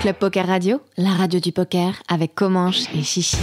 [0.00, 3.36] Club Poker Radio, la radio du poker avec Comanche et Chichi.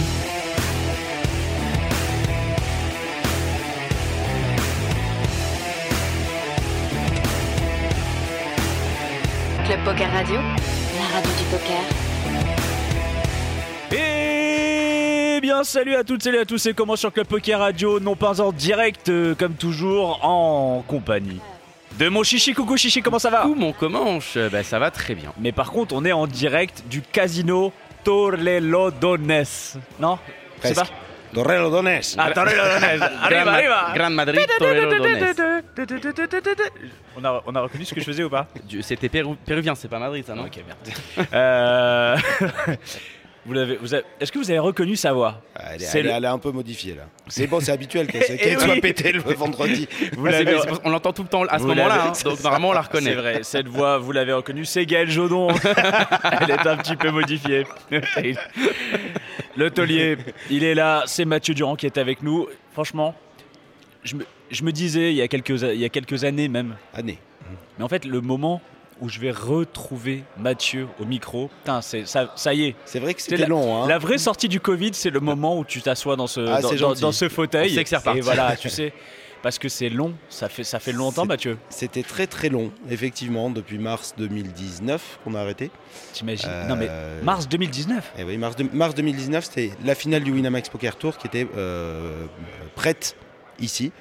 [9.66, 11.82] Club Poker Radio, la radio du poker.
[13.92, 18.16] Eh bien, salut à toutes, salut à tous, et comment sur Club Poker Radio, non
[18.16, 21.40] pas en direct, euh, comme toujours, en compagnie
[21.98, 22.54] de mon chichi.
[22.54, 25.32] Coucou chichi, comment ça va Coucou mon Comanche, bah ça va très bien.
[25.38, 27.72] Mais par contre, on est en direct du casino
[28.04, 29.44] Torrelodones.
[29.98, 30.18] Non
[30.62, 30.76] C'est Presque.
[30.76, 30.86] pas
[31.34, 32.00] Torrelodones.
[32.18, 32.84] Ah, Torrelodones
[33.22, 35.62] Arriva, arriva Gran Madrid, Torrelodones.
[37.16, 38.46] on a, on a reconnu ce que je faisais ou pas
[38.82, 41.28] C'était péru- péruvien, c'est pas Madrid ça non Ok, merde.
[41.34, 42.16] Euh,
[43.46, 45.40] vous l'avez, vous avez- Est-ce que vous avez reconnu sa voix?
[45.54, 47.04] Ah, Elle est, C'est elle est- le- elle est un peu modifiée là.
[47.28, 48.64] C'est bon, c'est habituel qu'elle Eh qu'elle oui.
[48.64, 49.88] soit pétée le vendredi.
[50.16, 52.72] Vous Ah, On l'entend tout le temps à ce Vous moment-là, hein, donc normalement on
[52.72, 53.10] la reconnaît.
[53.10, 55.48] C'est vrai, cette voix, vous l'avez reconnue, c'est Gaël Jodon.
[55.50, 57.64] Elle est un petit peu modifiée.
[59.56, 60.16] Le taulier,
[60.50, 62.46] il est là, c'est Mathieu Durand qui est avec nous.
[62.72, 63.14] Franchement,
[64.04, 66.76] je me, je me disais il y, a quelques, il y a quelques années même,
[66.94, 67.18] Année.
[67.78, 68.60] mais en fait, le moment
[69.00, 72.76] où je vais retrouver Mathieu au micro, putain, c'est, ça, ça y est.
[72.84, 73.82] C'est vrai que C'est c'était la- long.
[73.82, 73.88] Hein.
[73.88, 76.68] La vraie sortie du Covid, c'est le moment où tu t'assois dans ce, Ah, dans,
[76.70, 77.00] c'est dans- gentil.
[77.02, 77.70] dans ce fauteuil.
[77.74, 78.18] Sait que c'est reparti.
[78.18, 78.92] Et voilà, tu sais,
[79.42, 81.58] parce que c'est long, ça fait, ça fait longtemps, C'est- Mathieu.
[81.68, 85.70] C'était très très long, effectivement, depuis mars 2019 qu'on a arrêté.
[86.14, 86.48] T'imagines?
[86.50, 86.88] Euh, Non mais
[87.22, 88.12] mars 2019.
[88.18, 91.46] Et oui, mars, de- mars 2019, c'était la finale du Winamax Poker Tour qui était
[91.56, 92.24] euh,
[92.74, 93.16] prête
[93.60, 93.92] ici.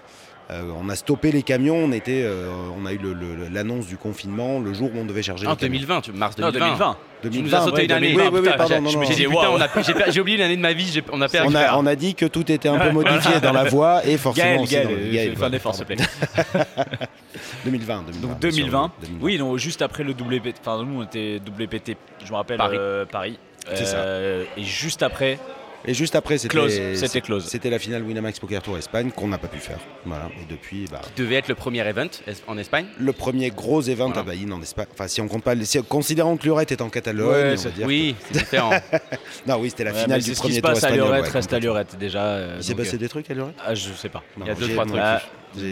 [0.51, 2.47] Euh, on a stoppé les camions, on, était, euh,
[2.79, 3.00] on a eu
[3.51, 5.73] l'annonce du confinement le jour où on devait charger En les camions.
[5.79, 6.67] 2020, tu- mars Non, 2020.
[6.67, 6.97] 2020.
[7.23, 8.07] Tu 2020, nous as sauté ouais, une année.
[8.13, 9.00] 2020, Oui, oui, oui, pardon, j'ai- non, non.
[9.00, 9.07] dit,
[9.95, 11.51] putain, oublié une année de ma vie, on a perdu.
[11.51, 14.17] On a, on a dit que tout était un peu modifié dans la voix et
[14.17, 16.05] forcément Gaël, Gaël, dans le- euh, Gaël, fais un voilà, effort, s'il te plaît.
[17.66, 18.22] 2020, 2020.
[18.22, 18.91] Donc bien sûr, 2020.
[19.01, 19.25] 2020.
[19.25, 20.57] Oui, donc juste après le WPT.
[20.61, 22.78] Enfin, nous, on était WPT, je me rappelle, Paris.
[22.79, 23.39] euh, Paris.
[23.73, 23.97] C'est ça.
[24.57, 25.39] Et juste après,
[25.88, 27.46] Et juste après, c'était Close, c'était close.
[27.46, 29.78] C'était la finale Winamax Poker Tour Espagne qu'on n'a pas pu faire.
[30.06, 30.29] Voilà.
[30.41, 32.07] Et depuis, bah, devait être le premier event
[32.47, 32.85] en Espagne.
[33.00, 34.22] le premier gros event Voilà.
[34.22, 34.88] à Baïn en Espagne.
[34.94, 37.69] Enfin, si on compte pas, si- considérant que Lurette est en Catalogne, Ouais, on va
[37.72, 37.88] dire.
[37.88, 38.72] Oui, c'est différent.
[39.47, 40.90] Non, oui, c'était la Ouais, finale du c'est ce qui premier se tour passe à
[40.90, 41.12] espagnol.
[41.12, 41.59] Ouais, reste à.
[41.59, 42.23] Lorette déjà.
[42.23, 44.23] euh, Il s'est passé euh, des trucs à Lurette Ah, je sais pas.
[44.40, 45.00] Il y a deux, trois trucs.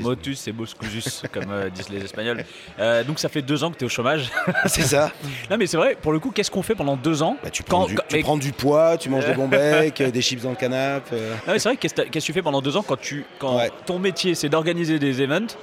[0.01, 2.43] Motus et boscusus, comme euh, disent les Espagnols.
[2.79, 4.29] Euh, donc ça fait deux ans que tu es au chômage.
[4.65, 5.11] C'est ça.
[5.49, 7.63] non mais c'est vrai, pour le coup, qu'est-ce qu'on fait pendant deux ans Bah, tu
[7.63, 10.11] prends, Quand- du, quand- tu mais- prends du poids, tu manges des bons becs, euh,
[10.11, 11.15] des chips dans le canapé.
[11.47, 13.71] Non mais c'est vrai, qu'est-ce que tu fais pendant deux ans quand, tu, quand Ouais.
[13.85, 15.55] ton métier c'est d'organiser des events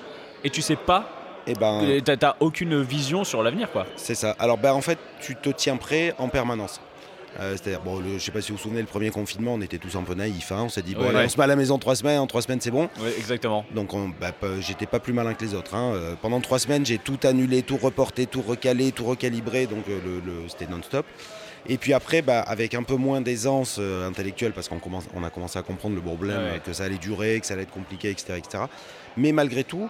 [0.45, 1.11] et tu sais pas,
[1.47, 3.87] Et ben, et t'as t'as aucune vision sur l'avenir quoi.
[3.97, 4.35] c'est ça.
[4.39, 6.81] Alors, ben, en fait, tu te tiens prêt en permanence.
[7.39, 9.61] Euh, C'est-à-dire, bon, le- je sais pas si vous vous souvenez, le premier confinement, on
[9.61, 10.51] était tous un peu naïfs.
[10.53, 10.63] hein.
[10.65, 11.09] On s'est dit, bon, Ouais.
[11.11, 11.25] allez, Ouais.
[11.27, 12.89] on se met à la maison trois semaines, en trois semaines, c'est bon.
[13.01, 13.65] Oui, exactement.
[13.75, 15.75] Donc on- bah, j'étais pas plus malin que les autres.
[15.75, 15.93] hein.
[15.95, 19.67] Euh, pendant trois semaines, j'ai tout annulé, tout reporté, tout recalé, tout recalibré.
[19.67, 21.07] Donc euh, le, le- c'était non-stop.
[21.69, 25.23] Et puis après, bah, avec un peu moins d'aisance euh, intellectuelle, parce qu'on commence, on
[25.23, 26.51] a commencé à comprendre le problème, Ouais.
[26.57, 28.35] euh, que ça allait durer, que ça allait être compliqué, etc.
[28.39, 28.65] etc.
[29.19, 29.89] Mais malgré tout,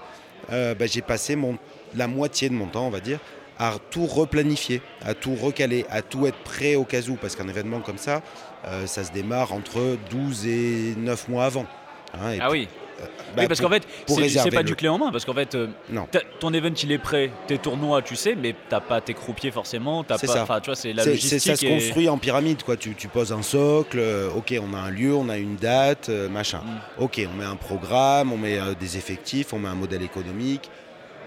[0.52, 1.56] euh, bah, j'ai passé mon,
[1.94, 3.20] la moitié de mon temps, on va dire,
[3.60, 7.14] à tout replanifier, à tout recaler, à tout être prêt au cas où.
[7.14, 8.22] Parce qu'un événement comme ça,
[8.66, 11.66] euh, ça se démarre entre 12 et 9 mois avant.
[12.14, 12.32] hein.
[12.32, 12.66] Et Ah oui.
[12.98, 13.04] bah,
[13.38, 15.54] oui, parce pour- qu'en fait, c'est- pas le- du clé en main, parce qu'en fait,
[15.54, 16.06] euh, Non.
[16.40, 20.04] ton event il est prêt, tes tournois tu sais, mais t'as pas tes croupiers forcément,
[20.04, 20.42] t'as C'est pas, ça.
[20.42, 21.40] enfin tu vois, c'est la logistique.
[21.40, 22.76] ça se et- construit en pyramide, quoi.
[22.76, 26.08] Tu, tu poses un socle, euh, ok, on a un lieu, on a une date,
[26.08, 26.62] euh, machin.
[26.98, 27.02] Mm.
[27.04, 30.68] Ok, on met un programme, on met euh, des effectifs, on met un modèle économique.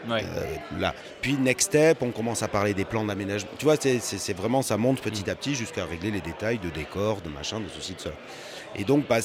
[0.10, 0.94] Euh, là.
[1.22, 3.52] Puis next step, on commence à parler des plans d'aménagement.
[3.58, 7.22] Tu vois, c'est- vraiment, ça monte petit à petit jusqu'à régler les détails de décor,
[7.22, 8.16] de machin, de ceci, de cela.
[8.76, 9.18] Et donc, bah,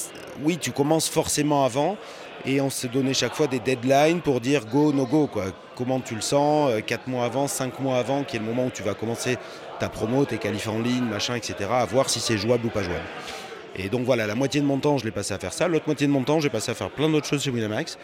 [0.42, 1.96] oui, tu commences forcément avant.
[2.44, 5.26] Et on s'est donné chaque fois des deadlines pour dire go, no go.
[5.26, 5.46] Quoi.
[5.74, 8.70] Comment tu le sens 4 mois avant, 5 mois avant, qui est le moment où
[8.70, 9.36] tu vas commencer
[9.80, 11.54] ta promo, tes qualifs en ligne, machin, etc.
[11.70, 13.00] À voir si c'est jouable ou pas jouable.
[13.76, 15.66] Et donc voilà, la moitié de mon temps, je l'ai passé à faire ça.
[15.68, 17.98] L'autre moitié de mon temps, j'ai passé à faire plein d'autres choses chez Winamax.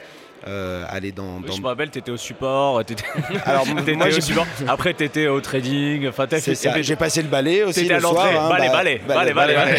[0.47, 1.39] Euh, aller dans.
[1.39, 3.05] Oui, dans- Je me rappelle, t'étais au support, t'étais
[3.47, 4.47] Alors, t'étais moi, au support.
[4.69, 6.07] Après, t'étais au trading.
[6.09, 6.39] Enfin, t'as.
[6.83, 8.15] J'ai passé le balai aussi T'étais à le soir.
[8.15, 8.37] l'entrée.
[8.37, 9.79] hein, balai, bah, balai, balai, balai, balai.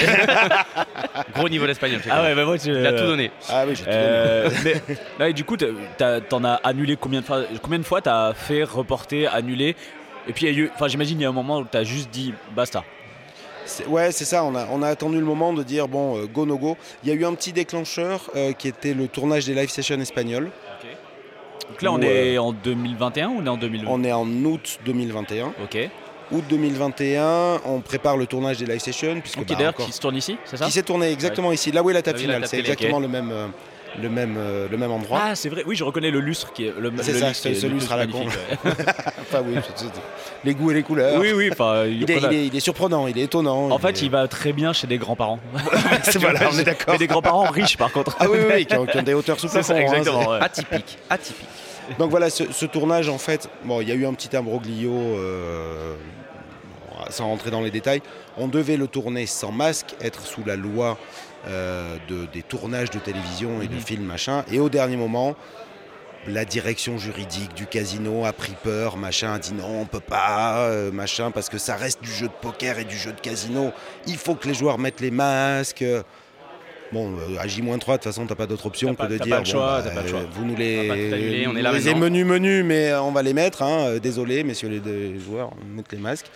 [1.35, 2.01] Gros niveau d'espagnol.
[2.09, 2.69] Ah ouais, bah moi, tu.
[2.69, 3.31] Il a tout donné.
[3.49, 4.01] Ah oui, j'ai tout donné.
[4.01, 4.73] Euh, mais,
[5.19, 5.67] là, et du coup, t'as-
[5.97, 9.75] t'as- t'en as annulé combien de fois Combien de fois t'as fait reporter, annuler?
[10.27, 12.83] Et puis, enfin, j'imagine, il y a un moment où tu as juste dit basta.
[13.87, 14.43] Ouais, c'est ça.
[14.43, 16.77] On a, on a attendu le moment de dire bon, euh, go no go.
[17.03, 19.99] Il y a eu un petit déclencheur euh, qui était le tournage des live sessions
[19.99, 20.51] espagnols.
[21.69, 24.79] Donc là, on est en 2021 ou on est en 2020 On est en août
[24.85, 25.53] 2021.
[25.63, 25.77] Ok.
[26.31, 29.99] Août 2021, on prépare le tournage des live sessions puisque Donc, bah, encore- qui se
[29.99, 30.65] tourne ici, c'est ça?
[30.65, 32.35] qui s'est tourné exactement ici, là où est la table finale.
[32.41, 33.47] table C'est exactement le même, euh,
[34.01, 35.21] le même, euh, le même endroit.
[35.23, 35.63] Ah, c'est vrai.
[35.65, 37.97] Oui, je reconnais le lustre qui est le, C'est le ça, lustre ce- lustre à
[37.97, 38.25] la con.
[39.21, 39.91] Enfin oui, c'est- c'est-
[40.43, 41.19] les goûts et les couleurs.
[41.19, 41.49] oui, oui.
[41.51, 43.69] Enfin, Il est, il est- il est surprenant, il est étonnant.
[43.71, 45.39] En fait, est- il va très bien chez des grands-parents.
[46.03, 46.93] C'est- voilà, on est d'accord.
[46.93, 48.15] Mais des grands-parents riches, par contre.
[48.19, 50.29] Ah oui, oui, oui, qui, ont, qui ont des hauteurs sous C'est plafond, hein, exactement.
[50.31, 50.39] ouais.
[50.41, 51.47] Atypique, atypique.
[51.89, 54.35] c'est- Donc voilà, ce, ce tournage, en fait, bon, il y a eu un petit
[54.35, 55.93] imbroglio, euh,
[57.09, 58.01] sans rentrer dans les détails.
[58.37, 60.97] On devait le tourner sans masque, être sous la loi
[61.47, 63.79] euh, de, des tournages de télévision et de Mhm.
[63.81, 64.43] films, machin.
[64.51, 65.35] Et au dernier moment,
[66.27, 70.57] la direction juridique du casino a pris peur, machin, a dit non, on peut pas,
[70.69, 73.71] euh, machin, parce que ça reste du jeu de poker et du jeu de casino.
[74.07, 75.85] Il faut que les joueurs mettent les masques.
[76.91, 79.41] Bon, euh, à J-3, de toute façon, t'as pas d'autre option que de dire
[80.31, 83.21] vous nous On les, annuler, on est là vous les menus menus, mais on va
[83.21, 83.63] les mettre.
[83.63, 86.27] hein, désolé, messieurs les deux joueurs, mettre les masques.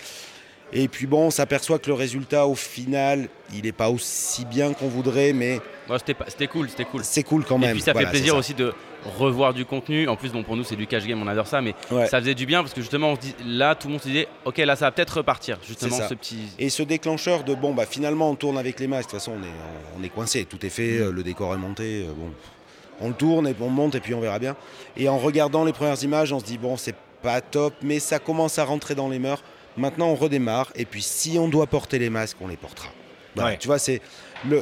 [0.72, 4.74] Et puis bon, on s'aperçoit que le résultat, au final, il n'est pas aussi bien
[4.74, 7.02] qu'on voudrait, mais Ouais, c'était cool, c'était cool.
[7.04, 7.72] c'est cool quand même.
[7.72, 8.72] Et puis ça Voilà, fait plaisir aussi de
[9.18, 10.08] revoir du contenu.
[10.08, 12.06] En plus, bon, pour nous, c'est du cash game, on adore ça, mais Ouais.
[12.08, 14.08] ça faisait du bien parce que justement, on se dit, là, tout le monde se
[14.08, 15.58] disait, ok, là, ça va peut-être repartir.
[15.68, 16.38] Justement, ce petit.
[16.60, 19.08] Et ce déclencheur de bon, bah finalement, on tourne avec les masques.
[19.10, 21.58] De toute façon, on est, on est coincé, tout est fait, euh, le décor est
[21.58, 22.06] monté.
[22.08, 22.30] euh, bon,
[23.02, 24.56] on le tourne et on monte et puis on verra bien.
[24.98, 28.20] Et en regardant les premières images, on se dit bon, c'est pas top, mais ça
[28.20, 29.42] commence à rentrer dans les mœurs.
[29.78, 30.72] Maintenant, on redémarre.
[30.76, 32.90] Et puis, si on doit porter les masques, on les portera.
[33.36, 33.58] Voilà, Ouais.
[33.58, 34.02] Tu vois, c'est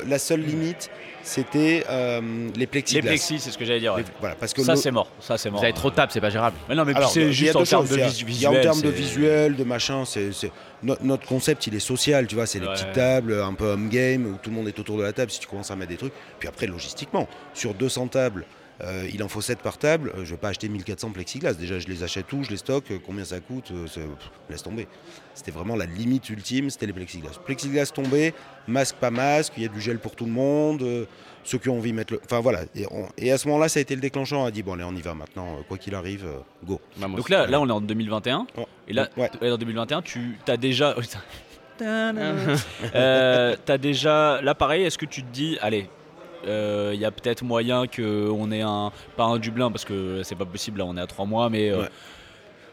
[0.07, 0.89] la seule limite,
[1.23, 2.19] c'était euh,
[2.53, 3.01] les Les plexiglas.
[3.09, 3.93] plexis, c'est ce que j'allais dire.
[3.95, 4.01] ouais.
[4.01, 5.09] Les- voilà, parce que Ça, c'est mort.
[5.21, 5.59] Ça, c'est mort.
[5.59, 6.57] Vous avez trop de tables, c'est pas gérable.
[6.67, 8.49] Mais non, mais c'est juste en termes de il y a- vis- Il y a
[8.49, 8.61] en visuel.
[8.61, 10.51] termes de visuel, de machin, c'est c'est-
[10.83, 12.73] no- notre concept, il est social, tu vois, c'est les Ouais.
[12.73, 15.31] petites tables, un peu home game, où tout le monde est autour de la table
[15.31, 16.13] si tu commences à mettre des trucs.
[16.39, 18.45] Puis après, logistiquement, sur 200 tables,
[18.83, 21.53] euh, il en faut 7 par table, euh, je vais pas acheter 1400 plexiglas.
[21.53, 23.99] Déjà, je les achète tous, je les stocke, euh, combien ça coûte, pff,
[24.49, 24.87] laisse tomber.
[25.33, 27.31] C'était vraiment la limite ultime, c'était les plexiglas.
[27.45, 28.33] Plexiglas tombé,
[28.67, 30.81] masque pas masque, il y a du gel pour tout le monde.
[30.83, 31.05] euh,
[31.43, 32.19] ceux qui ont envie de mettre le.
[32.25, 32.63] Enfin voilà.
[32.75, 34.43] Et, on- et à ce moment-là, ça a été le déclenchant.
[34.43, 35.55] On a dit bon, allez, on y va maintenant.
[35.69, 36.81] Quoi qu'il arrive, euh, go.
[36.99, 38.45] Donc là, là, on est en 2021.
[38.57, 38.65] Ouais.
[38.89, 39.29] Et là, Ouais.
[39.41, 40.93] ouais, en 2021, tu as déjà.
[40.97, 41.19] oh, putain.
[42.95, 44.41] Euh, t'as déjà.
[44.41, 45.89] Là, pareil, est-ce que tu te dis, allez,
[46.45, 48.91] euh, il y a peut-être moyen qu'on ait un.
[49.15, 51.69] Pas un Dublin, parce que c'est pas possible, là, on est à 3 mois, mais.
[51.71, 51.89] euh, Ouais.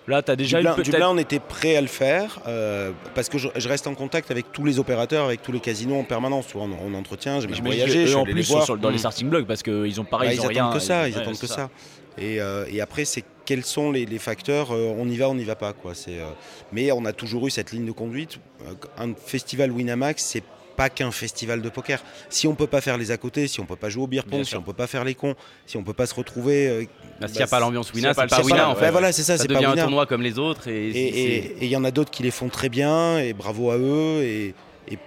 [0.06, 0.90] Là, t'as déjà Dublin, une peut-être.
[0.90, 4.30] Dublin, on était prêt à le faire euh, parce que je, je reste en contact
[4.30, 6.46] avec tous les opérateurs, avec tous les casinos en permanence.
[6.48, 8.64] Tu on, on entretient, j'ai voyagé, je suis en plus, les voir.
[8.66, 8.98] sur- dans les Mm.
[8.98, 10.72] starting blocks, parce qu'ils ont pareil, Bah, ils, ils ont attendent rien.
[10.74, 11.70] que ça, ils ouais, attendent que ça.
[12.18, 15.34] Et, euh, et après, c'est quels sont les, les facteurs euh, On y va, on
[15.36, 15.72] n'y va pas.
[15.72, 15.94] Quoi.
[15.94, 16.26] C'est, euh,
[16.70, 18.38] mais on a toujours eu cette ligne de conduite.
[18.68, 20.42] Euh, Un festival Winamax, c'est
[20.76, 22.02] pas qu'un festival de poker.
[22.28, 24.24] Si on peut pas faire les à côté, si on peut pas jouer au beer
[24.28, 25.34] pong, si on peut pas faire les cons,
[25.66, 26.84] si on peut pas se retrouver, euh,
[27.20, 28.90] Bah, S'il n'y bah, a pas l'ambiance Wina, c'est pas Wina pas- en bah fait.
[28.90, 30.66] voilà, c'est ça, Ça c'est pas un tournoi comme les autres.
[30.68, 34.22] Et, il y en a d'autres qui les font très bien, et bravo à eux.
[34.24, 34.54] Et,
[34.90, 34.98] et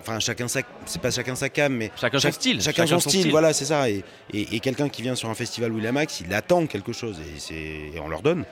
[0.00, 2.60] enfin, chacun sa, c'est pas chacun sa cam, mais Chacun son chaque- style.
[2.60, 3.88] Chacun, son, style, voilà, c'est ça.
[3.88, 4.02] Et,
[4.32, 7.54] et- et quelqu'un qui vient sur un festival Winamax, il attend quelque chose, et, c'est-
[7.54, 8.44] et on leur donne.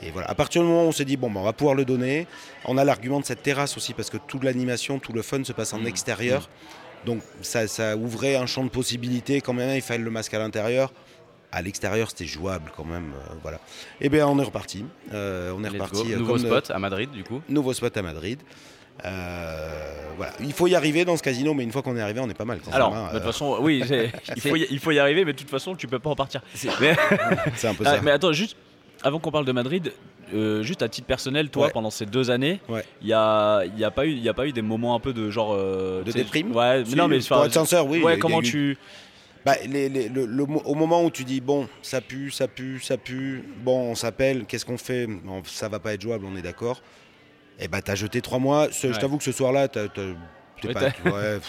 [0.00, 1.74] Et voilà, à partir du moment où on s'est dit, bon, ben, on va pouvoir
[1.74, 2.26] le donner,
[2.64, 5.52] on a l'argument de cette terrasse aussi, parce que toute l'animation, tout le fun se
[5.52, 5.86] passe en Mmh.
[5.86, 6.48] extérieur.
[7.04, 9.40] Donc ça, ça ouvrait un champ de possibilités.
[9.40, 10.92] Quand même, il fallait le masque à l'intérieur.
[11.50, 13.12] À l'extérieur, c'était jouable quand même.
[13.12, 13.58] euh, voilà.
[14.00, 14.84] Et bien, on est reparti.
[15.12, 16.04] Euh, on est Let's reparti.
[16.04, 16.10] go.
[16.12, 17.42] euh, Nouveau spot à Madrid, du coup.
[17.48, 18.38] nouveau spot à Madrid.
[19.04, 20.32] Euh, voilà.
[20.40, 22.34] Il faut y arriver dans ce casino, mais une fois qu'on est arrivé, on est
[22.34, 22.60] pas mal.
[22.64, 23.08] quand Alors, hein.
[23.12, 23.82] de toute façon, oui,
[24.36, 26.14] il faut, y, il faut y arriver, mais de toute façon, tu peux pas en
[26.16, 26.42] partir.
[26.80, 26.94] Mais,
[27.56, 28.00] c'est un peu Ah, ça.
[28.02, 28.56] mais attends, juste
[29.02, 29.92] avant qu'on parle de Madrid,
[30.34, 31.72] euh, juste à titre personnel, toi, Ouais.
[31.72, 32.84] pendant ces deux années, il Ouais.
[33.02, 35.12] y, a, y a pas eu, il y a pas eu des moments un peu
[35.12, 36.54] de genre euh, De déprime?
[36.54, 38.02] Ouais, mais non, mais pour être sincère, oui.
[38.02, 38.78] ouais, comment eu- tu
[39.44, 42.78] Bah, les- les- le- le au moment où tu dis bon, ça pue, ça pue,
[42.80, 45.08] ça pue, bon, on s'appelle, qu'est-ce qu'on fait?
[45.08, 46.80] Bon, Ça va pas être jouable, on est d'accord.
[47.58, 48.68] Et bah, t'as jeté trois mois.
[48.70, 49.88] Ce- Je t'avoue que ce soir-là, t'as-
[50.64, 50.72] Ouais,
[51.06, 51.40] ouais,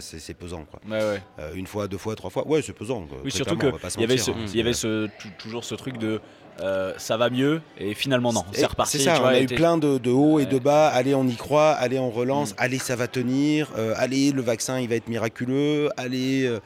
[0.00, 0.80] c'est pesant, quoi.
[0.88, 1.22] Ouais.
[1.38, 3.02] Euh, une fois, deux fois, trois fois, ouais, c'est pesant.
[3.06, 3.18] quoi.
[3.24, 5.76] Oui, Très surtout qu'il y avait, ce, hein, il y avait ce, tou- toujours ce
[5.76, 6.20] truc de
[6.60, 8.98] euh, ça va mieux et finalement non, c'est reparti.
[8.98, 10.88] C'est ça, tu on vois, a eu plein de, de hauts et de bas.
[10.88, 11.72] Allez, on y croit.
[11.72, 12.52] Allez, on relance.
[12.52, 12.56] Mm.
[12.58, 13.70] Allez, ça va tenir.
[13.76, 15.90] euh, allez, le vaccin, il va être miraculeux.
[15.96, 16.60] Allez, euh,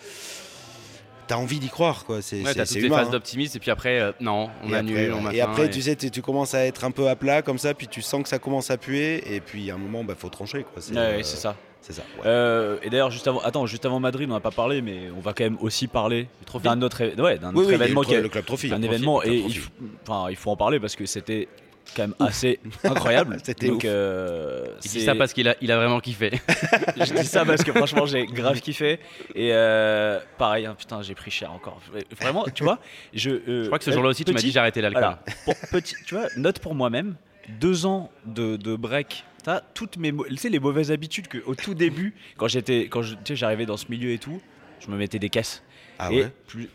[1.27, 2.23] t'as envie d'y croire, quoi.
[2.23, 3.11] C'est Ouais, t'as toutes les phases hein.
[3.11, 5.95] d'optimisme, et puis après, euh, non, on Et annule, après, on Et après, tu sais,
[5.97, 8.29] tu, tu commences à être un peu à plat comme ça, puis tu sens que
[8.29, 10.83] ça commence à puer, et puis à un moment, bah, faut trancher, quoi.
[10.83, 11.55] C'est Ouais, euh, ouais, c'est ça.
[11.83, 12.03] C'est ça.
[12.19, 12.23] ouais.
[12.27, 15.21] Euh, et d'ailleurs, juste avant, attends, juste avant Madrid, on n'a pas parlé, mais on
[15.21, 16.29] va quand même aussi parler
[16.63, 18.73] d'un autre, ouais, d'un Oui, événement le, qui est le club trophy.
[18.73, 19.71] un événement et il faut,
[20.07, 21.49] enfin, il faut en parler parce que c'était
[21.97, 23.39] quand même assez incroyable.
[23.43, 23.85] C'était Donc, ouf.
[23.87, 26.31] euh, Il dit c'est- ça parce qu'il a, il a vraiment kiffé.
[26.97, 29.01] je dis ça parce que franchement j'ai grave kiffé
[29.35, 31.81] et euh, pareil hein, putain j'ai pris cher encore
[32.21, 32.79] vraiment tu vois
[33.15, 35.03] je euh, Je crois que ce jour-là aussi, tu m'as dit j'ai arrêté l'alcool.
[35.03, 37.17] voilà, pour petit tu vois note pour moi-même
[37.59, 41.55] deux ans de, de break T'as toutes mes tu sais les mauvaises habitudes que au
[41.55, 44.41] tout début quand j'étais quand j'arrivais dans ce milieu et tout
[44.81, 45.63] je me mettais des caisses
[45.99, 46.69] Ah et ouais plus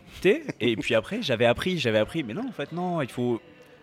[0.59, 3.41] et puis après j'avais appris j'avais appris mais non en fait non il faut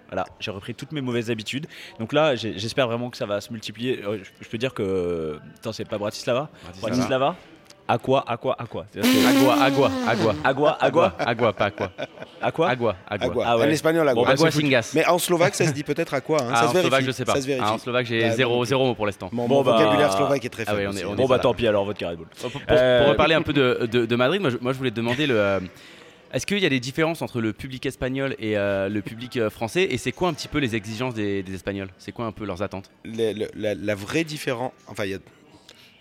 [0.09, 1.67] voilà, j'ai repris toutes mes mauvaises habitudes.
[1.99, 4.05] Donc là, j'espère vraiment que ça va se multiplier.
[4.05, 5.39] Euh, Je, je peux dire que.
[5.57, 6.51] Attends, c'est pas Bratislava
[6.83, 7.35] Bratislava
[7.89, 8.87] Aqua, aqua, aqua.
[8.97, 10.35] Agua, agua, agua.
[10.45, 11.89] Agua, agua, Agua, pas quoi.
[12.41, 12.71] aqua.
[12.71, 13.27] Agua, agua.
[13.27, 13.45] Agua.
[13.47, 13.67] Ah ouais.
[13.67, 14.23] En espagnol, agua.
[14.23, 14.93] Bon, bah, Agua singas.
[14.95, 16.81] Mais en slovaque, ça se dit peut-être à quoi hein Ah, Ça en se vérifie.
[16.89, 17.35] slovaque, je sais pas.
[17.35, 17.67] Ça se vérifie.
[17.69, 19.29] Ah, en slovaque, j'ai Bah, zéro, zéro mot pour l'instant.
[19.33, 20.79] Mon, Bon, bah, vocabulaire slovaque est très ah faible.
[20.81, 22.29] ouais, on est- aussi, on est Bon, bah tant pis alors, votre carré de boule.
[22.41, 24.79] Pour, pour- Euh, pour reparler un peu de, de- de Madrid, moi je, moi, je
[24.79, 25.35] voulais te demander le.
[25.39, 25.61] euh,
[26.33, 29.51] est-ce qu'il y a des différences entre le public espagnol et euh, le public euh,
[29.51, 29.89] français?
[29.91, 31.91] Et c'est quoi un petit peu les exigences des, des Espagnols?
[31.99, 32.91] C'est quoi un peu leurs attentes?
[33.05, 35.19] Le- le- la, la vraie différence, enfin, il y a-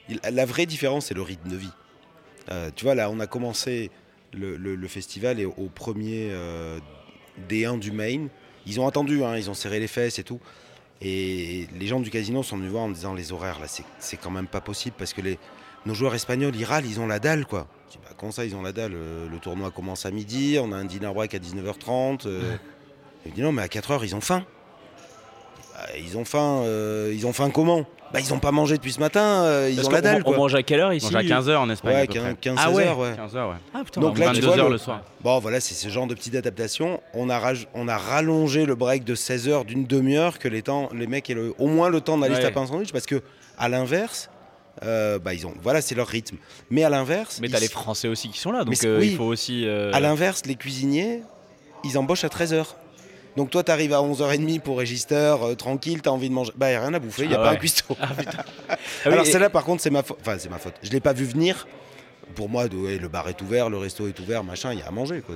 [0.10, 1.72] il- la vraie différence, c'est le rythme de vie.
[2.50, 3.91] Euh, tu vois, là, on a commencé
[4.34, 6.79] le, le- le festival et au premier euh,
[7.50, 8.29] D1 du Maine,
[8.65, 10.39] ils ont attendu, hein, ils ont serré les fesses et tout.
[11.01, 14.17] Et les gens du casino sont venus voir en me disant les horaires, là, c'est-
[14.17, 15.39] quand même pas possible parce que les,
[15.86, 17.67] nos joueurs espagnols, ils râlent, ils ont la dalle, quoi.
[17.88, 20.58] Je dis, bah, comment ça, ils ont la dalle Euh, Le tournoi commence à midi,
[20.62, 22.25] on a un dinner break à 19h30.
[22.27, 22.55] euh.
[23.25, 24.46] Il me dit, non, mais à 4h, ils ont faim.
[25.74, 27.86] Bah, ils ont faim, euh, ils ont faim comment?
[28.13, 30.30] Bah ils ont pas mangé depuis ce matin, euh, ils Parce ont la dalle on,
[30.30, 30.38] quoi.
[30.38, 31.94] mange à quelle heure Ils ici mangent à 15h en Espagne.
[31.94, 32.36] Ouais, à peu près.
[32.41, 32.86] 15, Ah ouais.
[32.88, 33.12] heures, ouais.
[33.13, 33.56] 15h, ouais.
[33.74, 35.01] Ah putain, Donc là, tu 22 vois, heures le- le soir.
[35.22, 37.00] Bon voilà, c'est ce genre de petite adaptation.
[37.13, 40.62] On a, raj- on a rallongé le break de 16 heures d'une demi-heure que les,
[40.62, 43.06] temps, les mecs aient le- au moins le temps d'aller se taper un sandwich parce
[43.06, 43.22] que
[43.58, 44.30] à l'inverse,
[44.84, 46.36] euh, bah ils ont, voilà c'est leur rythme.
[46.70, 49.10] Mais à l'inverse, Mais t'as ils- les Français aussi qui sont là, donc euh, oui.
[49.12, 49.65] il faut aussi.
[49.65, 51.22] euh, à l'inverse, les cuisiniers,
[51.86, 52.75] ils embauchent à 13 heures.
[53.38, 56.52] Donc toi, tu arrives à 11h30 pour Register, euh, tranquille, tu as envie de manger.
[56.56, 57.56] Bah, il n'y a rien à bouffer, il n'y a Ah pas ouais.
[57.56, 57.96] un cuistot.
[58.02, 58.44] Ah putain.
[58.70, 58.76] Ah
[59.10, 60.18] Alors celle-là, par contre, c'est ma faute.
[60.22, 60.74] Enfin, c'est ma faute.
[60.84, 61.68] Je l'ai pas vu venir.
[62.36, 64.82] Pour moi, de- ouais, le bar est ouvert, le resto est ouvert, machin, il y
[64.82, 65.20] a à manger.
[65.22, 65.36] Quoi.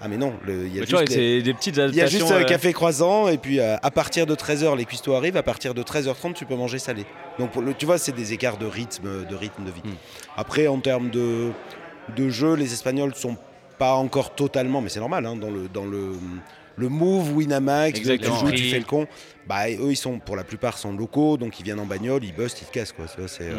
[0.00, 2.06] Ah mais non, il y a mais juste, les- c'est des petites il y a
[2.06, 5.36] juste euh, euh, café croissant et puis euh, à partir de 13h, les cuistots arrivent.
[5.36, 7.06] À partir de 13h30, tu peux manger salé.
[7.40, 9.80] Donc pour le- tu vois, c'est des écarts de rythme, de rythme de vie.
[9.82, 9.94] Hmm.
[10.36, 11.50] Après, en termes de,
[12.16, 13.36] de jeu, les Espagnols sont
[13.78, 16.12] pas encore totalement, mais c'est normal, hein, dans le dans le
[16.78, 19.06] le move Winamax, tu joues, tu fais le con.
[19.48, 22.34] Bah, eux, ils sont pour la plupart sont locaux, donc ils viennent en bagnole, ils
[22.34, 23.06] bustent, ils te cassent quoi.
[23.08, 23.46] Ça, Mm.
[23.46, 23.54] euh,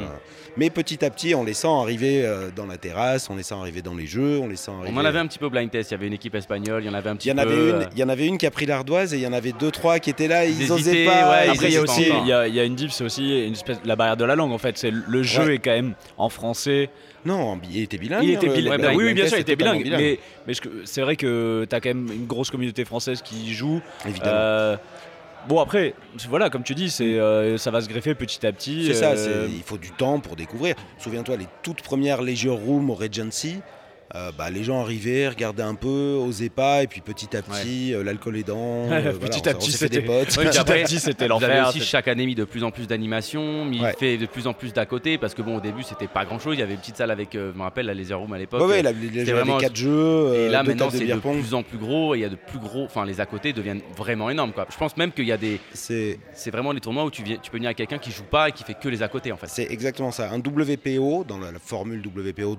[0.56, 3.56] Mais petit à petit, on les sent arriver euh, dans la terrasse, on les sent
[3.56, 4.94] arriver dans les jeux, on les sent arriver.
[4.96, 5.90] On en avait un petit peu au blind test.
[5.90, 7.44] Il y avait une équipe espagnole, il y en avait un petit Il y en
[7.44, 7.50] peu.
[7.50, 9.28] avait euh, une, il y en avait une qui a pris l'ardoise et il y
[9.28, 11.30] en avait deux trois qui étaient là, ils, Ils osaient hésitaient, pas.
[11.32, 12.92] ouais, ils Après, il y a aussi, il y a, il y a une diff,
[12.92, 14.78] c'est aussi une espèce la barrière de la langue en fait.
[14.78, 15.56] C'est le jeu Ouais.
[15.56, 16.90] est quand même en français.
[17.26, 18.24] Non, il était bilingue.
[18.24, 18.82] Il était bilingue.
[18.82, 19.84] Bah oui, oui, bien sûr, il était bilingue.
[20.48, 20.54] Mais,
[20.86, 23.82] c'est vrai que tu as quand même une grosse communauté française qui joue.
[24.08, 24.32] Évidemment.
[24.34, 24.78] Euh,
[25.50, 25.96] bon, après,
[26.30, 28.86] voilà, comme tu dis, c'est, euh, ça va se greffer petit à petit.
[28.86, 30.76] C'est ça, euh, il faut du temps pour découvrir.
[31.00, 33.60] Souviens-toi, les toutes premières Leisure Room au Regency,
[34.16, 37.94] euh, bah, les gens arrivaient, regardaient un peu, osaient pas, et puis petit à petit,
[37.94, 38.58] euh, l'alcool aidant,
[38.92, 40.36] euh, voilà, petit on à petit, des c'était- potes.
[40.38, 41.68] Ouais, petit à petit, c'était l'enfer.
[41.70, 43.94] aussi chaque année mis de plus en plus d'animations, mis Ouais.
[43.98, 46.40] fait de plus en plus d'à côté parce que bon au début c'était pas grand
[46.40, 46.56] chose.
[46.56, 48.38] Il y avait une petite salle avec, euh, je me rappelle la laser room à
[48.38, 48.62] l'époque.
[48.68, 50.92] Ouais, la- les- les- c'était il y avait vraiment- quatre jeux, et là maintenant de
[50.92, 53.22] c'est de plus en plus gros et il y a de plus gros, enfin les
[53.22, 54.66] à côté deviennent vraiment énormes quoi.
[54.72, 56.18] Je pense même qu'il y a des, C'est
[56.52, 58.52] vraiment les tournois où tu, viens, tu peux venir à quelqu'un qui joue pas et
[58.52, 59.48] qui fait que les à côté en fait.
[59.50, 60.32] C'est exactement ça.
[60.32, 62.56] Un WPO, dans la, la formule WPO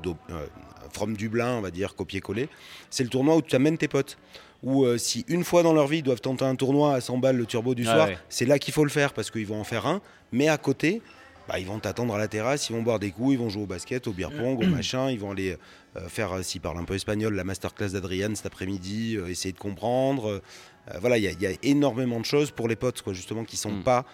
[0.92, 2.48] From Dublin, on va dire, copier-coller,
[2.90, 4.18] c'est le tournoi où tu amènes tes potes.
[4.62, 7.16] Où euh, si une fois dans leur vie ils doivent tenter un tournoi à 100
[7.18, 8.18] balles le turbo du Ah soir, ouais.
[8.28, 10.02] c'est là qu'il faut le faire parce qu'ils vont en faire un.
[10.32, 11.00] Mais à côté,
[11.48, 13.62] bah, ils vont t'attendre à la terrasse, ils vont boire des coups, ils vont jouer
[13.62, 15.56] au basket, au beer pong, au machin, ils vont aller
[15.96, 19.52] euh, faire, euh, s'ils parlent un peu espagnol, la masterclass d'Adriane cet après-midi, euh, essayer
[19.52, 20.42] de comprendre.
[21.00, 23.44] Voilà, il y, a- il y a énormément de choses pour les potes, quoi, justement,
[23.44, 23.82] qui sont Mm.
[23.82, 24.04] pas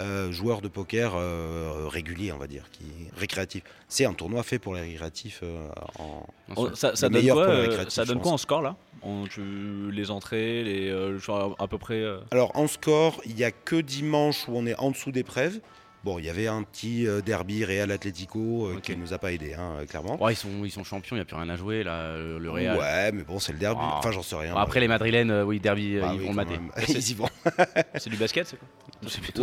[0.00, 2.84] euh, joueurs de poker euh, réguliers, on va dire, qui
[3.16, 3.62] récréatifs.
[3.88, 5.40] C'est un tournoi fait pour les récréatifs.
[5.42, 5.68] euh,
[5.98, 6.26] en...
[6.56, 8.62] Oh, ça, ça donne meilleur quoi, pour les euh, récréatifs, ça donne quoi en score
[8.62, 8.76] là?
[9.02, 12.00] On- tu- Les entrées, les, euh, genre, à peu près.
[12.00, 15.24] euh, Alors en score, il n'y a que dimanche où on est en dessous des
[15.24, 15.60] preuves.
[16.04, 19.32] Bon, il y avait un petit euh, derby Real Atlético euh, qui nous a pas
[19.32, 20.20] aidé, hein, euh, clairement.
[20.20, 22.50] Ouais, ils sont, ils sont champions, il n'y a plus rien à jouer là, le
[22.50, 22.76] Real.
[22.76, 23.80] Ouais, mais bon, c'est le derby.
[23.82, 23.98] Ah.
[23.98, 24.52] Enfin, j'en sais rien.
[24.52, 26.58] Bon, après les Madrilènes, euh, oui, derby, Bah ils oui, vont le mater.
[26.88, 27.28] Ils y vont.
[27.94, 28.68] C'est du basket, c'est quoi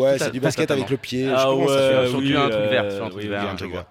[0.01, 1.25] Ouais, c'est du basket avec le pied.
[1.25, 3.56] Je Ah à ouais, sur du oui, un truc vert, sur un truc vert, un
[3.56, 3.86] vert.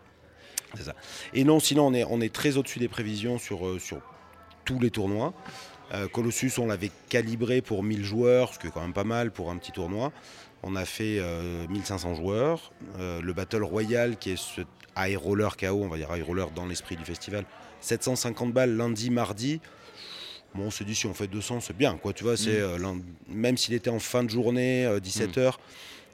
[0.74, 0.94] C'est ça.
[1.32, 4.00] Et non, sinon, on est, on est très au-dessus des prévisions sur, euh, sur
[4.64, 5.32] tous les tournois.
[5.94, 9.30] Euh, Colossus, on l'avait calibré pour 1000 joueurs, ce qui est quand même pas mal
[9.30, 10.12] pour un petit tournoi.
[10.62, 12.72] On a fait euh, 1500 joueurs.
[12.98, 14.62] Euh, le Battle Royale, qui est ce
[14.96, 17.44] high roller KO, on va dire high roller dans l'esprit du festival,
[17.80, 19.60] 750 balles lundi, mardi.
[20.54, 22.12] Bon, on se dit si on fait 200, c'est bien, quoi.
[22.12, 22.84] Tu vois, c'est Mm.
[22.84, 22.94] euh,
[23.28, 25.52] même s'il était en fin de journée, 17h,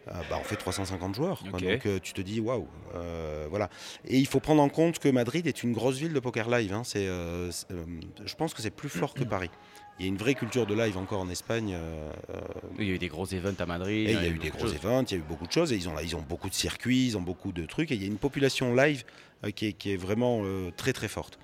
[0.06, 1.38] bah, on fait 350 joueurs.
[1.50, 1.58] quoi.
[1.76, 3.70] Donc euh, tu te dis waouh, euh, voilà.
[4.06, 6.74] Et il faut prendre en compte que Madrid est une grosse ville de poker live.
[6.74, 6.82] hein.
[6.96, 7.86] Euh, c'est, euh,
[8.26, 9.50] je pense que c'est plus fort que Paris.
[9.98, 11.72] Il y a une vraie culture de live encore en Espagne.
[11.74, 12.40] euh, euh,
[12.80, 14.08] Il y a eu des gros events à Madrid.
[14.08, 14.74] et il y a eu des de gros choses.
[14.74, 16.48] events, il y a eu beaucoup de choses, et ils ont, là, ils ont beaucoup
[16.48, 19.04] de circuits, ils ont beaucoup de trucs, et il y a une population live
[19.44, 21.38] euh, qui, est, qui est vraiment euh, très très forte.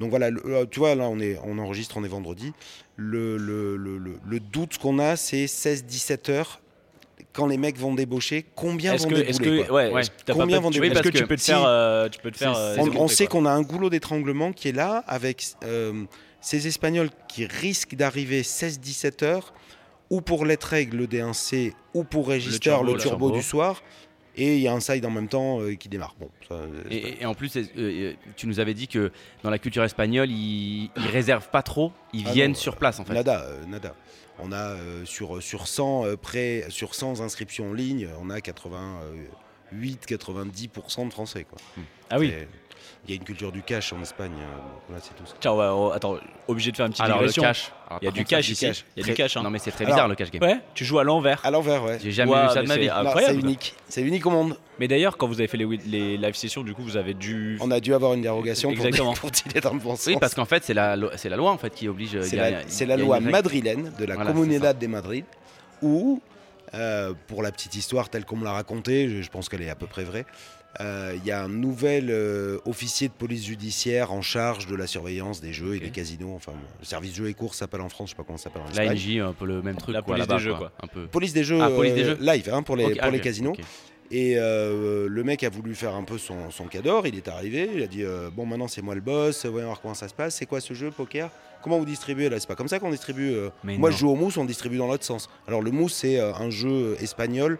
[0.00, 2.52] Donc voilà, le- tu vois, là on, est, on enregistre, on est vendredi.
[2.96, 6.60] Le, le, le- le- le doute qu'on a, c'est 16-17 heures.
[7.34, 10.00] Quand les mecs vont débaucher, combien vont que, débouler est-ce que, quoi ouais, Ouais.
[10.00, 12.08] est-ce que t'as Combien vont débouler que Parce tu que peux te si- faire, euh,
[12.08, 12.54] tu peux te faire.
[12.78, 16.04] on, sait qu'on a un goulot d'étranglement qui est là avec euh,
[16.42, 19.54] ces Espagnols qui risquent d'arriver 16-17 heures
[20.10, 23.82] ou pour Let Règle le D1C ou pour Register turbo, le turbo, du soir
[24.36, 26.14] et il y a un side en même temps euh, qui démarre.
[26.18, 29.84] Bon, ça, euh, Et, en plus, euh, tu nous avais dit que dans la culture
[29.84, 33.14] espagnole, ils, ils réservent pas trop, ils Ah viennent non, sur place en fait.
[33.14, 33.94] Nada, euh, nada.
[34.38, 38.40] On a sur, sur, 100, euh, près, sur 100 inscriptions en ligne, on a
[39.80, 41.46] 88-90% de Français.
[41.48, 41.58] Quoi.
[42.10, 42.32] Ah oui.
[43.04, 44.30] Il y a une culture du cash en Espagne.
[44.38, 44.44] euh,
[44.88, 45.34] voilà, c'est tout ça.
[45.40, 47.42] Tiens, on va- on- attends, obligé de faire une petite Alors le digression.
[47.42, 47.72] cash.
[47.88, 48.64] Alors, Il y a du cash ici.
[48.66, 48.84] cash.
[48.96, 49.36] Il y a du cash.
[49.36, 49.42] hein.
[49.42, 50.40] Non mais c'est très Alors- bizarre le cash game.
[50.42, 51.40] Ouais, tu joues à l'envers.
[51.44, 51.98] À l'envers, ouais.
[52.00, 52.88] J'ai jamais Ouais, vu ça de ma vie.
[53.26, 53.74] C'est unique.
[53.88, 54.56] C'est unique au monde.
[54.78, 57.58] Mais d'ailleurs, quand vous avez fait les, les live sessions, du coup, vous avez dû.
[57.60, 59.14] On a dû avoir une dérogation pour, Exactement.
[59.20, 60.06] pour tirer dans le bon sens.
[60.06, 62.20] Oui, parce qu'en fait, c'est la, lo- c'est la loi en fait qui oblige.
[62.22, 65.24] c'est la, a- c'est la loi madrilène de la Voilà, Comunidad de Madrid
[65.82, 66.20] où,
[66.74, 69.70] euh, pour la petite histoire telle qu'on me l'a racontée, je, je pense qu'elle est
[69.70, 70.26] à peu près vraie,
[70.80, 74.86] euh, il y a un nouvel euh, officier de police judiciaire en charge de la
[74.86, 76.32] surveillance des jeux et des casinos.
[76.34, 78.62] Enfin, le service jeux et courses s'appelle en France, je sais pas comment ça s'appelle
[78.62, 78.88] en Espagne.
[78.88, 79.94] L'ANJ, un peu le même truc.
[79.94, 80.72] La quoi, police des jeux, quoi, quoi.
[80.82, 81.06] Un peu.
[81.08, 82.18] Police des jeux, Ah, police des euh, jeux.
[82.20, 83.54] live hein, pour les, pour ah, les casinos.
[84.10, 87.70] Et euh, le mec a voulu faire un peu son, son cador, il est arrivé,
[87.74, 90.14] il a dit euh, Bon, maintenant c'est moi le boss, voyons voir comment ça se
[90.14, 90.36] passe.
[90.36, 91.30] C'est quoi ce jeu, poker?
[91.62, 93.30] Comment vous distribuez là C'est pas comme ça qu'on distribue.
[93.32, 93.50] euh.
[93.64, 93.90] Moi non.
[93.90, 95.28] je joue au mousse, on distribue dans l'autre sens.
[95.46, 97.58] Alors le mousse, c'est euh, un jeu espagnol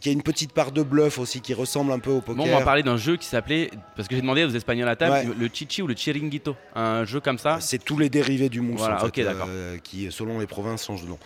[0.00, 2.44] qui a une petite part de bluff aussi, qui ressemble un peu au poker.
[2.44, 4.96] Bon, on va parler d'un jeu qui s'appelait, parce que j'ai demandé aux Espagnols à
[4.96, 5.34] table, Ouais.
[5.36, 6.54] le Chichi ou le Chiringuito.
[6.74, 7.58] Un jeu comme ça.
[7.60, 11.02] C'est tous les dérivés du mousse Voilà, en fait, euh, qui, selon les provinces, changent
[11.04, 11.18] de nom.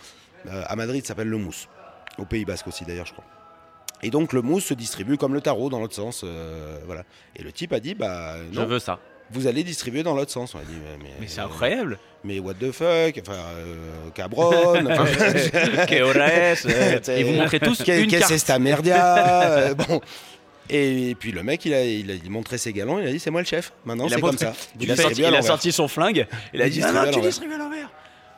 [0.47, 1.67] Euh, à Madrid, ça s'appelle le mousse.
[2.17, 3.25] Au Pays Basque aussi, d'ailleurs, je crois.
[4.01, 6.21] Et donc, le mousse se distribue comme le tarot dans l'autre sens.
[6.23, 7.03] euh, voilà.
[7.35, 8.99] Et le type a dit Bah, Je veux ça.
[9.33, 10.53] Vous allez distribuer dans l'autre sens.
[10.55, 11.97] On a dit Mais, Mais c'est incroyable.
[12.23, 14.85] Mais what the fuck Enfin, euh, cabron es,
[16.65, 19.17] euh, Et vous montrez tous une Qu'est-ce que c'est merdia
[19.47, 20.01] Euh, Bon.
[20.69, 23.29] Et puis le mec, il a, il a montré ses galons, il a dit c'est
[23.31, 23.73] moi le chef.
[23.85, 24.53] Maintenant c'est comme ça.
[24.79, 25.43] Il a, sorti, à il a l'envers.
[25.45, 26.25] sorti son flingue.
[26.53, 27.21] Il a dit Ah à non, tu l'envers.
[27.23, 27.89] distribues à l'envers.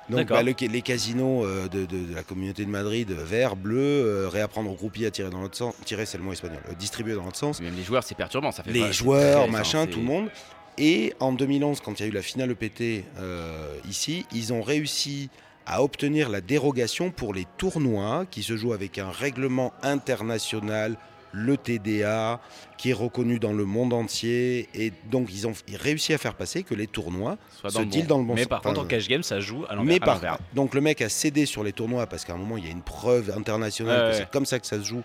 [0.10, 3.78] Donc bah, le- les casinos euh, de, de- de la communauté de Madrid, vert, bleu,
[3.80, 6.74] euh, réapprendre aux groupiers à tirer dans l'autre sens, tirer c'est le mot espagnol, euh,
[6.78, 8.52] distribuer dans l'autre sens, Même les joueurs, c'est perturbant.
[8.52, 10.30] Ça fait les pas- joueurs, machin, tout le monde.
[10.78, 14.62] Et en 2011, quand il y a eu la finale EPT euh, ici, ils ont
[14.62, 15.30] réussi
[15.66, 20.96] à obtenir la dérogation pour les tournois qui se jouent avec un règlement international,
[21.32, 22.40] le TDA,
[22.78, 24.70] qui est reconnu dans le monde entier.
[24.74, 27.86] Et donc, ils ont réussi à faire passer que les tournois Soit se dans le
[27.88, 28.08] deal bon.
[28.08, 28.50] dans le bon Mais sens.
[28.50, 29.94] par contre, en cash game, ça joue à l'envers.
[29.94, 32.66] mais par donc le mec a cédé sur les tournois parce qu'à un moment il
[32.66, 34.18] y a une preuve internationale que ouais.
[34.24, 35.04] c'est comme ça que ça se joue.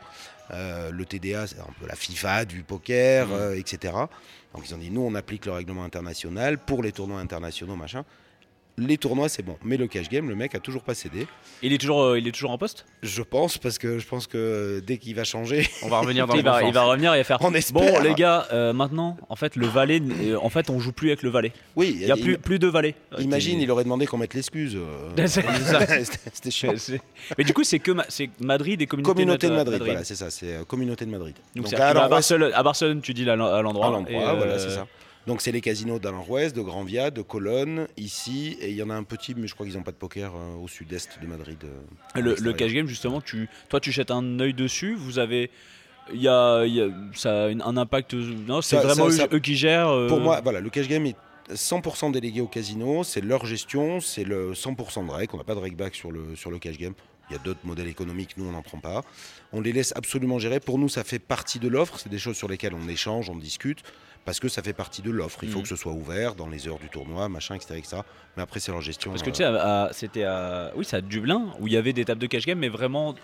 [0.52, 3.32] Euh, le TDA, c'est un peu la FIFA du poker, Mmh.
[3.32, 3.94] euh, etc.
[4.54, 8.04] Donc ils ont dit nous on applique le règlement international pour les tournois internationaux, machin.
[8.78, 11.26] Les tournois c'est bon, mais le cash game, le mec a toujours pas cédé.
[11.62, 12.86] Il est toujours, euh, il est toujours en poste?
[13.02, 16.34] Je pense parce que je pense que dès qu'il va changer, On va revenir dans
[16.34, 17.38] il le bon va, il va revenir et faire.
[17.42, 17.82] On espère.
[17.92, 21.08] Bon, les gars, euh, maintenant, en fait, le valet, euh, en fait, on joue plus
[21.08, 21.52] avec le valet.
[21.76, 22.94] oui, Il y a plus, plus de valet.
[23.18, 24.76] Imagine, il aurait demandé qu'on mette l'excuse.
[24.76, 25.26] euh.
[26.32, 26.72] C'était chiant.
[27.36, 30.04] Mais du coup, c'est que ma- c'est Madrid et communauté, Communauté de Mad- Madrid, voilà,
[30.04, 31.34] c'est ça, c'est euh, communauté de Madrid.
[31.54, 33.88] Donc, à, Barcelone, à Barcelone, tu dis là, à l'endroit.
[33.88, 34.86] à l'endroit, voilà, euh, c'est ça.
[35.26, 38.90] Donc c'est les casinos d'Alenjuez, de Grand Via, de Cologne, ici, et il y en
[38.90, 41.26] a un petit, mais je crois qu'ils n'ont pas de poker euh, au sud-est de
[41.26, 41.58] Madrid.
[42.16, 44.94] euh, Le, cash game, justement, tu, toi, tu jettes un œil dessus.
[44.94, 45.50] Vous avez.
[46.12, 48.14] Il y a, il y a- ça a un impact.
[48.14, 49.88] Non, c'est vraiment ça- eux, ça- eux qui gèrent.
[49.90, 51.16] euh, Pour moi, voilà, le cash game est
[51.54, 55.54] 100% délégué au casino, c'est leur gestion, c'est le 100% de règles, on n'a pas
[55.54, 56.94] de règle back sur le, sur le cash game.
[57.28, 59.02] Il y a d'autres modèles économiques, nous on n'en prend pas.
[59.52, 60.58] On les laisse absolument gérer.
[60.58, 63.36] Pour nous, ça fait partie de l'offre, c'est des choses sur lesquelles on échange, on
[63.36, 63.82] discute,
[64.24, 65.40] parce que ça fait partie de l'offre.
[65.42, 65.62] Il faut Mhm.
[65.62, 67.74] que ce soit ouvert dans les heures du tournoi, machin, etc.
[67.78, 67.96] etc.
[68.36, 69.10] Mais après, c'est leur gestion.
[69.10, 70.72] Parce que euh, tu sais, à- à- c'était à.
[70.76, 73.14] Oui, c'est à Dublin, où il y avait des tables de cash game, mais vraiment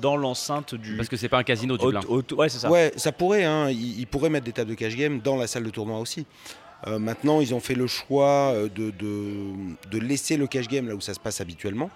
[0.00, 0.96] dans l'enceinte du.
[0.96, 2.00] Parce que c'est pas un casino du Haute- Blin.
[2.08, 2.70] haute- ouais, c'est ça.
[2.70, 3.44] Ouais, ça pourrait.
[3.44, 3.68] Hein.
[3.70, 6.26] Ils, ils pourraient mettre des tables de cash game dans la salle de tournoi aussi.
[6.86, 9.34] Euh, maintenant, ils ont fait le choix euh, de, de,
[9.90, 11.90] de laisser le cash game là où ça se passe habituellement.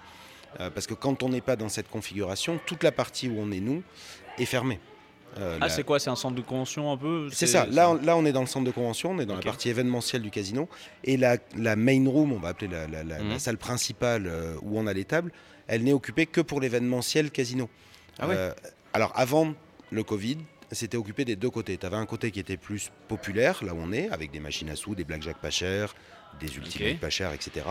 [0.59, 3.51] Euh, parce que quand on n'est pas dans cette configuration, toute la partie où on
[3.51, 3.83] est nous
[4.39, 4.79] est fermée.
[5.37, 7.29] Euh, Ah, la- c'est quoi C'est un centre de convention un peu?
[7.31, 7.65] C'est ça.
[7.67, 9.69] Là, on, là, on est dans le centre de convention, on est dans la partie
[9.69, 10.67] événementielle du casino.
[11.03, 13.39] Et la, la main room, on va appeler la, la- Mhm.
[13.39, 15.31] salle principale euh, où on a les tables,
[15.67, 17.69] elle n'est occupée que pour l'événementiel casino.
[18.17, 18.35] Ah ouais.
[18.37, 18.51] Euh,
[18.93, 19.53] alors, avant
[19.91, 20.37] le Covid,
[20.71, 21.77] c'était occupé des deux côtés.
[21.77, 24.69] Tu avais un côté qui était plus populaire, là où on est, avec des machines
[24.69, 25.95] à sous, des blackjack pas chers,
[26.39, 27.65] des ultimates pas chers, etc.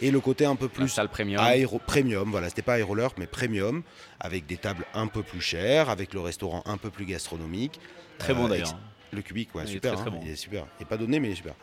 [0.00, 1.42] Et le côté un peu plus salle premium.
[1.42, 3.82] Aéro premium, voilà, c'était pas aéroleur, mais premium,
[4.20, 7.80] avec des tables un peu plus chères, avec le restaurant un peu plus gastronomique.
[8.18, 8.68] Très bon Euh, d'ailleurs.
[8.68, 8.76] ex-
[9.12, 10.20] Le cubique, ouais, Il est super, très, très hein, bon.
[10.24, 10.64] il est super.
[10.78, 11.54] Il est pas donné, mais il est super.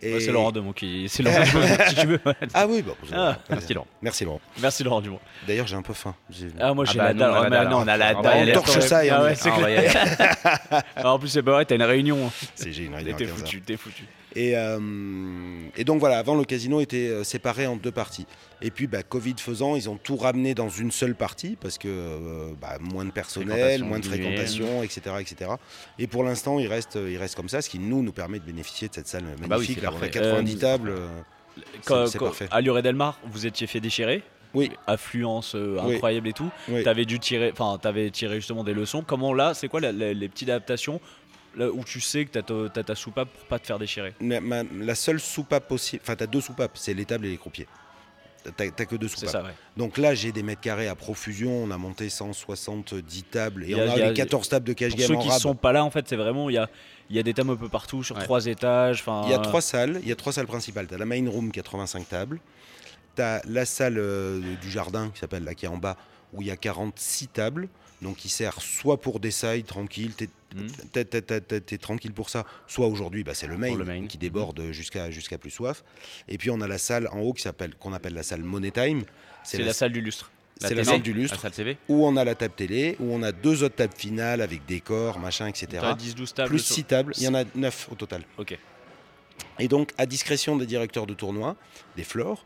[0.00, 1.08] Et- Ouais, c'est Laurent Demont qui.
[1.08, 2.20] C'est Laurent Demont, si tu veux.
[2.54, 3.86] Ah oui, bon, Ah, merci, Laurent.
[4.02, 4.40] Merci Laurent.
[4.60, 5.20] Merci Laurent Dumont.
[5.46, 6.14] D'ailleurs, j'ai un peu faim.
[6.30, 7.30] J'ai- Ah, moi Ah j'ai bah, la dalle.
[7.30, 8.22] on a la Ah, mais dalle, non, on a la hein.
[8.22, 8.48] dalle.
[8.50, 9.34] On torche ça et Ah on y ouais, va.
[9.36, 9.96] c'est Ah, clair.
[10.70, 10.82] aller.
[10.96, 12.30] Ah, En plus, c'est pas vrai, t'as une réunion.
[12.54, 13.38] C'est j'ai une réunion T'es 15 heures.
[13.38, 14.04] foutu, t'es foutu.
[14.34, 14.78] Et, euh,
[15.76, 18.26] et donc voilà, avant le casino était euh, séparé en deux parties.
[18.62, 21.88] Et puis bah, Covid faisant, ils ont tout ramené dans une seule partie parce que
[21.88, 25.50] euh, bah, moins de personnel, moins de fréquentation, etc., etc.
[25.98, 28.44] Et pour l'instant, il reste, il reste comme ça, ce qui nous nous permet de
[28.44, 29.48] bénéficier de cette salle magnifique.
[29.48, 30.10] bah oui, là, on a parfait.
[30.10, 30.92] 90 Euh, tables.
[31.84, 32.48] Quand- c'est quand- parfait.
[32.50, 34.22] À Lure Delmar, vous étiez fait déchirer.
[34.54, 34.70] Oui.
[34.86, 35.94] Affluence euh, Oui.
[35.94, 36.50] incroyable et tout.
[36.68, 36.82] Oui.
[36.82, 39.02] T'avais dû tirer, enfin, t'avais tiré justement des leçons.
[39.06, 41.00] Comment là, c'est quoi la- la- les petites adaptations
[41.56, 44.14] là où tu sais que t'as ta- t'as ta soupape pour pas te faire déchirer
[44.20, 47.30] Ma- ma- la seule soupape possible, enfin, tu as deux soupapes, c'est les tables et
[47.30, 47.66] les croupiers.
[48.56, 49.30] T'as que deux C'est soupapes.
[49.32, 49.54] ça, ouais.
[49.76, 51.62] Donc là, j'ai des mètres carrés à profusion.
[51.62, 54.72] On a monté 170 tables et Il y a- on a, les 14 tables de
[54.72, 55.40] cash Pour game ceux en qui rab.
[55.40, 56.68] sont pas là, en fait, c'est vraiment il y a,
[57.08, 58.24] il y a des tables un peu partout sur Ouais.
[58.24, 59.00] trois étages.
[59.00, 60.00] Enfin, Il y a trois salles.
[60.02, 60.88] Il y a trois salles principales.
[60.88, 62.40] Tu as la main room, 85 tables.
[63.14, 65.96] Tu as la salle euh, du jardin qui s'appelle là, qui est en bas,
[66.32, 67.68] où il y a 46 tables.
[68.00, 70.14] Donc qui sert soit pour des sides tranquilles,
[70.92, 71.60] t'es Mhm.
[71.60, 72.44] t'es- tranquille pour ça.
[72.66, 74.06] Soit aujourd'hui, bah, c'est le main, Pour le main.
[74.06, 75.82] qui déborde jusqu'à jusqu'à plus soif.
[76.28, 78.70] Et puis on a la salle en haut qui s'appelle qu'on appelle la salle Money
[78.70, 79.04] Time.
[79.44, 80.30] C'est la salle du lustre.
[80.60, 81.40] c'est la salle du lustre.
[81.40, 81.76] Salle TV.
[81.88, 85.18] où on a la table télé, où on a deux autres tables finales avec décor,
[85.18, 85.66] machin, etc.
[85.80, 86.48] T'as 10-12 tables.
[86.50, 88.22] Plus sur- 6 tables, il y en a 9 au total.
[88.38, 88.56] Ok.
[89.58, 91.56] Et donc, à discrétion des directeurs de tournoi,
[91.96, 92.44] des floors,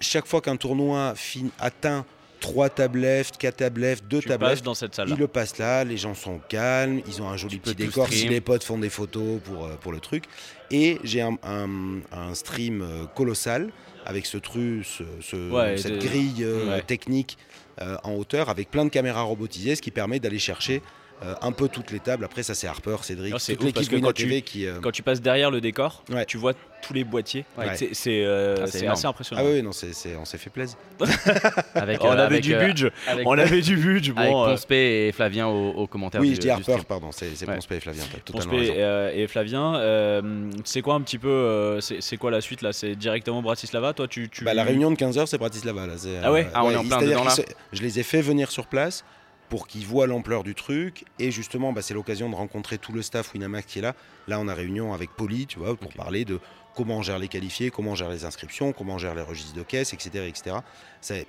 [0.00, 2.04] chaque fois qu'un tournoi fin- atteint
[2.44, 5.14] 3 tables left, 4 tables left, 2 Tu tables passes left, dans cette salle-là.
[5.16, 8.28] ils le passent là, les gens sont calmes, ils ont un joli petit décor si
[8.28, 10.24] les potes font des photos pour, euh, pour le truc.
[10.70, 13.72] Et j'ai un, un- un stream euh, colossal
[14.04, 16.82] avec ce truc, ce- ce- Ouais, cette grille euh, ouais.
[16.82, 17.38] technique
[17.80, 20.82] euh, en hauteur avec plein de caméras robotisées, ce qui permet d'aller chercher
[21.22, 22.24] euh, un peu toutes les tables.
[22.24, 24.66] Après, ça c'est Harper, Cédric, c'est toute l'équipe quand tu- TV qui.
[24.66, 26.24] euh, Quand tu passes derrière le décor, Ouais.
[26.26, 27.44] tu vois tous les boîtiers.
[27.56, 27.66] Ouais.
[27.76, 28.92] C'est c'est, euh, Ah, c'est c'est énorme.
[28.92, 29.42] assez impressionnant.
[29.44, 30.76] Ah oui, non, c'est, c'est- on s'est fait plaisir.
[31.74, 32.90] Avec, on avait avec, du budget.
[33.06, 34.12] avec- On avait du budget.
[34.16, 36.20] Avec Bon, euh, Ponce P et Flavien au, au commentaire.
[36.20, 37.54] Oui, du- je dis Harper, pardon, c'est, c'est Ouais.
[37.54, 41.80] Ponce et Flavien, Ponce et, euh, et Flavien, euh, c'est quoi un petit peu, euh,
[41.80, 42.72] c'est c'est quoi la suite là?
[42.72, 43.92] C'est directement Bratislava?
[43.94, 44.44] Toi, tu, tu...
[44.44, 45.86] Bah, la réunion de 15h, c'est Bratislava.
[45.86, 45.94] Là.
[45.96, 46.48] C'est, Ah ouais?
[46.54, 47.34] Ah, on est en plein dedans, là.
[47.72, 49.04] Je les ai fait venir sur place
[49.48, 51.04] pour qu'ils voient l'ampleur du truc.
[51.18, 53.94] Et justement, bah, c'est l'occasion de rencontrer tout le staff Winamax qui est là.
[54.28, 56.40] Là, on a réunion avec Poli, tu vois, pour parler de
[56.74, 59.54] comment on gère les qualifiés, comment on gère les inscriptions, comment on gère les registres
[59.54, 60.26] de caisse, etc.
[60.26, 60.56] etc.
[61.00, 61.26] C'est,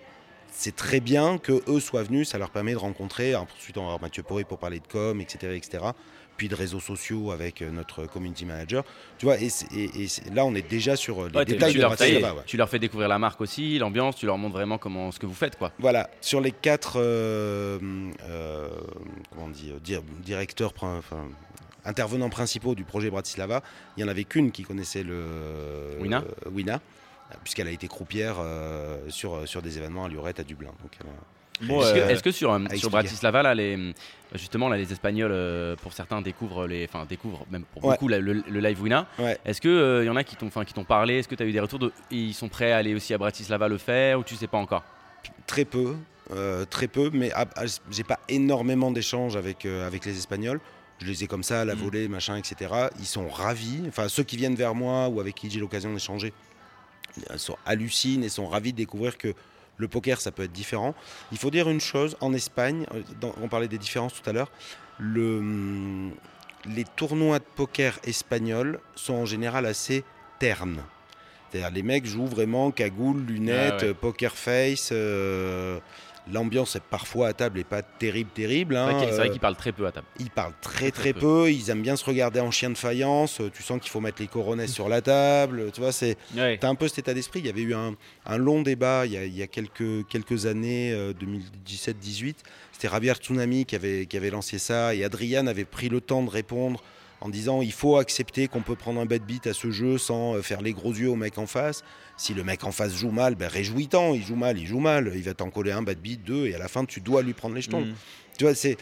[0.52, 3.36] c'est très bien que eux soient venus, ça leur permet de rencontrer.
[3.36, 5.54] Ensuite, on va avoir Mathieu Poré pour parler de com, etc.
[5.56, 5.84] etc.
[6.38, 8.84] Puis de réseaux sociaux avec euh, notre community manager.
[9.18, 9.48] Tu vois, et,
[10.34, 12.32] là, on est déjà sur euh, les Ouais, détails Tu de leur, fais, ouais.
[12.46, 15.26] tu leur fais découvrir la marque aussi, l'ambiance, tu leur montres vraiment comment ce que
[15.26, 15.72] vous faites quoi.
[15.80, 17.80] Voilà, sur les quatre euh,
[18.24, 18.68] euh,
[19.32, 21.02] comment on dit, euh, dir- directeurs, enfin,
[21.86, 23.62] intervenants principaux du projet Bratislava,
[23.96, 26.82] il n'y en avait qu'une qui connaissait le Wina Wina,
[27.44, 30.72] puisqu'elle a été croupière euh, sur, sur des événements à Lurette, à Dublin.
[30.82, 30.92] Donc,
[31.62, 32.78] Bon, Est-ce que, euh, est-ce que sur, euh, expliquer.
[32.80, 33.94] sur Bratislava là, les,
[34.34, 37.92] justement là, les Espagnols, euh, pour certains découvrent les, enfin découvrent même pour Ouais.
[37.94, 39.08] beaucoup la- le, le live Wina.
[39.20, 39.38] Ouais.
[39.46, 40.50] Est-ce que euh, y en a qui t'ont,
[40.84, 41.20] parlé?
[41.20, 43.18] Est-ce que tu as eu des retours de, ils sont prêts à aller aussi à
[43.18, 44.84] Bratislava le faire ou tu sais pas encore?
[45.48, 45.96] Très peu,
[46.70, 50.60] très peu, mais ah, ah, j'ai pas énormément d'échanges avec, avec les Espagnols.
[51.00, 51.82] Je les ai comme ça, à la Mhm.
[51.82, 52.72] volée, machin, etc.
[53.00, 53.84] Ils sont ravis.
[53.88, 56.32] Enfin, ceux qui viennent vers moi ou avec qui j'ai l'occasion d'échanger
[57.32, 59.34] euh, sont hallucinent et sont ravis de découvrir que
[59.78, 60.96] le poker, ça peut être différent.
[61.32, 62.86] Il faut dire une chose, en Espagne,
[63.20, 64.52] dans- on parlait des différences tout à l'heure,
[65.00, 66.10] le,
[66.66, 70.04] les tournois de poker espagnols sont en général assez
[70.40, 70.82] ternes.
[71.52, 73.94] C'est-à-dire les mecs jouent vraiment cagoule, lunettes, Ah ouais.
[73.94, 74.90] poker face.
[74.92, 75.80] euh,
[76.32, 78.74] L'ambiance est parfois à table et pas terrible, terrible.
[78.76, 80.08] C'est hein, vrai qu'ils- c'est vrai euh, qu'ils parlent très peu à table.
[80.20, 81.20] ils parlent très Très très peu.
[81.20, 81.52] peu.
[81.52, 83.40] Ils aiment bien se regarder en chien de faïence.
[83.42, 85.72] Euh, Tu sens qu'il faut mettre les coronets sur la table.
[85.74, 86.58] Tu vois, c'est ouais.
[86.60, 87.40] T'as un peu cet état d'esprit.
[87.42, 90.08] Il y avait eu un, un long débat il y a, il y a quelques,
[90.08, 92.36] quelques années, euh, 2017-18.
[92.72, 96.24] C'était Javier Tsunami qui avait, qui avait lancé ça et Adrian avait pris le temps
[96.24, 96.82] de répondre
[97.22, 100.36] en disant il faut accepter qu'on peut prendre un bad beat à ce jeu sans
[100.36, 101.84] euh, faire les gros yeux au mec en face.
[102.18, 105.12] Si le mec en face joue mal, ben réjouis-t'en, il joue mal, il joue mal,
[105.16, 107.34] il va t'en coller un bad beat, deux, et à la fin tu dois lui
[107.34, 107.82] prendre les jetons.
[107.82, 107.94] Mm.
[108.38, 108.76] Tu vois, c'est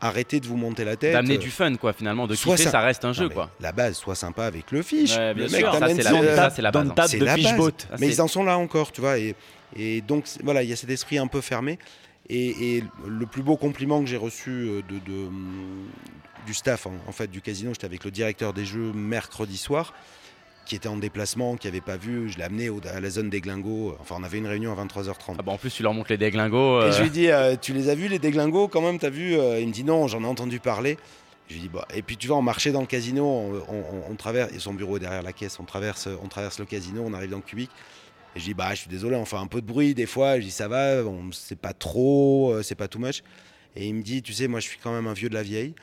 [0.00, 1.12] arrêter de vous monter la tête.
[1.12, 2.26] D'amener euh, du fun, quoi, finalement.
[2.26, 3.50] De soit kiffer, ça- ça reste un non, jeu, quoi.
[3.60, 5.14] La base, sois sympa avec le fiche.
[5.14, 5.70] Ouais, bien le sûr.
[5.72, 6.94] mec Ça, c'est la- la base, Dans hein.
[6.94, 7.72] table C'est de la base.
[7.92, 9.18] Ah, mais ils en sont là encore, tu vois.
[9.18, 9.34] Et,
[9.76, 11.78] et donc, voilà, il y a cet esprit un peu fermé.
[12.30, 15.28] Et, et le plus beau compliment que j'ai reçu euh, de, de,
[16.46, 19.92] du staff, en, en fait, du casino, j'étais avec le directeur des jeux mercredi soir,
[20.66, 22.28] qui était en déplacement, qui n'avait pas vu.
[22.28, 23.96] Je l'ai amené au- à la zone des glingos.
[24.00, 25.36] Enfin, on avait une réunion à 23h30.
[25.38, 26.82] Ah bah, en plus, tu leur montres les déglingos.
[26.82, 29.08] Et euh, je lui dis, euh, tu les as vus les déglingos quand même, t'as
[29.10, 30.98] vu Euh, Il me dit non, j'en ai entendu parler.
[31.48, 34.10] Je lui dis, bah, et puis tu vois, on marchait dans le casino, on, on-
[34.10, 37.02] on traverse, et son bureau est derrière la caisse, on traverse, on traverse le casino,
[37.06, 37.70] on arrive dans le cubique.
[38.36, 40.38] Et je dis, bah, je suis désolé, on fait un peu de bruit des fois.
[40.38, 43.22] Je dis, ça va, on- c'est pas trop, euh, c'est pas too much.
[43.74, 45.42] Et il me dit, tu sais, moi, je suis quand même un vieux de la
[45.42, 45.74] vieille.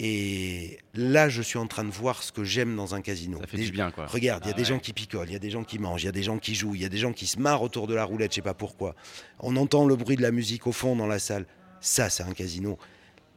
[0.00, 3.38] Et là, je suis en train de voir ce que j'aime dans un casino.
[3.40, 4.06] Ça fait Des- du bien, quoi.
[4.06, 4.68] Regarde, il y a Ah des ouais.
[4.68, 6.38] gens qui picolent, il y a des gens qui mangent, il y a des gens
[6.38, 8.36] qui jouent, il y a des gens qui se marrent autour de la roulette, je
[8.36, 8.96] sais pas pourquoi.
[9.38, 11.46] On entend le bruit de la musique au fond dans la salle.
[11.80, 12.76] Ça, c'est un casino.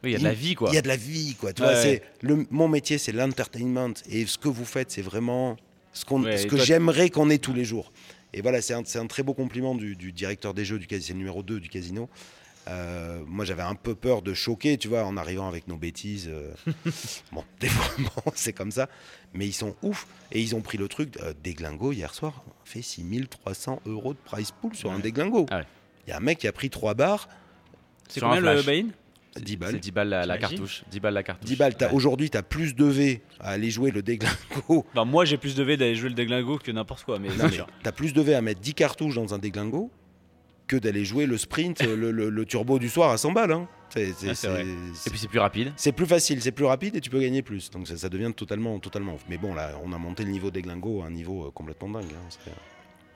[0.02, 0.70] Oui, il y a de la vie, quoi.
[0.70, 1.52] Il y a de la vie, quoi.
[1.52, 2.02] Tu Ouais, vois, ouais.
[2.22, 3.94] le, mon métier, c'est l'entertainment.
[4.10, 5.56] Et ce que vous faites, c'est vraiment
[5.92, 7.92] ce, que toi- j'aimerais qu'on ait tous les jours.
[8.32, 11.12] Et voilà, c'est un, très beau compliment du, du directeur des jeux du casino, c'est
[11.14, 12.08] le numéro 2 du casino.
[12.68, 16.28] Euh, moi, j'avais un peu peur de choquer, tu vois, en arrivant avec nos bêtises.
[16.28, 16.52] euh.
[17.32, 18.88] bon, des fois, bon, c'est comme ça.
[19.32, 20.06] Mais ils sont ouf.
[20.32, 21.16] Et ils ont pris le truc.
[21.22, 25.02] Euh, déglingo, hier soir, on fait 6300 euros de price pool sur un Ouais.
[25.02, 25.46] déglingo.
[25.48, 25.64] Il Ah ouais.
[26.08, 27.28] y a un mec qui a pris 3 bars,
[28.08, 28.88] C'est combien un le buy-in
[29.40, 29.72] 10 balles.
[29.74, 30.82] C'est 10 balles la, cartouche.
[30.90, 31.48] 10 balles la cartouche.
[31.48, 31.74] 10 balles.
[31.80, 31.88] Ouais.
[31.92, 34.34] Aujourd'hui, tu as plus de V à aller jouer le déglingo.
[34.92, 37.48] Enfin, moi, j'ai plus de V d'aller jouer le déglingo que n'importe quoi, mais mais
[37.50, 37.66] sûr.
[37.82, 39.90] T'as plus de V à mettre 10 cartouches dans un déglingo
[40.68, 43.52] que d'aller jouer le sprint, le, le- le turbo du soir à 100 balles.
[43.52, 43.66] hein.
[43.90, 44.66] C'est, c'est- Ah, c'est vrai.
[44.94, 45.72] c'est- Et puis c'est plus rapide.
[45.76, 47.70] c'est plus facile, c'est plus rapide et tu peux gagner plus.
[47.70, 49.16] Donc ça, ça devient totalement, totalement.
[49.28, 52.04] Mais bon, là, on a monté le niveau déglingo à un niveau euh, complètement dingue.
[52.12, 52.26] hein.
[52.28, 52.50] C'est,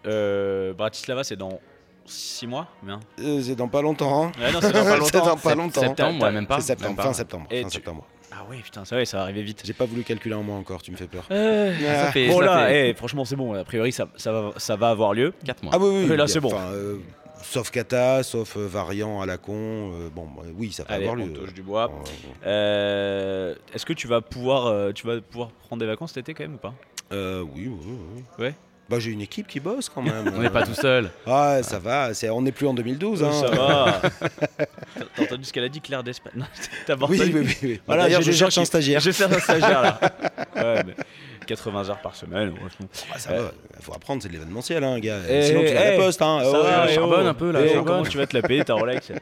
[0.07, 1.61] Euh, Bratislava, c'est dans
[2.07, 2.99] 6 mois Bien.
[3.21, 4.25] euh, c'est dans pas longtemps.
[4.25, 4.33] hein.
[4.41, 5.37] Ouais, non, c'est dans pas c'est dans longtemps.
[5.37, 5.81] pas longtemps.
[5.81, 6.57] Septembre, ouais, même pas.
[6.61, 7.03] C'est septembre, même pas.
[7.05, 7.47] fin septembre.
[7.51, 8.07] Et fin tu- septembre.
[8.35, 9.63] Ah ouais, putain, ça, ouais, ça va arriver vite.
[9.65, 11.27] J'ai pas voulu calculer un mois encore, tu me fais peur.
[11.31, 12.07] Euh, Ah.
[12.07, 14.53] Ça fait, bon ça là, fait eh, franchement c'est bon, a priori ça, ça, va,
[14.57, 15.35] ça va avoir lieu.
[15.45, 15.73] 4 mois.
[15.75, 16.07] Ah oui, oui.
[16.09, 16.49] Mais là, oui, c'est bon.
[16.49, 16.97] enfin, euh,
[17.43, 19.53] sauf kata, sauf euh, variant à la con.
[19.95, 21.33] euh, bon, bah, oui, ça peut Allez, avoir on lieu.
[21.33, 21.91] touche du bois.
[22.47, 26.29] Euh, Euh, Est-ce que tu vas pouvoir, euh, tu vas pouvoir prendre des vacances cet
[26.29, 26.75] été quand même ou pas?
[27.13, 28.23] Euh, oui, oui, oui.
[28.39, 28.55] Ouais.
[28.89, 30.33] Bah, j'ai une équipe qui bosse quand même.
[30.37, 31.11] On n'est pas tout seul.
[31.27, 32.13] Ah, ça va.
[32.15, 33.23] C'est, on n'est plus en 2012.
[33.23, 33.33] Hein.
[33.33, 34.01] Ça va.
[35.17, 36.33] T'as- entendu ce qu'elle a dit, Claire d'Espagne?
[36.37, 36.47] Non,
[36.87, 37.81] T'as Oui, oui, oui, oui.
[37.87, 39.01] Voilà, je cherche un stagiaire.
[39.01, 40.01] Je cherche un stagiaire là.
[40.57, 40.95] Ouais, mais
[41.57, 42.55] 80 heures par semaine.
[42.57, 42.87] franchement.
[43.15, 43.53] Ah, ça va.
[43.79, 45.19] Il faut apprendre, c'est de l'événementiel, hein, gars.
[45.29, 46.23] Eh, Sinon, tu vas à eh, la poste.
[46.23, 46.41] Hein.
[46.43, 47.29] Ça Oh, va, ouais, eh, charbonne oh.
[47.29, 47.85] un peu, là, charbonne.
[47.85, 49.13] comment tu vas te la payer ta Rolex?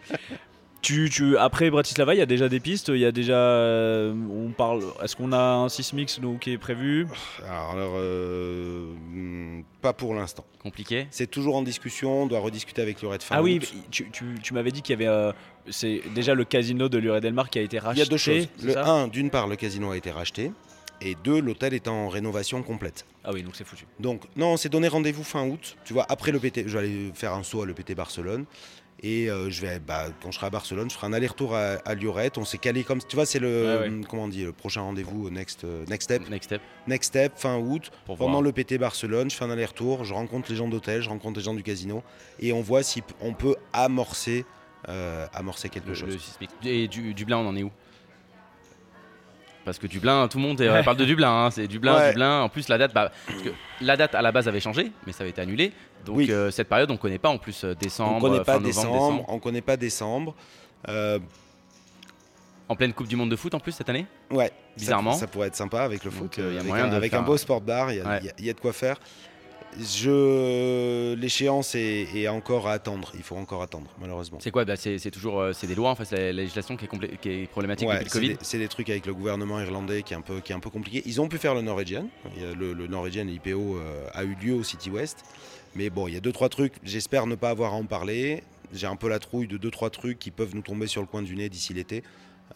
[0.83, 2.89] Tu, tu, après Bratislava, il y a déjà des pistes.
[2.89, 4.83] Il y a déjà, euh, on parle.
[5.03, 7.07] Est-ce qu'on a un Sismix nous, qui est prévu?
[7.47, 10.45] Alors, alors, euh, pas pour l'instant.
[10.63, 11.07] Compliqué?
[11.11, 12.23] C'est toujours en discussion.
[12.23, 15.09] On doit rediscuter avec fin Ah oui, tu, tu, tu m'avais dit qu'il y avait.
[15.15, 15.33] euh,
[15.69, 18.01] c'est déjà le casino de Lure Delmar qui a été Il racheté.
[18.01, 18.49] y a deux choses.
[18.63, 18.87] Le ça?
[18.87, 20.51] 1, d'une part, le casino a été racheté.
[21.03, 23.07] Et deux, l'hôtel est en rénovation complète.
[23.25, 23.87] Ah oui, donc c'est foutu.
[24.01, 25.77] Donc, non, on s'est donné rendez-vous fin août.
[25.85, 28.45] Tu vois, après le PT, je vais aller faire un saut à l'EPT Barcelone.
[29.03, 31.77] Et euh, je vais, bah, quand je serai à Barcelone, je ferai un aller-retour à,
[31.87, 32.37] à Liorette.
[32.37, 34.01] On s'est calé comme, tu vois, c'est le, Ouais, ouais.
[34.07, 36.29] comment on dit, le prochain rendez-vous, euh, next, euh, next step.
[36.29, 36.61] Next step.
[36.87, 37.91] Next step, fin août.
[38.05, 40.05] Pour Pendant le PT Barcelone, je fais un aller-retour.
[40.05, 42.03] Je rencontre les gens d'hôtel, je rencontre les gens du casino,
[42.41, 44.45] et on voit si on peut amorcer,
[44.91, 46.37] euh, amorcer quelque Le- chose.
[46.63, 46.69] le.
[46.69, 47.71] Et du, Dublin, on en est où?
[49.65, 50.83] Parce que Dublin, tout le monde Ouais.
[50.83, 51.31] parle de Dublin.
[51.31, 52.09] hein, C'est Dublin, Ouais.
[52.11, 52.41] Dublin.
[52.43, 53.51] En plus, la date, bah, parce que
[53.83, 55.73] la date à la base avait changé, mais ça avait été annulé.
[56.07, 56.31] Donc Oui.
[56.31, 58.17] euh, cette période, on connaît pas en plus euh, décembre.
[58.17, 60.35] on connaît euh, pas fin novembre, décembre, on connaît pas décembre.
[60.89, 61.19] Euh,
[62.69, 64.07] En pleine Coupe du Monde de foot en plus cette année?
[64.31, 65.13] Ouais, Bizarrement.
[65.13, 66.39] Ça, pourrait être sympa avec le Donc, foot.
[66.39, 67.99] euh, il y a avec moyen un, de avec faire un beau sport bar, il
[67.99, 68.19] y, a- Ouais.
[68.23, 68.97] il y a- il y a de quoi faire.
[69.79, 71.15] Je...
[71.15, 73.13] L'échéance est, est encore à attendre.
[73.15, 74.39] Il faut encore attendre, malheureusement.
[74.41, 76.85] C'est quoi bah, C'est toujours euh, c'est des lois en fait, c'est la législation qui
[76.85, 78.39] est, complé- qui est problématique Ouais, depuis le Covid.
[78.43, 80.71] c'est des trucs avec le gouvernement irlandais qui est un peu, qui est un peu
[80.71, 81.03] compliqué.
[81.07, 82.09] Ils ont pu faire le Norwegian.
[82.59, 85.19] Le, le Norwegian IPO euh, a eu lieu au City West.
[85.77, 86.75] Mais bon, il y a deux, trois trucs.
[86.83, 88.43] J'espère ne pas avoir à en parler.
[88.73, 91.07] J'ai un peu la trouille de deux, trois trucs qui peuvent nous tomber sur le
[91.07, 92.03] coin du nez d'ici l'été.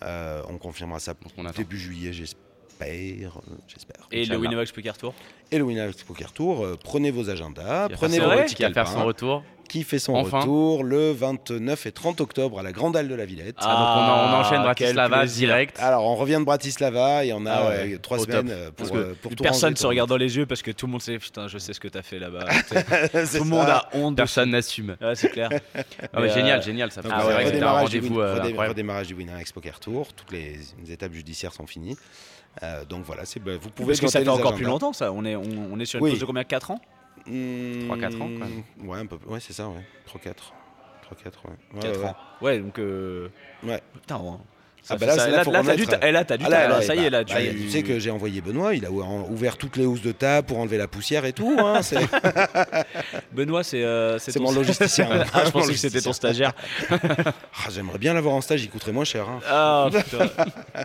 [0.03, 2.13] Euh, on confirmera ça on début juillet,
[2.81, 3.37] j'espère.
[3.37, 4.07] euh, J'espère.
[4.13, 4.37] Et le.
[4.37, 5.15] Winamax Poker Tour
[5.51, 8.55] Et le Winamax Poker Tour, euh, prenez vos agendas, Qui va prenez faire vos petits
[8.55, 9.43] qui va faire son retour.
[9.69, 10.41] qui fait son Enfin.
[10.41, 13.57] retour le 29 et 30 octobre à la Grande Halle de la Villette.
[13.61, 15.79] Ah, donc on, en- on enchaîne Ah, Bratislava direct.
[15.81, 18.57] Alors, on revient de Bratislava et on a Ah ouais, euh, trois semaines top.
[18.67, 20.87] pour, Parce que euh, pour tout Personne se regarde dans les yeux parce que tout
[20.87, 22.45] le monde sait putain je sais ce que t'as fait là-bas.
[22.71, 22.75] Tout
[23.45, 24.15] le monde a honte.
[24.15, 24.97] de Personne n'assume.
[25.01, 25.49] Ouais, c'est clair.
[26.13, 26.91] Ah ouais, génial, euh, génial.
[26.93, 30.13] Ça Ah redémarrage du rendez-vous Win- euh, redémarrage du Winamax Poker Tour.
[30.15, 31.97] Toutes les, les étapes judiciaires sont finies.
[32.63, 34.71] Euh, donc voilà, c'est, bah, vous pouvez Parce que ça fait encore plus agendas.
[34.71, 35.13] longtemps ça.
[35.13, 36.11] On est, on, on est sur une Oui.
[36.13, 36.45] pause de combien?
[36.45, 36.81] 4 ans?
[37.27, 38.29] Hmm, 3-4 ans,
[38.85, 39.85] Ouais, un peu, ouais c'est ça, ouais.
[40.07, 40.35] 3-4.
[41.11, 41.51] 3-4, ouais.
[41.75, 42.17] Ouais, 4 ouais, ans.
[42.41, 42.79] Ouais, donc.
[42.79, 43.29] euh,
[43.63, 43.81] Ouais.
[43.95, 44.33] Putain, ouais.
[44.37, 46.49] Ah Ça bah fait là, ça- là, là, là, du, eh, là, t'as du Ah
[46.51, 47.55] là, là, ça y bah, est, là, bah, tu...
[47.63, 50.47] tu sais que j'ai envoyé Benoît, il a ou- ouvert toutes les housses de table
[50.47, 51.57] pour enlever la poussière et tout.
[51.59, 51.81] hein,
[53.33, 53.83] Benoît, c'est.
[53.83, 55.09] euh, c'est ton- mon logisticien.
[55.33, 56.53] ah, je pensais que c'était ton stagiaire.
[57.67, 59.27] Ah, j'aimerais bien l'avoir en stage, il coûterait moins cher.
[59.27, 59.41] hein.
[59.49, 60.29] Ah, putain.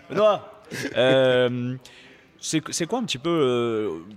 [0.08, 0.49] Benoît
[0.96, 1.76] euh,
[2.40, 3.28] c'est quoi un petit peu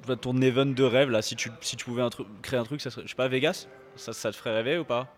[0.07, 2.63] euh, ton event de rêve là si tu, si tu pouvais un truc- créer un
[2.63, 3.67] truc, ça serait, je sais pas, Vegas?
[3.95, 5.13] Ça, ça te ferait rêver ou pas?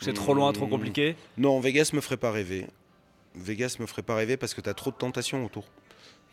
[0.00, 0.70] C'est trop loin, trop Hmm.
[0.70, 1.16] compliqué?
[1.36, 2.66] Non, Vegas me ferait pas rêver.
[3.34, 5.64] Vegas me ferait pas rêver parce que tu as trop de tentations autour.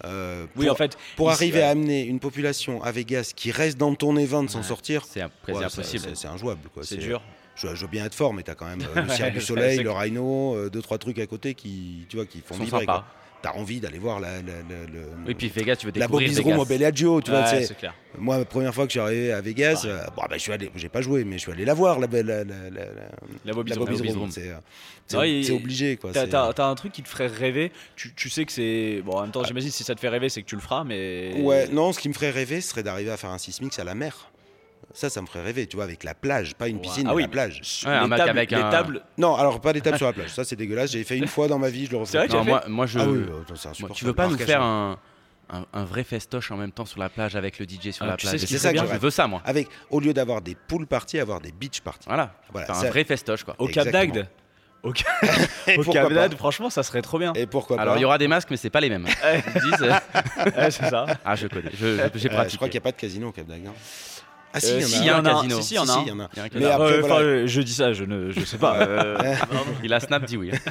[0.03, 0.97] Euh, Oui, pour, en fait.
[1.15, 1.63] pour arriver ouais.
[1.63, 4.63] à amener une population à Vegas qui reste dans ton event sans Ouais.
[4.63, 6.15] sortir, C'est un- ouais, impossible.
[6.15, 6.61] c'est- injouable.
[6.81, 7.21] C'est dur.
[7.55, 9.41] Je, je veux bien être fort, mais tu as quand même euh, le Cirque du
[9.41, 12.57] Soleil, le Rhino, euh, deux, trois trucs à côté qui, tu vois, qui font Ils
[12.57, 12.79] sont vibrer.
[12.81, 13.05] sympas.
[13.45, 16.07] Tu as envie d'aller voir la, la, la- le- Oui, puis Vegas, tu veux la
[16.07, 17.21] au Bellagio.
[17.21, 17.93] Tu vois, Ouais, c'est clair.
[18.17, 19.91] moi, la première fois que je suis arrivé à Vegas, Ouais.
[19.91, 21.99] euh, bon, bah, je suis allé, j'ai pas joué, mais je suis allé la voir,
[21.99, 22.85] la, la, la, la, la-
[23.45, 23.75] La la.
[24.15, 24.31] Room.
[24.31, 25.97] C'est euh, obligé.
[25.97, 26.11] quoi.
[26.11, 27.71] T'as t'as- t'as un truc qui te ferait rêver.
[27.95, 29.01] Tu, tu sais que c'est.
[29.05, 30.83] Bon, en même temps, j'imagine si ça te fait rêver, c'est que tu le feras,
[30.83, 31.33] mais.
[31.41, 33.83] Ouais, non, ce qui me ferait rêver, ce serait d'arriver à faire un sismix à
[33.83, 34.31] la mer.
[34.95, 37.15] Ça, ça me ferait rêver, tu vois, avec la plage, pas une piscine, Ah mais
[37.17, 37.21] oui.
[37.23, 37.83] la plage.
[37.85, 39.01] Ouais, les tables, avec les un- tables.
[39.17, 40.91] Non, alors pas des tables sur la plage, ça c'est dégueulasse.
[40.91, 42.27] J'ai fait une fois dans ma vie, je le C'est refais.
[42.29, 42.99] vrai Non, moi, moi, je.
[42.99, 43.93] Ah oui, attends, c'est moi, insupportable.
[43.97, 44.97] tu veux pas nous faire un,
[45.49, 48.09] un, un vrai festoche en même temps sur la plage avec le DJ sur Ah,
[48.11, 49.41] la plage C'est ça que je veux ça, moi.
[49.45, 52.07] Avec, au lieu d'avoir des pool parties, avoir des beach parties.
[52.07, 52.33] Voilà.
[52.53, 53.55] Voilà, un vrai festoche, quoi.
[53.59, 54.27] Au Cap d'Agde
[54.81, 54.93] Au,
[55.91, 57.33] Cap d'Agde, franchement, ça serait trop bien.
[57.33, 59.07] Et pourquoi Alors, il y aura des masques, mais c'est pas les mêmes.
[59.55, 59.91] Ils disent, euh,
[60.57, 61.05] Ouais, c'est ça.
[61.25, 61.71] Ah, je connais.
[61.73, 62.51] Je- J'ai Euh, pratiqué.
[62.51, 63.67] Je crois qu'il n'y a pas de casino au Cap d'Agde.
[63.67, 63.73] hein.
[64.57, 65.33] Ah si, Euh, il y en a il y en un.
[65.41, 65.57] casino.
[65.61, 66.15] Si, si, il y en a Si, il y en.
[66.53, 67.15] Il Mais après, Ouais, voilà.
[67.15, 68.77] enfin, euh, je dis ça, je ne je sais pas.
[68.81, 69.35] euh,
[69.83, 70.51] Il a Snap dit oui.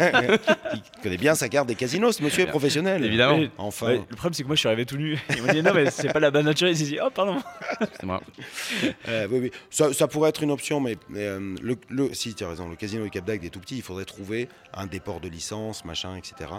[0.75, 3.05] Il connaît bien sa carte des casinos, ce monsieur est professionnel.
[3.05, 3.37] Évidemment.
[3.39, 3.93] mais- Enfin.
[3.93, 5.19] le problème, c'est que moi, je suis arrivé tout nu.
[5.37, 6.73] Ils m'ont dit non, mais c'est pas la base naturelle.
[6.75, 7.37] Ils s'est dit oh, pardon.
[7.81, 8.21] C'est moi.
[9.09, 9.51] Euh, oui, oui.
[9.71, 13.05] Ça, ça pourrait être une option, mais, euh, le- si tu as raison, le casino
[13.05, 16.51] du Cap d'Agde est tout petit, il faudrait trouver un déport de licence, machin, etc.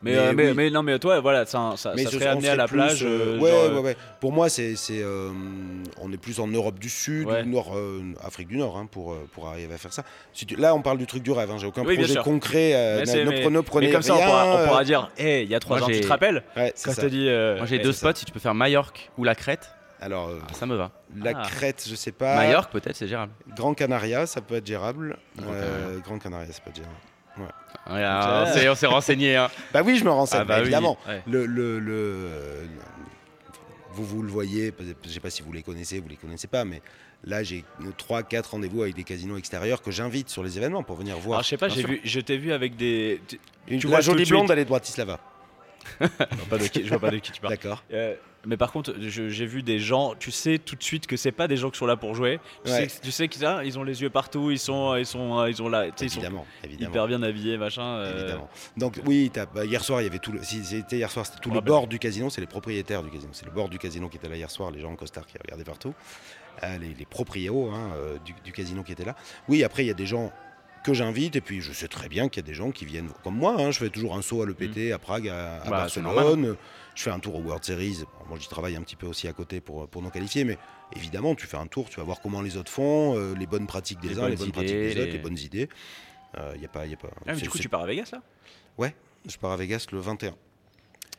[0.00, 0.54] Mais, Mais euh, mais, oui.
[0.54, 3.02] mais non, mais toi, voilà, ça, ça, mais ça serait amené à la plus, plage.
[3.02, 3.96] euh, euh, ouais, genre, ouais, ouais.
[4.20, 5.30] Pour moi, c'est, euh,
[6.00, 7.42] on est plus en Europe du Sud, Ouais.
[7.42, 10.04] ou Nord, euh, Afrique du Nord, hein, pour, pour arriver à faire ça.
[10.32, 11.50] Si tu- là, on parle du truc du rêve.
[11.50, 12.74] hein, J'ai aucun Oui, projet concret.
[12.74, 15.50] euh, ne, prenez, prenez mais comme ça, on rien, pourra, on pourra dire hé, il
[15.50, 16.92] y a trois ans, tu te rappelles Quand ça.
[16.92, 17.28] je te dis.
[17.28, 18.08] euh, Moi, j'ai deux ça.
[18.10, 18.18] spots.
[18.20, 19.68] Si tu peux faire Majorque ou la Crète,
[20.00, 20.92] Alors, ah, ça me va.
[21.16, 21.42] la Ah.
[21.50, 22.36] Crète, je sais pas.
[22.36, 23.32] Majorque, peut-être, c'est gérable.
[23.56, 25.16] Grand Canaria, ça peut être gérable.
[25.36, 26.94] Grand Euh, Grand Canaria, ça peut être gérable.
[27.86, 29.36] On s'est- on s'est renseigné.
[29.36, 29.50] Hein.
[29.72, 30.62] Bah oui, je me renseigne, Ah bah bah, oui.
[30.66, 30.98] évidemment.
[31.06, 31.22] Ouais.
[31.26, 32.28] Le, le, le,
[33.92, 36.46] vous, vous le voyez, je ne sais pas si vous les connaissez, vous les connaissez
[36.48, 36.82] pas, mais
[37.24, 37.64] là, j'ai
[38.08, 41.38] 3-4 rendez-vous avec des casinos extérieurs que j'invite sur les événements pour venir voir.
[41.38, 43.20] Alors, je sais pas, vu, je t'ai vu avec des.
[43.26, 45.18] tu- Une, tu vois jolie blonde, elle est de Bratislava.
[46.00, 47.54] Je vois pas de qui, je vois pas de qui tu parles.
[47.54, 47.82] D'accord.
[47.92, 48.14] Euh,
[48.48, 51.46] mais par contre, j'ai vu des gens, tu sais tout de suite que c'est pas
[51.46, 52.40] des gens qui sont là pour jouer.
[52.64, 52.88] Tu Ouais.
[52.88, 55.50] sais, tu sais qu'ils ah, ils ont les yeux partout, ils sont, ils sont, euh,
[55.50, 56.90] ils ont là, sais, ils sont Évidemment, évidemment.
[56.90, 57.82] hyper bien habillés, machin.
[57.84, 58.48] euh, Évidemment.
[58.76, 60.42] Donc oui, bah, hier soir, il y avait tout le.
[60.42, 61.68] Si c'était hier soir, c'était tout On le rappelle.
[61.68, 62.30] bord du casino.
[62.30, 63.30] C'est les propriétaires du casino.
[63.32, 64.70] C'est le bord du casino qui était là hier soir.
[64.70, 65.94] Les gens en costard qui regardaient partout.
[66.64, 69.14] Euh, les, les proprios hein, euh, du, du casino qui étaient là.
[69.48, 70.32] Oui, après il y a des gens
[70.84, 73.10] que j'invite et puis je sais très bien qu'il y a des gens qui viennent
[73.22, 73.56] comme moi.
[73.58, 73.70] hein.
[73.72, 76.56] je fais toujours un saut à l'EPT, à Prague, à, à Bah, c'est Barcelone.
[76.98, 77.98] Je fais un tour au World Series.
[78.02, 80.58] Bon, moi, j'y travaille un petit peu aussi à côté pour, pour nous qualifier, mais
[80.96, 83.68] évidemment, tu fais un tour, tu vas voir comment les autres font, euh, les bonnes
[83.68, 85.68] pratiques des Les uns, les bonnes idées, pratiques des autres, les- bonnes idées.
[86.56, 87.08] Il y a pas, y a pas.
[87.24, 88.20] Ah, mais du coup, tu pars à Vegas là?
[89.28, 90.34] Je pars à Vegas le 21.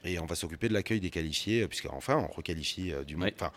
[0.03, 3.25] Et on va s'occuper de l'accueil des qualifiés, euh, puisqu'enfin, on requalifie euh, du monde.
[3.25, 3.33] Ouais.
[3.35, 3.51] Enfin,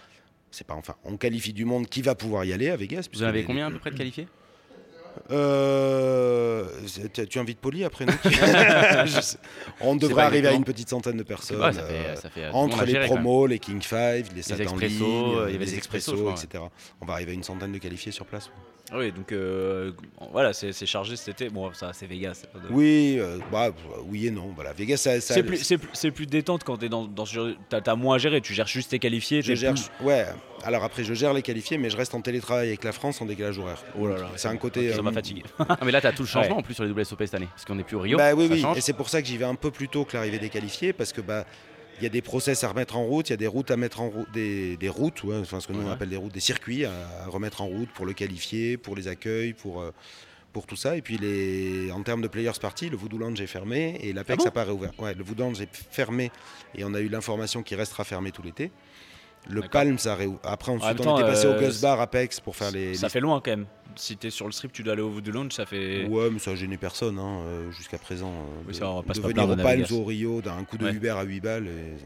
[0.53, 3.09] c'est pas enfin, on qualifie du monde qui va pouvoir y aller à Vegas.
[3.13, 4.29] Vous en avez combien à peu près de qualifiés?
[5.31, 6.67] Euh,
[7.29, 8.13] tu- invites Poli après nous
[9.21, 9.39] sais.
[9.81, 11.73] On devrait arriver à une petite centaine de personnes.
[11.73, 14.81] Ça euh, fait, ça fait entre les géré, promos, les King Five, les en expressos,
[14.81, 16.65] ligne, euh, les expressos, etc.
[17.01, 18.51] On va arriver à une centaine de qualifiés sur place.
[18.95, 19.93] Ah Oui, donc euh,
[20.33, 21.49] voilà, c'est chargé cet été.
[21.49, 22.43] Bon, ça, c'est Vegas.
[22.55, 23.71] de- Oui, euh, bah,
[24.07, 24.53] oui et non.
[24.55, 28.17] Voilà, Vegas, ça, ça- C'est plus, détente quand t'es dans, dans ce genre- T'as moins
[28.17, 29.41] à gérer, tu gères juste tes qualifiés.
[29.41, 30.27] Je gère, plus- ouais.
[30.65, 33.25] Alors après, je gère les qualifiés, mais je reste en télétravail avec la France en
[33.27, 33.83] décalage horaire.
[33.99, 34.93] Oh là là, c'est un côté.
[34.93, 35.43] Ça euh, m'a fatigué.
[35.59, 36.61] Ah, mais là, t'as tout le changement Ouais.
[36.61, 37.49] en plus sur les WSOP cette année.
[37.51, 38.19] Parce qu'on n'est plus au Rio.
[38.19, 38.61] Bah oui, ça oui.
[38.61, 38.77] change.
[38.77, 40.93] Et c'est pour ça que j'y vais un peu plus tôt que l'arrivée des qualifiés,
[40.93, 41.47] parce que bah,
[41.99, 43.77] Il y a des process à remettre en route, il y a des routes à
[43.77, 46.33] mettre en route, des, des routes, ouais, enfin ce que nous on appelle des routes,
[46.33, 46.93] des circuits à,
[47.25, 49.93] à remettre en route pour le qualifier, pour les accueils, pour, euh,
[50.53, 50.97] pour tout ça.
[50.97, 54.43] Et puis les, en termes de players party, le Voodoo Lounge est fermé et l'Apex
[54.47, 54.93] Ah bon pas réouvert.
[54.99, 56.33] Ouais, le Voodoo Lounge est fermé
[56.75, 58.71] et on a eu l'information qu'il restera fermé tout l'été.
[59.49, 59.63] Le.
[59.63, 60.39] Palm, ça réouvre.
[60.45, 62.95] Après, ensuite, même on était passé euh, au Gus Bar Apex pour faire les.
[62.95, 63.67] Ça les- fait loin quand même.
[63.97, 66.07] Si t'es sur le strip, tu dois aller au Voodoo Lounge, ça fait.
[66.07, 68.31] Ouais, mais ça a gêné personne hein, euh, jusqu'à présent.
[68.31, 70.85] euh, Oui, de, ça, on de venir au Palms ou au Rio d'un coup de
[70.87, 70.93] Ouais.
[70.95, 71.67] Uber à 8 balles.
[71.67, 71.97] et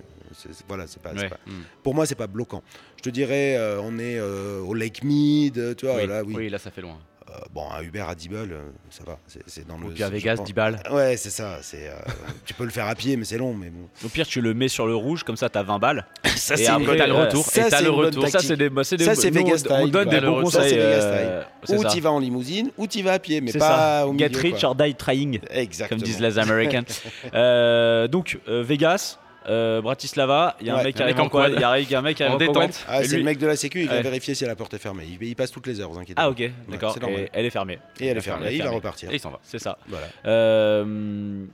[0.67, 1.29] voilà, c'est pas, c'est Ouais.
[1.29, 1.53] pas- Mm.
[1.85, 2.63] Pour moi, c'est pas bloquant.
[2.97, 6.07] Je te dirais, euh, on est euh, au Lake Mead, euh, tu vois, oui.
[6.09, 6.35] là, oui.
[6.37, 6.99] oui, là ça fait loin.
[7.29, 9.19] Euh, bon, un Uber à 10 balles, euh, ça va.
[9.47, 9.87] C'est, dans le.
[9.93, 10.81] à je Vegas, pense- 10 balles.
[10.93, 11.59] Ouais, c'est ça.
[11.61, 11.95] C'est, euh,
[12.45, 13.53] tu peux le faire à pied, mais c'est long.
[13.53, 13.89] Mais bon.
[14.05, 16.07] Au pire, tu le mets sur le rouge, comme ça, t'as 20 balles.
[16.37, 17.45] Ça, Et après, t'as le euh, retour.
[17.45, 18.29] ça, et t'as le retour.
[18.29, 20.21] Ça, c'est des, bah, des- Ça, c'est Vegas on- On style, donne quoi.
[20.21, 20.75] des bons conseils.
[20.77, 24.07] euh, Ou tu vas en limousine, ou tu vas à pied, mais C'est pas ça.
[24.07, 24.41] au Get milieu.
[24.41, 24.69] rich quoi.
[24.69, 25.99] or die trying, Exactement.
[25.99, 26.85] comme disent les Américains.
[27.35, 29.19] Euh, donc, euh, Vegas,
[29.49, 30.85] euh, Bratislava, il y a un Ouais.
[30.85, 31.53] mec qui arrive en quad.
[31.55, 32.85] Il y a il y a un mec qui En arrive en détente.
[32.89, 34.03] Ah, c'est lui- le mec de la sécu, il va Ouais.
[34.03, 35.05] vérifier si la porte est fermée.
[35.21, 36.31] Il, il passe toutes les heures, vous inquiétez Ah, pas.
[36.31, 36.93] ok, d'accord.
[36.95, 37.21] c'est normal.
[37.21, 37.79] Et elle est fermée.
[38.01, 39.11] Et elle est fermée, il va repartir.
[39.11, 39.39] Et il s'en va.
[39.43, 39.79] C'est ça.
[39.89, 40.07] Voilà.
[40.27, 41.45] Euh,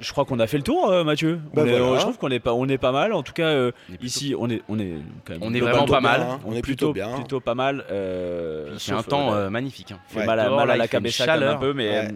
[0.00, 1.38] je crois qu'on a fait le tour, euh, Mathieu.
[1.54, 1.96] Bah On est- voilà.
[1.96, 3.12] Je trouve qu'on est pas, on est pas mal.
[3.12, 4.92] En tout cas, euh, On est plutôt- ici, on est, on est
[5.24, 5.42] quand même.
[5.42, 6.20] On est Plutôt vraiment pas bien, mal.
[6.22, 6.40] hein.
[6.44, 7.12] On est plutôt bien.
[7.14, 7.84] plutôt pas mal.
[7.90, 9.92] euh, C'est un temps magnifique.
[9.92, 10.00] hein.
[10.08, 10.26] fait Ouais.
[10.26, 11.88] mal à, mal la même un peu, mais.
[11.90, 12.08] Ouais.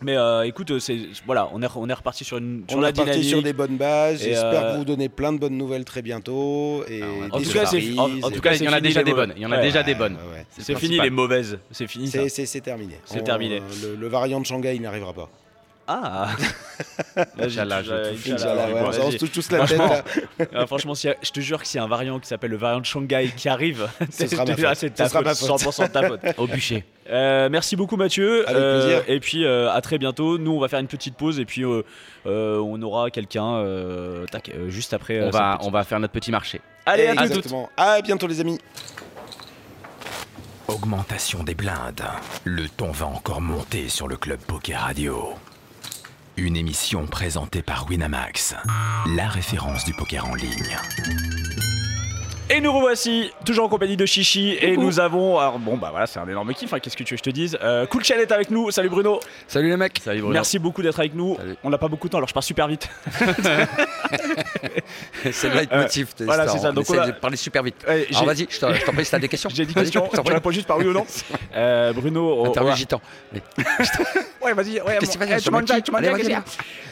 [0.00, 2.80] Euh, mais euh, écoute, c'est voilà, on est, on est reparti sur une sur On
[2.80, 3.24] la dynamique.
[3.24, 4.22] sur des bonnes bases.
[4.22, 6.84] J'espère euh, vous donner plein de bonnes nouvelles très bientôt.
[6.88, 7.36] Et Ah.
[7.36, 7.64] En tout cas,
[7.98, 9.32] en- en tout cas, il y en a déjà des bonnes.
[9.36, 9.62] Il y en a Ouais.
[9.62, 10.14] déjà des bonnes.
[10.32, 10.46] ouais.
[10.58, 11.58] C'est fini les mauvaises.
[11.70, 12.28] C'est fini ça.
[12.28, 12.94] C'est- terminé.
[13.04, 13.60] C'est terminé.
[13.82, 15.28] Le, le variant de Shanghai, il n'arrivera pas.
[15.92, 16.28] Ah.
[17.40, 19.76] Inch'Allah, je on se- touche tous la tête.
[19.76, 20.02] Franchement,
[20.52, 20.66] là.
[20.68, 22.52] Franchement, s'il y a- je te jure que s'il y a un variant qui s'appelle
[22.52, 24.78] le variant de Shanghai qui arrive, Ce sera ma je te jure, faute.
[24.78, 25.60] c'est de Ce ta sera faute, ma faute.
[25.76, 26.20] 100% de ta faute.
[26.38, 26.84] Au bûcher.
[27.10, 28.48] Euh, merci beaucoup Mathieu.
[28.48, 29.02] Avec plaisir.
[29.08, 30.38] Et puis euh, à très bientôt.
[30.38, 31.82] Nous on va faire une petite pause et puis euh,
[32.26, 35.18] euh, on aura quelqu'un euh, tac, euh, juste après.
[35.18, 36.60] euh, On va, on va faire notre petit marché.
[36.86, 37.12] Allez à.
[37.24, 37.68] Exactement.
[37.76, 38.58] À bientôt, les amis.
[40.68, 42.04] Augmentation des blindes.
[42.44, 45.34] Le ton va encore monter sur le Club Poker Radio.
[46.40, 48.54] Une émission présentée par Winamax,
[49.14, 50.78] la référence du poker en ligne.
[52.52, 56.08] Et nous revoici toujours en compagnie de Chichi et nous avons alors bon bah voilà
[56.08, 56.72] c'est un énorme kiff.
[56.72, 58.72] hein, Qu'est-ce que tu veux que je te dise euh, Cool Chain est avec nous.
[58.72, 59.20] Salut Bruno.
[59.46, 60.32] Salut les mecs Salut Bruno.
[60.34, 61.36] Merci beaucoup d'être avec nous.
[61.36, 61.54] Salut.
[61.62, 62.88] On n'a pas beaucoup de temps alors je pars super vite.
[65.32, 66.70] C'est le leitmotiv de Euh, voilà, c'est ça.
[66.70, 67.76] On Donc, on a- de parler super vite.
[67.86, 69.50] Ouais, Alors vas-y, je t'en prie si t'as des questions.
[69.54, 70.08] J'ai dit Vas-y, question.
[70.10, 71.06] je t'en Tu réponds juste par oui ou non.
[71.54, 72.46] Euh, Bruno.
[72.46, 73.00] Interview gitan.
[74.42, 74.80] Ouais, vas-y.
[74.80, 76.02] Ouais, tu manges tu manges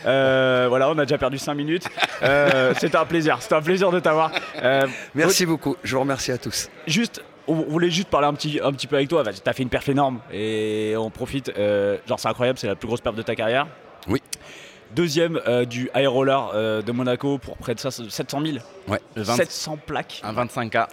[0.06, 1.84] Euh, Voilà, on a déjà perdu 5 minutes.
[2.22, 3.38] Euh, c'était un plaisir.
[3.40, 4.30] C'était un plaisir de t'avoir.
[4.62, 5.76] Euh, Merci beaucoup.
[5.82, 6.68] Je vous remercie à tous.
[6.86, 9.24] juste, on voulait juste parler un petit, un petit peu avec toi.
[9.24, 11.51] T'as fait une perf énorme et on profite.
[11.57, 12.59] euh, genre, c'est incroyable.
[12.59, 13.66] C'est la plus grosse perf de ta carrière.
[14.95, 18.59] Deuxième euh, du roller euh, de Monaco pour près de ça, 700 000.
[18.89, 19.01] Ouais.
[19.14, 20.22] Le 20 700 plaques.
[20.24, 20.86] Un 25K.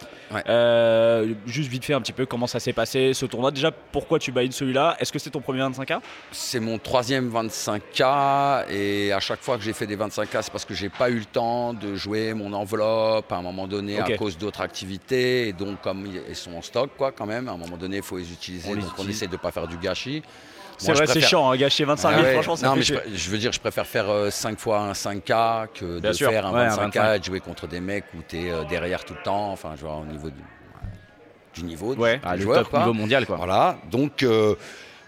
[0.50, 3.52] Euh, juste vite fait un petit peu comment ça s'est passé ce tournoi.
[3.52, 4.98] Déjà, pourquoi tu bailles celui-là?
[5.00, 6.00] Est-ce que c'est ton premier 25K
[6.32, 10.66] C'est mon troisième 25K et à chaque fois que j'ai fait des 25K, c'est parce
[10.66, 14.18] que j'ai pas eu le temps de jouer mon enveloppe à un moment donné à
[14.18, 15.48] cause d'autres activités.
[15.48, 18.04] Et donc, comme ils sont en stock, quoi, quand même, à un moment donné, il
[18.04, 18.70] faut les utiliser.
[18.70, 20.22] On les donc, on essaie de pas faire du gâchis.
[20.78, 22.34] C'est vrai, c'est chiant, hein, gâcher 25 000, Ah ouais.
[22.34, 25.99] franchement, ça non, mais je, veux dire, je préfère faire 5 fois un 5K que
[25.99, 26.30] Bien de sûr.
[26.30, 27.15] faire un Ouais, un 25K 25.
[27.15, 29.51] et de jouer contre des mecs où tu es derrière tout le temps.
[29.51, 30.41] Enfin, je vois, au niveau du,
[31.53, 32.17] du niveau Ouais.
[32.17, 32.59] du, du le joueur.
[32.63, 32.80] top quoi.
[32.80, 33.38] niveau mondial quoi.
[33.38, 34.55] Voilà, donc, euh,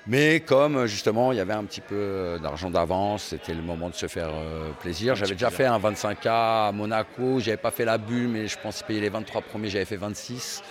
[0.09, 3.89] mais comme justement il y avait un petit peu euh, d'argent d'avance, c'était le moment
[3.89, 5.15] de se faire euh, plaisir.
[5.15, 6.27] J'avais déjà fait un 25K
[6.69, 9.83] à Monaco, j'avais pas fait la bulle, mais je pense payer les 23 premiers, j'avais
[9.85, 10.63] fait 26.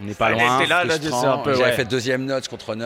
[0.00, 0.66] On n'est pas Ah, loin.
[0.66, 1.44] là, Frustrant.
[1.44, 1.72] J'avais ouais.
[1.72, 2.84] fait deuxième nuts contre nuts.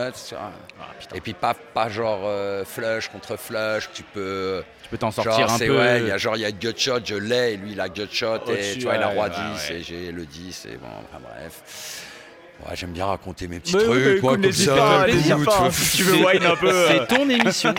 [1.13, 4.63] et puis pas, pas genre euh, flush contre flush, tu peux.
[4.83, 5.77] Tu peux t'en sortir un peu.
[5.77, 7.89] ouais, il y a genre il y a gutshot, je l'ai, et lui il a
[7.89, 9.75] gutshot, et tu vois, il a roi ouais, 10, ouais.
[9.77, 12.03] et j'ai le 10, et bon, enfin bref.
[12.65, 14.75] Ouais, j'aime bien raconter mes petits Mais oui, trucs, mais écoute, comme ça.
[15.45, 16.69] pas, si tu veux wine un peu.
[16.73, 16.87] euh.
[16.89, 17.73] C'est ton émission.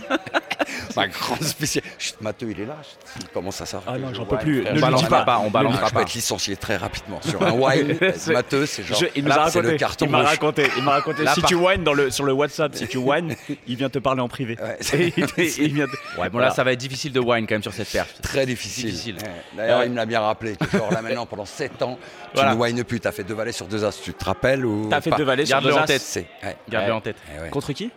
[0.97, 1.85] Ma grande spéciale.
[1.99, 2.77] Chut, Matteux, il est là.
[2.83, 3.95] Chut, Il commence à savoir.
[3.95, 4.65] Ah non, je j'en wine, peux plus.
[4.69, 5.39] On balancera pas.
[5.39, 6.03] on balancera pas.
[6.03, 7.97] être licencié très rapidement sur un wine.
[8.29, 9.01] Matteux, c'est genre.
[9.15, 9.63] Il raconté.
[9.73, 10.69] le carton m'a raconté.
[10.77, 11.25] Il m'a raconté.
[11.35, 13.35] Si tu dans le, sur le WhatsApp, si tu whines,
[13.67, 14.57] il vient te parler en privé.
[14.61, 14.79] Ouais,
[16.19, 18.21] Ouais, bon là ça va être difficile de wine quand même sur cette perf.
[18.23, 18.87] Très difficile.
[18.91, 19.17] Difficile.
[19.17, 19.31] Ouais.
[19.57, 20.55] D'ailleurs, il me l'a bien rappelé.
[20.73, 21.99] genre là maintenant, pendant 7 ans,
[22.35, 23.01] tu ne wines plus.
[23.01, 24.01] T'as fait deux valets sur deux as.
[24.03, 25.87] Tu te rappelles ou T'as fait deux valets sur Garde-le deux en as.
[25.87, 26.03] tête.
[26.03, 26.57] C'est- ouais.
[26.69, 27.17] Garde-le en tête.
[27.51, 27.91] Contre qui?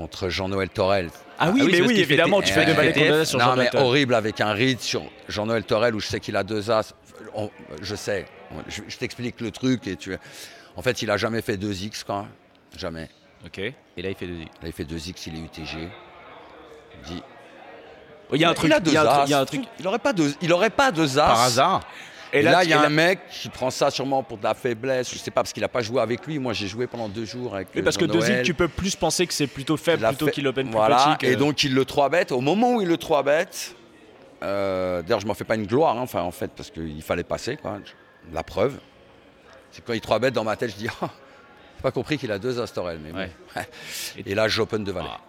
[0.00, 1.10] Contre Jean-Noël Torel.
[1.38, 3.56] Ah oui, Ah oui, mais oui, évidemment, tu fais deux balais as sur non, Jean
[3.56, 3.82] mais Dalton.
[3.82, 6.94] horrible avec un read sur Jean-Noël Torel où je sais qu'il a deux as.
[7.34, 7.50] On-
[7.82, 8.24] je sais.
[8.68, 10.16] Je, je t'explique le truc et tu.
[10.76, 12.26] En fait, il a jamais fait 2 X quoi.
[12.76, 13.08] Jamais.
[13.44, 13.58] Ok.
[13.58, 14.38] Et là il fait deux.
[14.38, 15.88] Là, il fait 2 X, il est UTG.
[17.02, 17.22] Il dit
[18.32, 18.68] Il y a un truc.
[18.70, 19.26] Il a deux il y a un truc- as.
[19.26, 19.62] il y a un truc.
[19.80, 21.26] Il aurait pas deux, il aurait pas deux as.
[21.26, 21.80] Par hasard.
[22.32, 25.12] Et, là, il y a un mec qui prend ça sûrement pour de la faiblesse.
[25.12, 26.38] Je sais pas parce qu'il a pas joué avec lui.
[26.38, 27.68] Moi, j'ai joué pendant deux jours avec.
[27.74, 30.28] Oui, euh, parce que deux îles, tu peux plus penser que c'est plutôt faible plutôt
[30.28, 32.32] qu'il open plus voilà, Et donc il le 3 bet.
[32.32, 33.46] Au moment où il le 3 bet,
[34.42, 37.24] euh, d'ailleurs je m'en fais pas une gloire, hein, enfin en fait parce qu'il fallait
[37.24, 37.78] passer quoi.
[38.32, 38.78] La preuve,
[39.70, 41.06] c'est quand il 3 bet dans ma tête, je dis oh,
[41.82, 43.18] pas compris qu'il a deux Astorel, mais bon.
[43.18, 43.68] Ouais.
[44.26, 45.08] Et là j'open de valet.
[45.10, 45.20] Ah.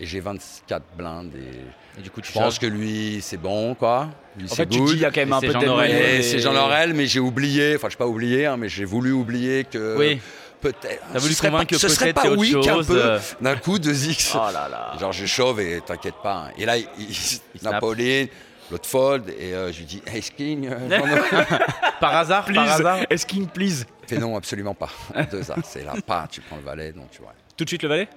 [0.00, 1.60] Et j'ai 24 blindes et
[1.98, 4.08] Et du coup, tu je pense que lui c'est bon quoi.
[4.36, 5.80] Lui En fait, tu dis, il y a quand même Et un peu de Jean
[5.82, 9.12] et- c'est Jean Laurel, mais j'ai oublié, enfin je pas oublié, hein, mais j'ai voulu
[9.12, 10.20] oublier que Oui.
[10.60, 11.02] peut-être.
[11.12, 12.74] T'as voulu ce serait convaincre pas- que ce serait peut-être pas c'est autre oui qu'un
[12.74, 13.18] chose, peu euh.
[13.40, 14.32] d'un coup 2x.
[14.34, 14.92] Oh là là.
[14.98, 16.46] Genre je chauffe et t'inquiète pas.
[16.48, 16.50] hein.
[16.58, 17.40] Et là, il, il-.
[17.62, 18.26] Napoléon,
[18.72, 20.98] l'autre fold, et euh, je lui dis Hey King, euh,
[22.00, 22.96] Par hasard, par hasard.
[22.96, 24.90] Please, est-ce king please Il fait non, absolument pas.
[25.30, 27.32] Deux as, c'est là, pas, tu prends le valet, donc tu vois.
[27.56, 28.08] Tout de suite le valet?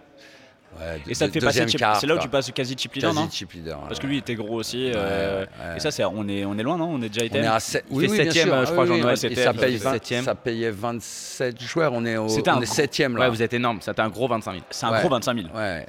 [0.79, 3.21] Ouais, Et ça te fait passer C'est là où tu passes quasi chip leader, Quasi
[3.23, 3.79] non chip leader.
[3.87, 4.91] Parce que lui il était gros aussi.
[4.95, 5.45] euh.
[5.75, 7.47] Et ça, c'est on est, on est loin, non On est déjà On item est
[7.47, 7.85] à 7.
[7.91, 10.23] Il fait septième, je crois, Jean-Noël, c'était ça le paye, 20 septième.
[10.23, 11.93] ça payait 27 joueurs.
[11.93, 13.07] On est, au, C'était un on est gros- 7 là.
[13.09, 13.79] Ouais, vous êtes énorme.
[13.81, 14.63] C'était un gros 25 000.
[14.69, 14.99] C'est un Ouais.
[14.99, 15.47] gros 25 000.
[15.53, 15.85] Ouais, ouais.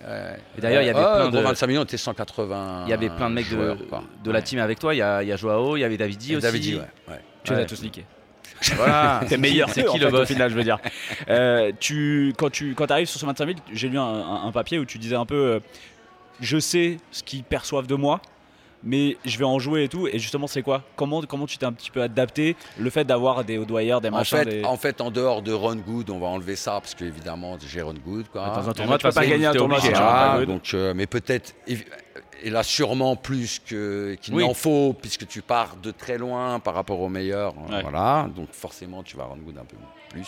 [0.57, 2.85] Et d'ailleurs, il y avait plein gros de- 25 millions, on était 180.
[2.87, 4.03] Il y avait plein de mecs de, joueurs, quoi.
[4.25, 4.95] de la team avec toi.
[4.95, 6.43] Il y a, il y a Joao, il y avait Davidi aussi.
[6.43, 6.81] Davidi, ouais.
[7.09, 7.21] ouais.
[7.45, 8.05] Tu les as tous niqués.
[8.77, 9.21] Voilà.
[9.29, 9.69] T'es meilleur.
[9.71, 10.79] C'est qui en le fait, boss Au final, je veux dire.
[11.29, 14.53] Euh, tu, quand tu quand arrives sur ce 25 000, j'ai lu un, un- un
[14.53, 15.61] papier où tu disais un peu euh,
[16.41, 18.21] Je sais ce qu'ils perçoivent de moi,
[18.85, 20.07] mais je vais en jouer et tout.
[20.09, 20.83] Et justement, c'est quoi?
[20.97, 22.57] Comment, comment tu t'es un petit peu adapté?
[22.79, 24.39] Le fait d'avoir des Odwire, des En machins.
[24.39, 24.65] fait, des...
[24.65, 27.95] en fait, en dehors de Run Good, on va enlever ça parce qu'évidemment, j'ai Run
[27.95, 28.29] Good.
[28.29, 28.43] Quoi.
[28.47, 30.39] Dans un tournoi, tournoi, tu peux pas gagner un tournoi hein.
[30.39, 30.49] good.
[30.49, 31.55] donc, euh, mais peut-être,
[32.43, 34.45] et là sûrement plus que- qu'il Oui.
[34.47, 37.55] n'en faut, puisque tu pars de très loin par rapport aux meilleurs.
[37.69, 37.83] euh, Ouais.
[37.83, 39.77] Voilà, donc forcément tu vas run good un peu
[40.11, 40.27] plus.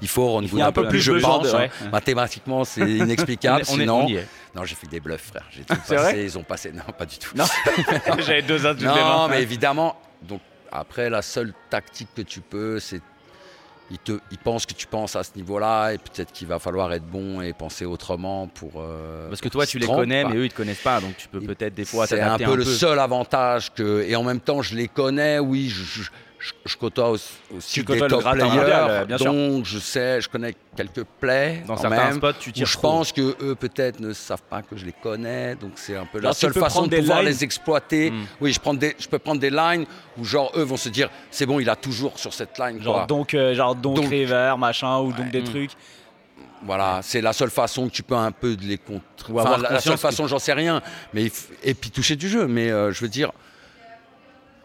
[0.00, 1.44] Il, faut y a un, un peu peu plus plus, je pense.
[1.50, 1.58] de- hein.
[1.60, 1.70] ouais.
[1.90, 3.62] Mathématiquement, c'est inexplicable.
[3.68, 4.22] On est- on est- sinon,
[4.54, 5.46] on non, j'ai fait des bluffs, frère.
[5.50, 6.12] J'ai tout C'est passé.
[6.12, 6.72] vrai ils ont passé.
[6.72, 7.30] Non, pas du tout.
[7.36, 7.44] Non,
[8.18, 9.18] j'avais deux les mains.
[9.18, 9.96] Non, mais évidemment.
[10.22, 10.40] Donc
[10.70, 13.00] après, la seule tactique que tu peux, c'est
[13.90, 16.92] il, te, il pense que tu penses à ce niveau-là et peut-être qu'il va falloir
[16.92, 18.72] être bon et penser autrement pour.
[18.76, 21.00] euh, Parce que toi, tu les connais, mais eux, ils te connaissent pas.
[21.00, 24.02] Donc, tu peux peut-être des fois C'est un peu le seul avantage que.
[24.08, 26.10] Et en même temps, je les connais, oui, je, je-
[26.44, 28.44] je- je côtoie aussi, des top players.
[28.44, 29.32] mondial, bien sûr.
[29.32, 31.62] donc, je sais, je connais quelques plays.
[31.66, 34.60] Dans certains même, spots, tu où tires je pense que eux peut-être ne savent pas
[34.60, 37.28] que je les connais, donc c'est un peu la seule façon de pouvoir lines.
[37.30, 38.10] les exploiter.
[38.10, 38.24] Mm.
[38.42, 39.86] Oui, je, prends des, je peux prendre des lines
[40.18, 42.82] où genre eux vont se dire c'est bon, il a toujours sur cette line.
[42.82, 43.06] Genre quoi.
[43.06, 45.44] donc, euh, genre donc, Donc- river, machin, ou donc des Mm.
[45.44, 45.70] trucs.
[46.62, 49.02] Voilà, c'est la seule façon que tu peux un peu de les contrer.
[49.32, 50.80] Ou Enfin, avoir la, seule que- façon, j'en sais rien.
[51.12, 51.30] Mais
[51.62, 52.46] et puis toucher du jeu.
[52.46, 53.32] Mais euh, je veux dire,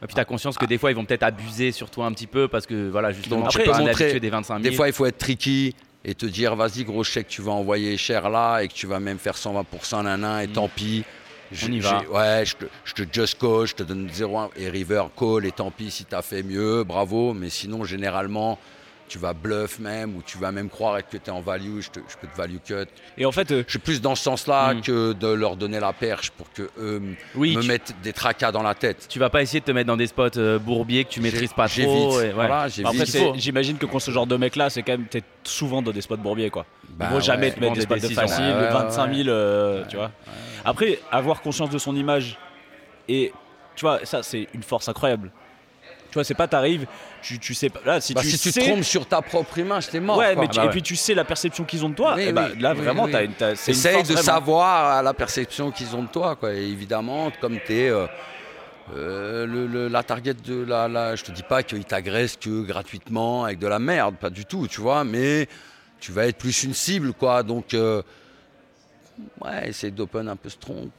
[0.01, 2.11] Et puis, tu as conscience que des fois, ils vont peut-être abuser sur toi un
[2.13, 4.63] petit peu parce que, voilà, justement, Donc, tu tu peux montrer- des 25 000.
[4.69, 5.75] Des fois, il faut être tricky
[6.05, 8.99] et te dire vas-y, gros chèque, tu vas envoyer cher là et que tu vas
[9.01, 10.51] même faire 120% nanan et Mm.
[10.53, 11.03] tant pis.
[11.63, 12.03] On y va.
[12.11, 15.51] Ouais, je te, je te just call, je te donne 0 et river call et
[15.51, 17.33] tant pis si t'as fait mieux, bravo.
[17.33, 18.57] Mais sinon, généralement,
[19.09, 21.89] tu vas bluff même ou tu vas même croire que tu es en value, je,
[21.89, 22.85] te- je peux te value cut.
[23.17, 24.81] Et en fait, euh, Je suis plus dans ce sens-là Mm.
[24.81, 27.01] que de leur donner la perche pour que eux
[27.35, 29.07] Oui, me tu- mettent des tracas dans la tête.
[29.09, 31.51] Tu vas pas essayer de te mettre dans des spots euh, bourbiers que tu maîtrises
[31.53, 31.75] pas trop.
[31.75, 31.93] j'évite.
[31.93, 32.31] et ouais.
[32.33, 32.67] Voilà,
[33.35, 36.17] j'imagine que contre ce genre de mec-là, c'est quand même t'es souvent dans des spots
[36.17, 36.65] bourbiers, quoi.
[36.89, 37.51] Ils Bah vont jamais ouais.
[37.53, 40.11] te mettre des spots de facile, Ouais, ouais, 25 000, euh, tu vois.
[40.63, 42.37] Après, avoir conscience de son image,
[43.07, 43.31] et
[43.75, 45.31] tu vois, ça, c'est une force incroyable.
[46.09, 46.87] Tu vois, c'est pas t'arrives,
[47.21, 47.79] tu, tu sais pas.
[47.85, 48.61] Là, si Bah, tu si tu sais.
[48.61, 50.17] te trompes sur ta propre image, t'es mort.
[50.17, 50.41] ouais, quoi.
[50.41, 50.71] mais tu- Bah et ouais.
[50.71, 52.13] puis tu sais la perception qu'ils ont de toi.
[52.15, 53.33] Oui, et bah, oui, là, oui, vraiment, t'as une.
[53.39, 54.25] une Essaye force de vraiment.
[54.25, 56.35] savoir la perception qu'ils ont de toi.
[56.35, 56.53] Quoi.
[56.53, 57.91] Et évidemment, comme tu es
[58.95, 63.67] la target de la, la- Je te dis pas qu'ils t'agressent que gratuitement avec de
[63.67, 65.47] la merde, pas du tout, tu vois, mais
[65.99, 67.43] tu vas être plus une cible, quoi.
[67.43, 68.01] Donc, euh,
[69.41, 70.89] ouais, essaye d'open un peu strong.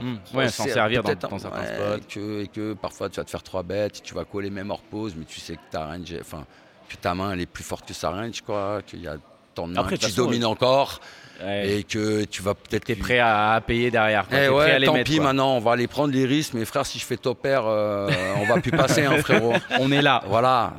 [0.00, 0.14] Mm.
[0.34, 1.96] Ouais, s'en servir dans, dans certains ouais, spots.
[1.96, 4.70] Et que, et que parfois tu vas te faire trois bêtes, tu vas coller même
[4.70, 6.44] hors pause, mais tu sais que ta range, enfin,
[6.88, 9.16] que ta main elle est plus forte que sa range, quoi, qu'il y a
[9.54, 11.00] tant de mains façon, domines encore
[11.44, 11.78] Ouais.
[11.78, 12.84] et que tu vas peut-être.
[12.84, 14.28] T'es prêt à, à payer derrière.
[14.28, 14.38] quoi.
[14.38, 15.24] Eh T'es prêt à ouais, les tant mettre, pis quoi.
[15.26, 18.08] maintenant, on va aller prendre les risques, mais frère, si je fais top pair, euh,
[18.36, 19.52] on va plus passer, hein, frérot.
[19.80, 20.22] On est là.
[20.28, 20.74] Voilà,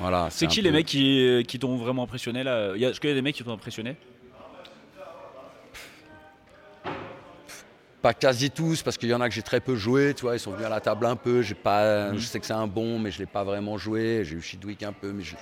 [0.00, 0.26] voilà.
[0.30, 2.74] C'est qui peu- les mecs qui, qui t'ont vraiment impressionné là?
[2.74, 3.94] Est-ce qu'il y a des mecs qui t'ont impressionné?
[8.02, 10.34] Pas quasi tous, parce qu'il y en a que j'ai très peu joué, tu vois,
[10.34, 11.54] ils sont venus à la table un peu, je
[12.18, 14.92] sais que c'est un bon, mais je l'ai pas vraiment joué, j'ai eu Chidwick un
[14.92, 15.36] peu, mais je,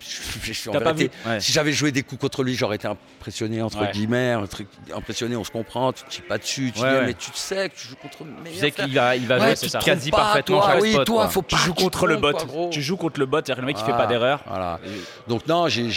[0.00, 0.06] je,
[0.42, 1.40] je suis en T'as pas vérité- vu Ouais.
[1.40, 3.90] Si j'avais joué des coups contre lui, j'aurais été impressionné, entre Ouais.
[3.92, 7.14] guillemets, un truc impressionné, on se comprend, tu ne pas dessus, tu Ouais, dis, mais
[7.14, 8.60] tu sais que tu joues contre le Tu meilleur.
[8.60, 8.84] sais frère.
[8.86, 9.78] qu'il va, il va Ouais, jouer tu c'est ça.
[9.80, 11.06] quasi pas, parfaitement toi, oui, spot.
[11.06, 11.28] toi, quoi.
[11.28, 12.32] faut Tu pas joues tu contre le bot.
[12.32, 12.68] quoi.
[12.70, 14.44] Tu joues contre le bot, c'est-à-dire le mec qui fait Voilà, pas d'erreur.
[14.46, 14.80] Voilà.
[15.26, 15.88] Donc non, j'ai-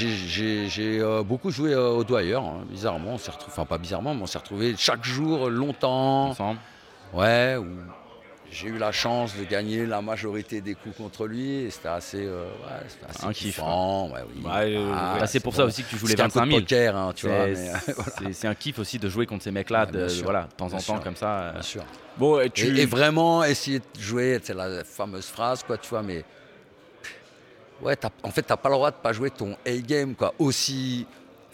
[0.99, 4.21] euh, beaucoup joué euh, au Dwyer, hein, bizarrement, on s'est retrouvé, enfin pas bizarrement, mais
[4.23, 6.29] on s'est retrouvé chaque jour longtemps.
[6.29, 6.59] Ensemble.
[7.13, 7.57] Ouais,
[8.51, 12.25] j'ai eu la chance de gagner la majorité des coups contre lui et c'était assez,
[12.25, 14.09] euh, ouais, c'était assez Un kiff, kiffant.
[14.11, 14.43] Ouais, oui.
[14.43, 16.39] Ouais, euh, Ah, Bah, c'est pour ça aussi que tu joues les C'était un coup
[16.39, 16.61] 25 de 000.
[16.61, 17.45] poker, hein, tu vois.
[17.45, 19.91] C'est- mais, euh, voilà, c'est- C'est un kiff aussi de jouer contre ces mecs-là, Ouais,
[19.91, 21.39] de, voilà, de temps en temps comme ça.
[21.39, 21.51] euh.
[21.53, 21.83] bien sûr.
[22.17, 22.77] Bon, et Et, tu.
[22.79, 26.23] et vraiment essayer de jouer, c'est la fameuse phrase, quoi, tu vois, mais.
[27.81, 31.07] Ouais, t'as- en fait, t'as pas le droit de pas jouer ton A-game, quoi, aussi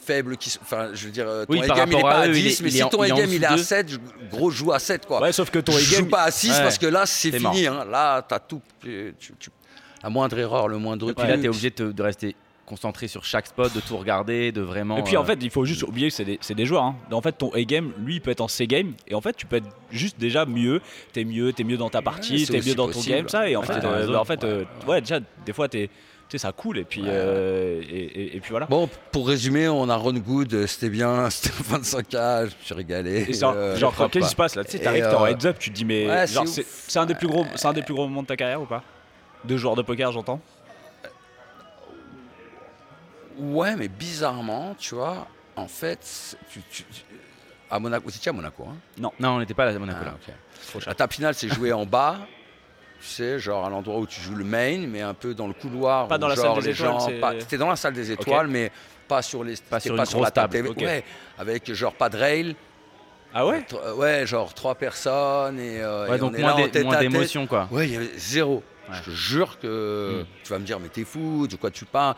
[0.08, 0.58] faible soit.
[0.62, 2.40] Enfin, je veux dire, ton Oui, par A-game, il est pas à à eux, 10,
[2.42, 3.64] il est- mais si en- ton A-game, il est à dessous d'eux.
[3.64, 3.98] 7, je-
[4.32, 5.22] gros, joue à 7, quoi.
[5.22, 6.06] Ouais, sauf que ton je A-game.
[6.06, 6.62] joue pas à 6 Ouais.
[6.64, 7.68] parce que là, c'est fini.
[7.68, 7.86] Hein.
[7.90, 8.62] Là, t'as tout.
[8.82, 9.50] tu- tu- tu-
[10.04, 12.36] La moindre erreur, le moindre Et puis là, t'es obligé de, te- de rester
[12.68, 14.98] concentré sur chaque spot, de tout regarder, de vraiment.
[14.98, 16.84] Et puis en euh, fait, il faut juste oublier que c'est des, c'est des joueurs.
[16.84, 16.96] hein.
[17.12, 18.94] En fait, ton A-game, lui, il peut être en C-game.
[19.08, 20.82] Et en fait, tu peux être juste déjà mieux.
[21.14, 23.16] T'es mieux, t'es mieux dans ta partie, c'est t'es mieux dans ton possible.
[23.16, 23.50] game, ça.
[23.50, 25.90] Et en Ouais, fait, euh, bah, en fait, Ouais, euh, ouais, déjà, des fois, t'es,
[26.32, 26.78] sais, ça coule.
[26.80, 27.10] Et puis, Ouais.
[27.12, 28.66] euh, et, et- et puis voilà.
[28.68, 32.74] Bon, pour résumer, on a run good, euh, c'était bien, c'était 25K, je me suis
[32.74, 33.26] régalé.
[33.30, 34.64] Et genre, euh, genre, qu'est-ce qui se passe là?
[34.64, 36.54] Tu sais, t'arrives, t'es en euh, heads up, tu te dis, mais ouais, genre, c'est
[36.56, 36.86] c'est, ouf.
[36.88, 38.66] c'est un des plus gros, c'est un des plus gros moments de ta carrière ou
[38.66, 38.84] pas?
[39.46, 40.42] De joueur de poker, j'entends.
[43.40, 47.04] Ouais, mais bizarrement, tu vois, en fait, tu, tu- tu-
[47.70, 48.76] à Monaco, c'était à Monaco, hein?
[48.98, 50.00] Non, on n'était pas à Monaco.
[50.02, 50.16] Ah, là.
[50.76, 50.86] ok.
[50.88, 52.18] La table finale, c'est joué en bas,
[53.00, 55.54] tu sais, genre à l'endroit où tu joues le main, mais un peu dans le
[55.54, 56.08] couloir.
[56.08, 58.12] Pas où dans la genre salle des les étoiles, gens- C'était dans la salle des
[58.12, 58.72] étoiles, mais
[59.08, 60.68] pas sur les, Pas sur pas une sur la table.
[60.78, 61.04] Ouais,
[61.38, 62.56] avec genre pas de rail.
[63.34, 66.50] Ah ouais euh, Ouais, genre trois personnes et, euh, Ouais, et donc on est moins
[66.50, 67.68] là en d'é- tête moins d'émotion, quoi.
[67.72, 68.64] Ouais, il y avait zéro.
[68.90, 68.96] Ouais.
[69.04, 70.26] Je te jure que Mm.
[70.44, 72.16] tu vas me dire, mais t'es fou, de quoi tu parles?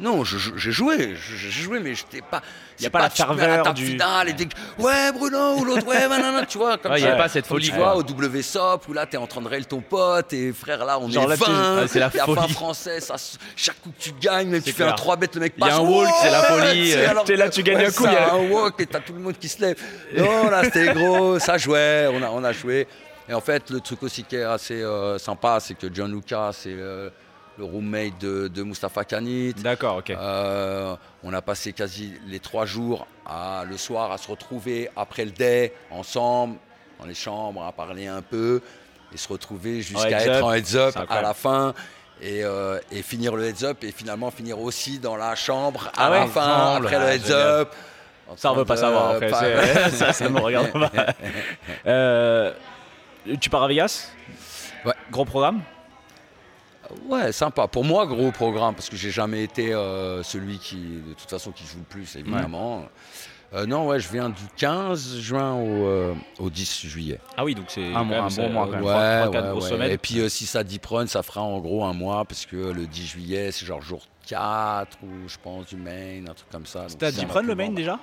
[0.00, 2.38] Non, j'ai joué, j'ai joué, mais j'étais pas.
[2.38, 2.42] Y a
[2.86, 4.34] c'est pas la ferveur table du- finale et
[4.82, 7.68] ouais, Bruno ou l'autre, ouais, nanana, tu vois, comme Ouais, y a pas cette folie,
[7.68, 10.84] Tu vois, au WSOP, où là, t'es en train de rail ton pote, et frère,
[10.84, 12.52] là, on Genre est là, tu- 20, ouais, c'est la et à fin folie.
[12.52, 13.14] français, ça,
[13.54, 14.96] chaque coup que tu gagnes, même tu fais un clair.
[14.96, 15.74] 3 bêtes, le mec Y a passe.
[15.78, 16.94] un walk, c'est la folie,
[17.26, 19.12] t'es là, tu gagnes ouais, un coup, ça, y a- un walk, et t'as tout
[19.12, 19.76] le monde qui se lève.
[20.16, 22.88] Non, là, c'était gros, ça jouait, on a, on a joué.
[23.28, 26.50] Et en fait, le truc aussi qui est assez euh, sympa, c'est que John Lucas,
[26.54, 27.08] c'est euh,
[27.58, 29.52] le roommate de, de Mustapha Kanit.
[29.54, 30.10] D'accord, ok.
[30.10, 35.24] Euh, on a passé quasi les trois jours à, le soir à se retrouver après
[35.24, 36.56] le day ensemble
[36.98, 38.60] dans les chambres à parler un peu
[39.12, 41.74] et se retrouver heads jusqu'à être up, en heads up à la fin
[42.22, 46.06] et, euh, et finir le heads up et finalement finir aussi dans la chambre Ah
[46.06, 47.40] à ouais la fin après Ah, le heads génial.
[47.60, 47.74] up.
[48.36, 49.28] Ça, on veut pas savoir après.
[49.28, 50.90] pas- c'est- ça, ça nous regarde pas.
[51.86, 52.52] Euh,
[53.40, 54.08] tu pars à Vegas?
[54.86, 54.94] Ouais.
[55.10, 55.60] Gros programme?
[57.08, 57.66] Ouais, sympa.
[57.68, 61.52] Pour moi, gros programme, parce que j'ai jamais été euh, celui qui, de toute façon,
[61.52, 62.86] qui joue le plus, évidemment.
[63.54, 67.18] Euh, non, ouais, je viens du 15 juin au, euh, au 10 juillet.
[67.36, 68.82] Ah oui, donc c'est Un mois, même, un bon mois, quand même.
[68.82, 69.70] Ouais, trois, quatre ouais, grosses ouais.
[69.70, 69.90] semaines.
[69.90, 72.56] Et puis euh, si ça dit prune, ça fera en gros un mois, parce que
[72.56, 76.64] le 10 juillet, c'est genre jour 4 ou je pense du main, un truc comme
[76.64, 76.86] ça.
[76.88, 77.98] C'était à c'est un Dipron peu le main déjà?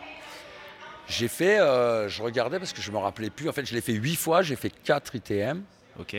[1.08, 3.50] J'ai fait, euh, je regardais parce que je me rappelais plus.
[3.50, 5.64] En fait, je l'ai fait 8 fois, j'ai fait 4 ITM.
[6.00, 6.16] Ok.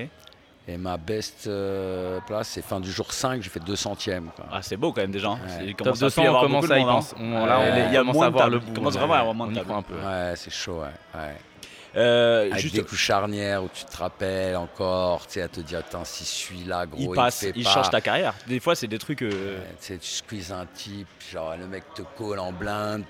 [0.73, 4.27] Et ma best euh, place, c'est fin du jour 5, j'ai fait 200ème.
[4.37, 4.45] quoi.
[4.53, 5.31] Ah, c'est beau quand même déjà.
[5.31, 5.39] hein.
[5.43, 5.49] Ouais.
[5.59, 6.87] C'est- il Top commence à 200, plus y avoir on commence à de y hein.
[6.87, 7.17] penser.
[7.19, 7.25] Il
[7.93, 8.57] y a commence moins à de voir tables.
[8.57, 9.95] le Il commence vraiment à y avoir moins de peu.
[9.95, 11.19] Ouais, c'est chaud, ouais.
[11.21, 11.37] ouais.
[11.97, 15.59] Euh, Avec juste, des coups charnières où tu te rappelles encore, tu sais, à te
[15.61, 17.71] dire, attends, si celui-là, gros, il passe, il pas.
[17.71, 18.35] change ta carrière.
[18.47, 19.23] Des fois, c'est des trucs.
[19.23, 23.03] euh, Ouais, tu sais, tu squeezes un type, genre le mec te colle en blinde.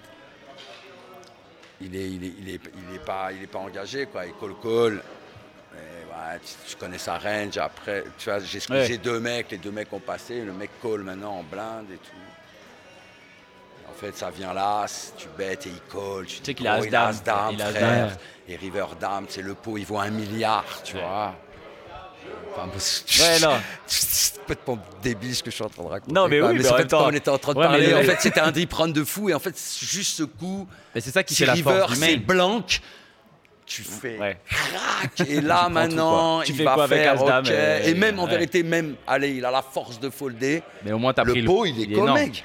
[1.82, 4.24] Il est, il est, il est, il est pas, il est pas engagé, quoi.
[4.26, 5.02] Il call call.
[6.20, 7.56] Ouais, tu, tu connais sa range.
[7.58, 8.98] Après, tu vois, j'ai squeezé Ouais.
[8.98, 10.42] deux mecs, les deux mecs ont passé.
[10.42, 12.16] Le mec call maintenant en blinde et tout.
[13.88, 16.26] En fait, ça vient là, tu bêtes et il call.
[16.26, 17.70] Tu sais dis, qu'il a gros, as il a dame, as dame, il a as
[17.70, 18.06] frère.
[18.08, 18.16] dame.
[18.48, 21.02] Et river dame, c'est le pot, il vaut un milliard, tu Ouais.
[21.02, 21.34] vois.
[22.52, 23.56] Enfin, Ouais, non.
[23.86, 26.12] c'est complètement débile ce que je suis en train de raconter.
[26.12, 27.70] Non, mais oui, mais c'est en fait, temps- on était en train de Ouais, mais
[27.70, 29.28] parler, le- en fait, c'était un deep run de fou.
[29.30, 31.92] Et en fait, c'est juste ce coup, Mais c'est ça qui fait la river, force
[31.94, 32.22] du c'est main.
[32.26, 32.64] blanc,
[33.70, 34.36] tu fais Ouais.
[34.44, 35.28] crac.
[35.28, 36.42] Et là, maintenant.
[36.42, 37.50] Tu il fais va quoi avec faire As-Dame OK.
[37.52, 38.30] et- Et même, en ouais.
[38.30, 40.62] vérité, même, allez, il a la force de folder.
[40.84, 42.42] Mais au moins, pris Le pot, il est comme mec.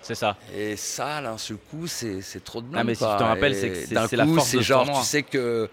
[0.00, 0.36] C'est ça.
[0.56, 3.70] Et ça, d'un seul coup, c'est trop de Ah, mais si tu t'en rappelles, c'est
[3.70, 5.00] que c'est- la coup, force c'est de ce genre, tournoi.
[5.02, 5.68] tu sais que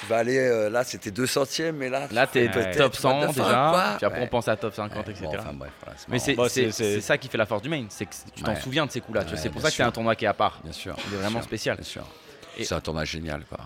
[0.00, 3.20] tu vas aller, euh, là, c'était 200ème, mais là, Là, t'es peut-être top what 100
[3.20, 3.44] the fuck, déjà.
[3.70, 3.84] quoi.
[3.98, 4.24] Puis après, Ouais.
[4.24, 5.26] on pense à top 50, Ouais, etc.
[5.26, 7.84] bon, enfin, bref, voilà, c'est Mais c'est ça qui fait la force du main.
[7.90, 8.60] C'est que tu t'en Ouais.
[8.60, 9.22] souviens de ces coups-là.
[9.24, 10.60] Ouais, C'est pour ça que c'est un tournoi qui est à part.
[10.64, 10.96] Bien sûr.
[11.08, 11.76] Il est vraiment spécial.
[11.76, 12.04] Bien sûr.
[12.58, 13.58] Et- C'est un tournoi génial, quoi.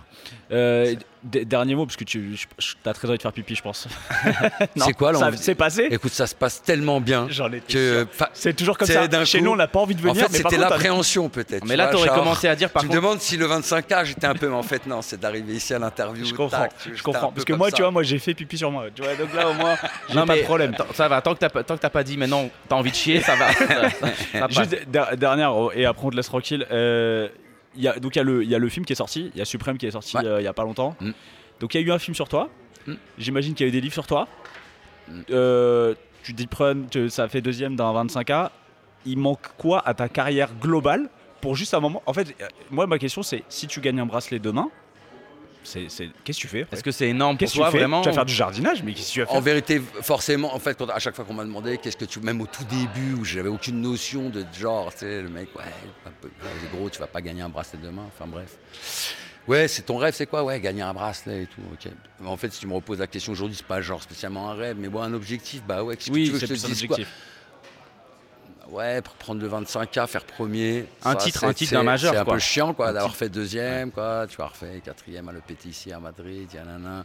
[0.53, 2.36] Euh, dernier mot, parce que tu
[2.84, 3.88] as très envie de faire pipi, je pense.
[4.76, 8.07] Non, C'est quoi, C'est passé Écoute, ça se passe tellement bien J'en que.
[8.34, 9.24] C'est toujours comme ça.
[9.24, 10.26] Chez coup- nous, on n'a pas envie de En venir.
[10.26, 11.64] fait, mais par c'était l'appréhension, peut-être.
[11.64, 13.03] Mais tu là, t'aurais genre, commencé à dire par Tu me contre.
[13.03, 14.49] demandes si le 25K, j'étais un peu.
[14.49, 16.24] Mais en fait, non, c'est d'arriver ici à l'interview.
[16.26, 17.32] Je comprends, tac, je comprends.
[17.32, 17.76] Parce que moi, ça.
[17.76, 18.86] tu vois, moi j'ai fait pipi sur moi.
[18.95, 19.76] Tu vois, donc là au moins,
[20.09, 20.74] j'ai Non, pas mais de problème.
[20.74, 22.90] tant- Ça va, tant que t'as pas, tant que t'as pas dit maintenant, t'as envie
[22.90, 24.49] de chier, ça va.
[24.51, 26.66] Juste der- dernière, oh, et après on te laisse tranquille.
[27.75, 28.93] Euh, il y a, donc il y, a le- il y a le film qui
[28.93, 30.25] est sorti, il y a Suprême qui est sorti Ouais.
[30.27, 30.95] euh, il y a pas longtemps.
[31.01, 31.11] Mm.
[31.61, 32.49] Donc il y a eu un film sur toi.
[32.87, 32.95] Mm.
[33.18, 34.29] J'imagine qu'il y a eu des livres sur toi.
[35.09, 35.20] Mm.
[35.31, 38.51] Euh, tu dis prune, ça fait deuxième dans 25K.
[39.07, 41.09] Il manque quoi à ta carrière globale
[41.41, 42.03] pour juste un moment?
[42.07, 44.68] En fait, euh, moi ma question c'est si tu gagnes un bracelet demain,
[45.65, 48.03] qu'est-ce que tu fais Est-ce que c'est énorme pour Qu'est-ce que toi tu fais vraiment
[48.03, 50.59] Tu vas faire du jardinage, mais qu'est-ce que tu vas faire En vérité, forcément, en
[50.59, 52.21] fait, quand- à chaque fois qu'on m'a demandé qu'est-ce que tu.
[52.21, 55.63] Même au tout début, où j'avais aucune notion de genre, tu sais, le mec, ouais,
[56.05, 58.05] ouais, gros, tu vas pas gagner un bracelet demain.
[58.09, 58.59] Enfin bref.
[59.49, 60.45] Ouais, c'est ton rêve, c'est quoi?
[60.45, 61.91] Ouais, gagner un bracelet et tout, ok.
[62.25, 64.77] En fait, si tu me reposes la question aujourd'hui, c'est pas genre spécialement un rêve,
[64.79, 66.95] mais bon, un objectif, bah ouais, qu'est-ce que Oui, tu veux que c'est je te
[66.95, 67.07] dise.
[68.71, 70.87] Ouais, pour prendre le 25K, faire premier.
[71.05, 73.15] Un ça, titre- c'est- un titre c'est- d'un majeur, C'est un peu chiant, quoi, d'avoir
[73.15, 74.27] fait deuxième, quoi.
[74.29, 77.05] Tu as refait quatrième à l'EPT ici à Madrid, yanana.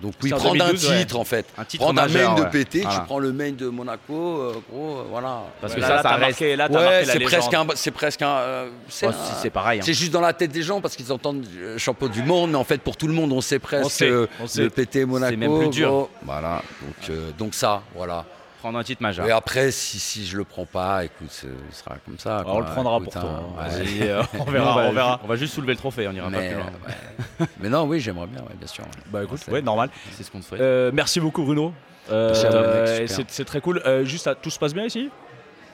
[0.00, 0.98] Donc oui, C'est en prendre 2012, un ouais.
[1.00, 1.44] titre en fait.
[1.58, 2.46] Un titre prendre majeur, un main ouais.
[2.46, 3.00] de PT, Voilà.
[3.00, 5.42] tu prends le main de Monaco, euh, gros, euh, voilà.
[5.60, 6.20] Parce que là, ça, là, ça t'as reste.
[6.40, 8.28] marqué, là, ouais, c'est presque un, c'est presque un.
[8.28, 9.80] euh, c'est Oh, si, c'est pareil.
[9.80, 9.82] hein.
[9.84, 12.56] c'est juste dans la tête des gens parce qu'ils entendent euh, champion du monde, mais
[12.58, 14.62] en fait pour tout le monde on sait presque On sait, on sait.
[14.62, 15.36] le PT Monaco.
[15.36, 15.88] même plus dur.
[15.90, 16.10] gros.
[16.22, 18.24] Voilà, donc, euh, donc ça, voilà.
[18.58, 19.26] Prendre un titre majeur.
[19.26, 22.42] Et après, si, si je le prends pas, écoute, ce sera comme ça.
[22.46, 23.30] on le prendra Écoute, pour toi.
[23.30, 23.84] hein, ouais.
[23.84, 25.20] Vas-y, euh, on on, verra, va, on verra.
[25.22, 26.66] on va juste soulever le trophée, on ira pas Mais, plus loin.
[26.86, 27.46] ouais.
[27.60, 28.82] Mais non, oui, j'aimerais bien, ouais, bien sûr.
[28.84, 28.90] ouais.
[29.06, 29.90] Bah écoute, C'est- ouais, normal.
[30.12, 30.60] C'est ce qu'on te souhaite.
[30.60, 31.72] Euh, merci beaucoup Bruno.
[32.10, 33.80] Euh, c'est, très cool.
[33.86, 35.08] Euh, juste, tout se passe bien ici?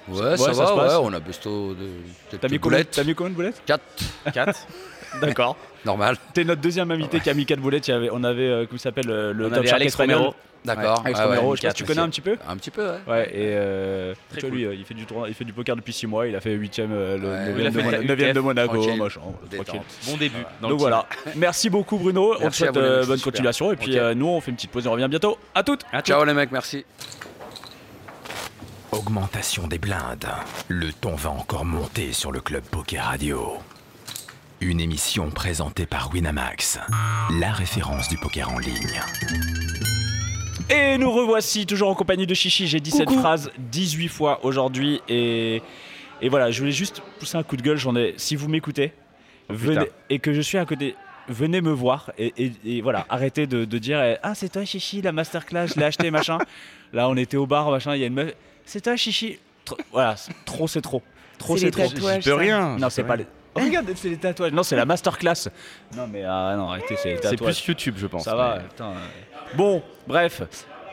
[0.09, 0.93] Ouais, Ouais, ça, ça se va, passe.
[0.93, 1.85] ouais, on a besto de
[2.51, 3.63] mis, t'as mis combien de boulettes?
[3.65, 3.83] 4,
[4.35, 4.67] 4
[5.23, 5.57] D'accord.
[5.85, 6.17] Normal.
[6.33, 7.89] T'es notre deuxième invité qui a mis 4 boulettes.
[7.89, 9.81] Il y avait- on avait, euh, comment il s'appelle, euh, le On top avait shark
[9.81, 10.17] Alex espagnol.
[10.17, 10.35] Romero.
[10.65, 11.03] D'accord.
[11.05, 12.71] Alex ouais, ouais, Romero, je sais pas si tu connais un petit peu Un petit
[12.71, 12.99] peu, ouais.
[13.07, 15.53] Ouais, et euh, Très tu vois, lui, euh, il fait, du tournoi, il fait du
[15.53, 16.27] poker depuis 6 mois.
[16.27, 18.31] Il a fait 8ème, le Ouais, 9 il a de, fait Mona- la 9e de
[18.31, 18.77] UTF, Monaco.
[18.79, 19.03] tranquille.
[19.03, 19.21] machin,
[19.51, 19.67] Détente.
[19.67, 19.83] tranquille.
[20.07, 20.37] Bon début.
[20.63, 20.79] dans le Donc team.
[20.79, 21.07] voilà.
[21.37, 22.33] Merci beaucoup Bruno.
[22.33, 23.33] on te Merci à souhaite vous, les euh, mecs, bonne super.
[23.33, 23.73] continuation.
[23.73, 23.99] Et puis Ok.
[23.99, 25.37] euh, nous, on fait une petite pause et on revient bientôt.
[25.55, 25.85] À toutes.
[26.03, 26.87] Ciao les mecs, merci.
[28.91, 30.27] Augmentation des blindes.
[30.69, 33.59] Le ton va encore monter sur le Club Poker Radio.
[34.61, 36.79] Une émission présentée par Winamax,
[37.39, 39.01] la référence du poker en ligne.
[40.71, 42.67] Et nous revoici toujours en compagnie de Chichi.
[42.67, 45.63] J'ai dit cette phrase 18 fois aujourd'hui et,
[46.23, 47.77] et voilà, je voulais juste pousser un coup de gueule.
[47.77, 48.15] J'en ai.
[48.17, 48.93] Si vous m'écoutez,
[49.51, 50.95] venez et que je suis à côté,
[51.29, 54.65] venez me voir et, et- et voilà, arrêtez de, de dire eh, ah c'est toi
[54.65, 56.39] Chichi la masterclass, je l'ai acheté machin.
[56.95, 58.33] Là on était au bar machin, il y a une meuf,
[58.65, 59.39] c'est toi Chichi?
[59.67, 61.03] Trop- voilà, c'est- trop c'est trop,
[61.39, 62.09] trop C'est c'est les trop.
[62.21, 62.79] J'y peux rien.
[62.79, 63.27] Non c'est pas les.
[63.57, 64.53] Oh, regarde, c'est les tatouages.
[64.53, 65.49] Non, c'est la masterclass.
[65.97, 67.57] Non, mais ah, non, arrêtez, c'est les C'est tatouages.
[67.63, 68.25] plus YouTube, je pense.
[68.25, 68.91] Ça va, mais- putain.
[68.91, 69.57] euh.
[69.57, 70.43] Bon, bref,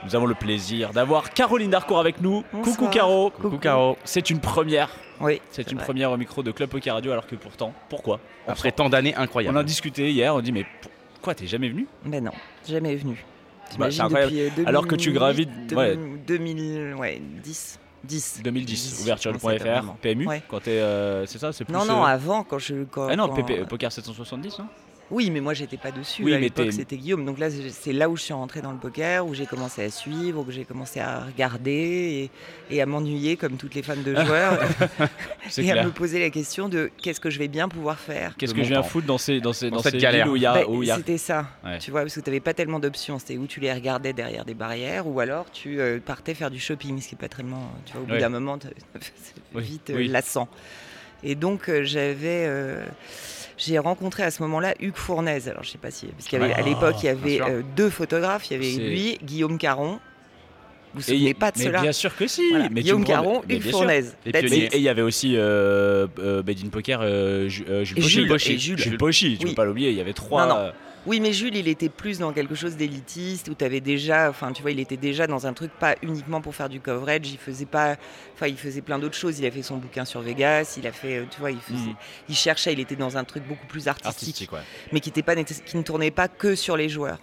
[0.04, 2.44] nous avons le plaisir d'avoir Caroline Darcourt avec nous.
[2.54, 2.76] Bonsoir.
[2.78, 3.30] Coucou Caro.
[3.32, 3.98] Coucou Caro.
[4.04, 4.90] C'est une première.
[5.20, 5.42] Oui.
[5.52, 5.86] C'est une vrai.
[5.86, 9.14] première au micro de Club Poker Radio, alors que pourtant, pourquoi On Après tant d'années
[9.18, 9.58] On incroyables.
[9.58, 10.66] a discuté hier, on dit mais
[11.14, 12.32] pourquoi t'es jamais venu Mais non,
[12.68, 13.24] jamais venu.
[13.78, 15.98] Bah, depuis, euh, Alors que tu 2008, gravites- deux- ouais.
[16.28, 17.80] 2000, ouais, 10.
[18.04, 18.42] 10.
[18.44, 19.94] 2010, je ouverture.fr.
[20.02, 20.42] PMU, Ouais.
[20.48, 21.74] quand t'es, euh, c'est ça, c'est plus.
[21.74, 22.84] Non, non, euh, avant, quand je.
[22.86, 24.66] Quand, ah non, quand- PP, Poker 770, non
[25.12, 26.24] Oui, mais moi, j'étais pas dessus.
[26.24, 27.26] Oui, à mais l'époque, c'était Guillaume.
[27.26, 29.90] Donc là, c'est- là où je suis rentrée dans le poker, où j'ai commencé à
[29.90, 32.30] suivre, où j'ai commencé à regarder
[32.72, 34.60] et, et à m'ennuyer comme toutes les fans de joueurs.
[35.58, 38.36] Et à me poser la question de qu'est-ce que je vais bien pouvoir faire.
[38.38, 38.88] Qu'est-ce que je viens temps.
[38.88, 40.30] foutre dans ces, dans ces, Dans dans cette ces galère.
[40.30, 40.54] où il y a.
[40.54, 40.96] Bah, où il y a...
[40.96, 41.78] C'était ça, Ouais.
[41.80, 43.20] tu vois, parce que tu n'avais pas tellement d'options.
[43.20, 46.60] C'était où tu les regardais derrière des barrières, ou alors tu euh, partais faire du
[46.60, 47.70] shopping, ce qui n'est pas tellement.
[47.86, 48.20] Tu vois, au bout Ouais.
[48.20, 48.58] d'un moment,
[49.56, 50.08] Oui, vite euh, oui.
[50.08, 50.48] lassant.
[51.24, 52.46] Et donc, euh, j'avais.
[53.64, 55.48] J'ai rencontré à ce moment-là Hugues Fournaise.
[55.48, 56.08] Alors, je sais pas si.
[56.08, 56.54] Parce qu'à Ouais.
[56.64, 58.50] l'époque, il y Ah, avait euh, deux photographes.
[58.50, 60.00] Il y avait lui, Guillaume Caron.
[60.94, 62.42] Vous vous Et souvenez pas de mais cela Bien sûr que si.
[62.50, 62.68] Voilà.
[62.70, 63.72] mais Guillaume Caron, Hugues.
[63.72, 64.18] Fournaise.
[64.26, 68.10] Et il y avait aussi euh, euh, in Poker, euh, euh, Jules Pochy.
[68.10, 68.52] Jules, Pochy.
[68.54, 68.78] et Jules.
[68.78, 69.52] Jules Pochy, tu Oui.
[69.52, 70.46] peux pas l'oublier, il y avait trois.
[70.48, 70.72] Non, non.
[71.08, 74.52] Oui, mais Jules, il était plus dans quelque chose d'élitiste où tu avais déjà, enfin,
[74.52, 77.28] tu vois, il était déjà dans un truc pas uniquement pour faire du coverage.
[77.32, 77.96] Il faisait pas,
[78.36, 79.40] enfin, il faisait plein d'autres choses.
[79.40, 80.76] Il a fait son bouquin sur Vegas.
[80.78, 81.96] Il a fait, euh, tu vois, il, faisait- Mhm.
[82.30, 82.74] il cherchait.
[82.74, 84.60] Il était dans un truc beaucoup plus artistique, artistique, ouais.
[84.92, 87.18] mais qui était pas, nécess- qui ne tournait pas que sur les joueurs.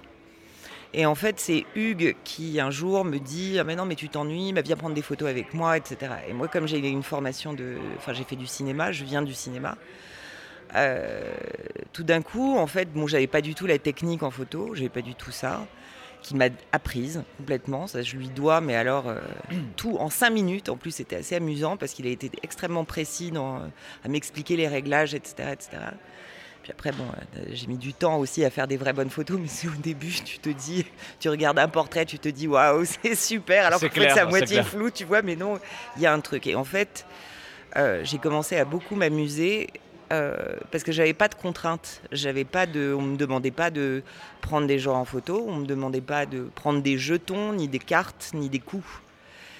[0.92, 4.08] Et en fait, c'est Hugues qui un jour me dit ah mais non mais tu
[4.08, 6.12] t'ennuies, bah, viens prendre des photos avec moi, etc.
[6.28, 9.34] Et moi, comme j'ai une formation de, enfin, j'ai fait du cinéma, je viens du
[9.34, 9.76] cinéma.
[10.74, 11.32] Euh,
[11.92, 14.88] tout d'un coup, en fait, bon, j'avais pas du tout la technique en photo, j'avais
[14.88, 15.66] pas du tout ça,
[16.22, 17.86] qui m'a apprise complètement.
[17.86, 19.20] Ça, je lui dois, mais alors euh,
[19.76, 20.68] tout en cinq minutes.
[20.68, 23.56] En plus, c'était assez amusant parce qu'il a été extrêmement précis dans,
[24.04, 25.78] à m'expliquer les réglages, etc., etc.
[26.62, 29.38] Puis après, bon, euh, j'ai mis du temps aussi à faire des vraies bonnes photos,
[29.40, 30.84] mais c'est au début, tu te dis,
[31.18, 34.26] tu regardes un portrait, tu te dis, waouh, c'est super, alors qu'en fait, c'est à
[34.26, 35.58] moitié flou, tu vois, mais non,
[35.96, 36.46] il y a un truc.
[36.46, 37.06] Et en fait,
[37.76, 39.68] euh, j'ai commencé à beaucoup m'amuser
[40.12, 40.36] euh,
[40.70, 42.02] parce que j'avais pas de contraintes.
[42.12, 44.02] J'avais pas de, on me demandait pas de
[44.40, 47.78] prendre des gens en photo, on me demandait pas de prendre des jetons, ni des
[47.78, 48.88] cartes, ni des coups.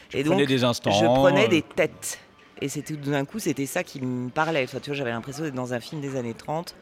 [0.09, 0.90] Tu prenais des instants.
[0.90, 2.18] je prenais euh, des têtes.
[2.61, 4.64] Et c'était tout d'un coup, c'était ça qui me parlait.
[4.64, 6.74] Enfin, tu vois, j'avais l'impression d'être dans un film des années 30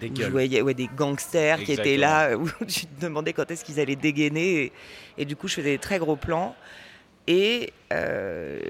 [0.00, 3.50] Des où je voyais ouais, des gangsters qui étaient là, où tu te demandais quand
[3.50, 4.62] est-ce qu'ils allaient dégainer.
[4.62, 4.72] Et,
[5.18, 6.54] et du coup, je faisais des très gros plans.
[7.26, 8.60] Et euh,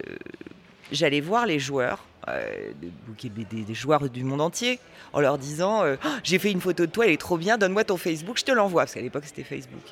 [0.93, 4.79] j'allais voir les joueurs, euh, de- des, joueurs du monde entier,
[5.13, 7.59] en leur disant euh, Oh, J'ai fait une photo de toi, elle est trop bien,
[7.59, 8.83] donne-moi ton Facebook, je te l'envoie.
[8.83, 9.83] Parce qu'à l'époque, c'était Facebook.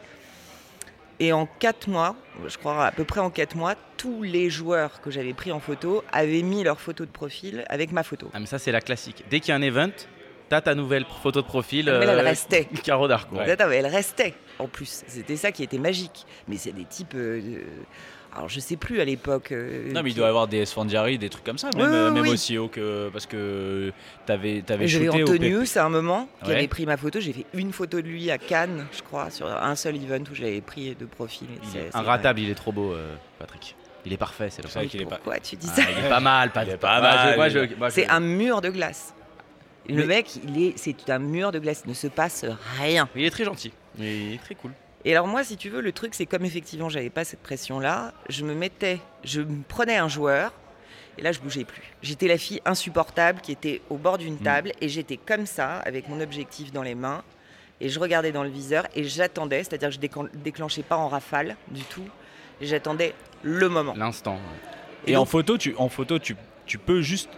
[1.21, 2.15] Et en quatre mois,
[2.47, 5.59] je crois à peu près en quatre mois, tous les joueurs que j'avais pris en
[5.59, 8.31] photo avaient mis leur photo de profil avec ma photo.
[8.33, 9.25] Ah, mais ça, c'est la classique.
[9.29, 9.91] Dès qu'il y a un event,
[10.49, 11.87] t'as ta nouvelle photo de profil.
[11.87, 12.67] Mais là, elle euh, restait.
[12.85, 13.41] Carreau d'Arcourt.
[13.41, 15.03] Attends, mais elle restait en plus.
[15.09, 16.25] C'était ça qui était magique.
[16.47, 17.15] Mais c'est des types.
[17.17, 17.63] euh,
[18.35, 19.53] Alors je sais plus à l'époque.
[19.53, 21.95] euh, Non, mais il doit y avoir des Sfandiari, des trucs comme ça, même, oui,
[21.97, 22.31] euh, même oui.
[22.31, 23.09] aussi haut que.
[23.13, 23.93] Parce que
[24.27, 26.57] t'avais avais J'avais shooté au P- Antonius à un moment qui Ouais.
[26.57, 27.19] avait pris ma photo.
[27.21, 30.35] J'ai fait une photo de lui à Cannes, je crois, sur un seul event où
[30.35, 31.49] j'avais pris de profil.
[31.75, 33.75] Est inratable, il est trop beau, euh, Patrick.
[34.05, 34.87] Il est parfait, c'est le vrai.
[34.87, 35.17] qu'il est pas.
[35.17, 36.75] Pourquoi tu dis Ah, ça il est pas mal, Il Patrick.
[36.75, 38.69] est pas Moi, je- mal, moi, il je- est- moi, je- C'est un mur de
[38.71, 39.15] glace.
[39.89, 41.83] Le Mais- mec, il est, c'est un mur de glace.
[41.87, 42.45] Il ne se passe
[42.79, 43.09] rien.
[43.17, 43.73] Il est très gentil.
[43.99, 44.05] Il
[44.35, 44.71] est très cool.
[45.05, 48.13] Et alors moi, si tu veux, le truc, c'est comme effectivement, j'avais pas cette pression-là,
[48.29, 50.53] je me mettais, je me prenais un joueur,
[51.17, 51.83] et là, je bougeais plus.
[52.03, 56.09] J'étais la fille insupportable qui était au bord d'une table, et j'étais comme ça, avec
[56.09, 57.23] mon objectif dans les mains,
[57.81, 61.09] et je regardais dans le viseur, et j'attendais, c'est-à-dire que je déclen- déclenchais pas en
[61.09, 62.09] rafale du tout,
[62.61, 63.95] et j'attendais le moment.
[63.97, 64.39] L'instant.
[65.07, 66.37] Et, en photo, tu, en photo, tu,
[66.67, 67.31] tu peux juste.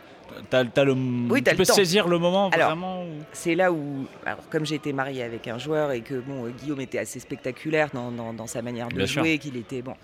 [0.49, 1.75] T'as, t'as le, Oui, tu le peux temps.
[1.75, 3.03] saisir le moment Alors, vraiment.
[3.05, 6.51] ou- c'est là où, alors, comme j'étais mariée avec un joueur et que bon, euh,
[6.51, 9.23] Guillaume était assez spectaculaire dans, dans- dans sa manière de Bien sûr.
[9.23, 9.95] jouer, qu'il était bon.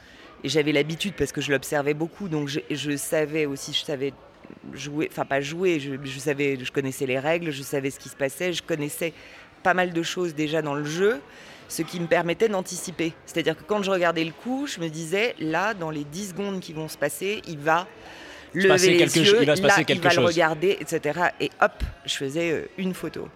[0.45, 4.13] Et j'avais l'habitude parce que je l'observais beaucoup, donc je, je savais aussi, je savais
[4.75, 8.09] jouer, enfin pas jouer, je, je savais, je connaissais les règles, je savais ce qui
[8.09, 9.13] se passait, je connaissais
[9.63, 11.21] pas mal de choses déjà dans le jeu,
[11.69, 13.13] ce qui me permettait d'anticiper.
[13.25, 16.61] C'est-à-dire que quand je regardais le coup, je me disais, là, dans les 10 secondes
[16.61, 17.89] qui vont se passer, il va
[18.55, 20.77] lever passer les quelque yeux, il va se là, passer il quelque va le regarder,
[20.81, 21.21] etc.
[21.41, 23.29] Et hop, je faisais euh, une photo.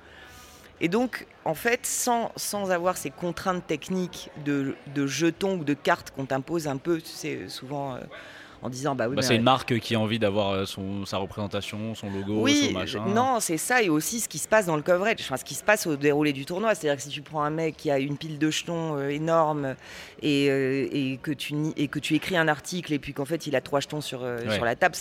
[0.81, 5.75] Et donc, en fait, sans, sans avoir ces contraintes techniques de, de jetons ou de
[5.75, 7.99] cartes qu'on t'impose un peu, tu sais, souvent euh,
[8.63, 11.17] en disant, bah oui, Bah, c'est une marque qui a envie d'avoir euh, son, sa
[11.17, 13.05] représentation, son logo, oui, son machin.
[13.09, 15.55] non, c'est ça, et aussi ce qui se passe dans le coverage, enfin, ce qui
[15.55, 16.75] se passe au déroulé du tournoi.
[16.75, 19.75] C'est-à-dire que si tu prends un mec qui a une pile de jetons euh, énorme
[20.23, 23.47] et, euh, et que tu, et que tu écris un article et puis qu'en fait
[23.47, 24.55] il a trois jetons sur, Ouais.
[24.55, 24.95] sur la table,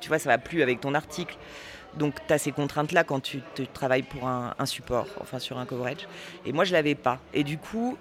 [0.00, 1.36] tu vois, ça va plus avec ton article.
[1.96, 3.40] Donc tu as ces contraintes-là quand tu,
[3.74, 6.08] travailles pour un, un support, enfin sur un coverage.
[6.46, 7.18] Et moi je l'avais pas.
[7.34, 7.96] Et du coup,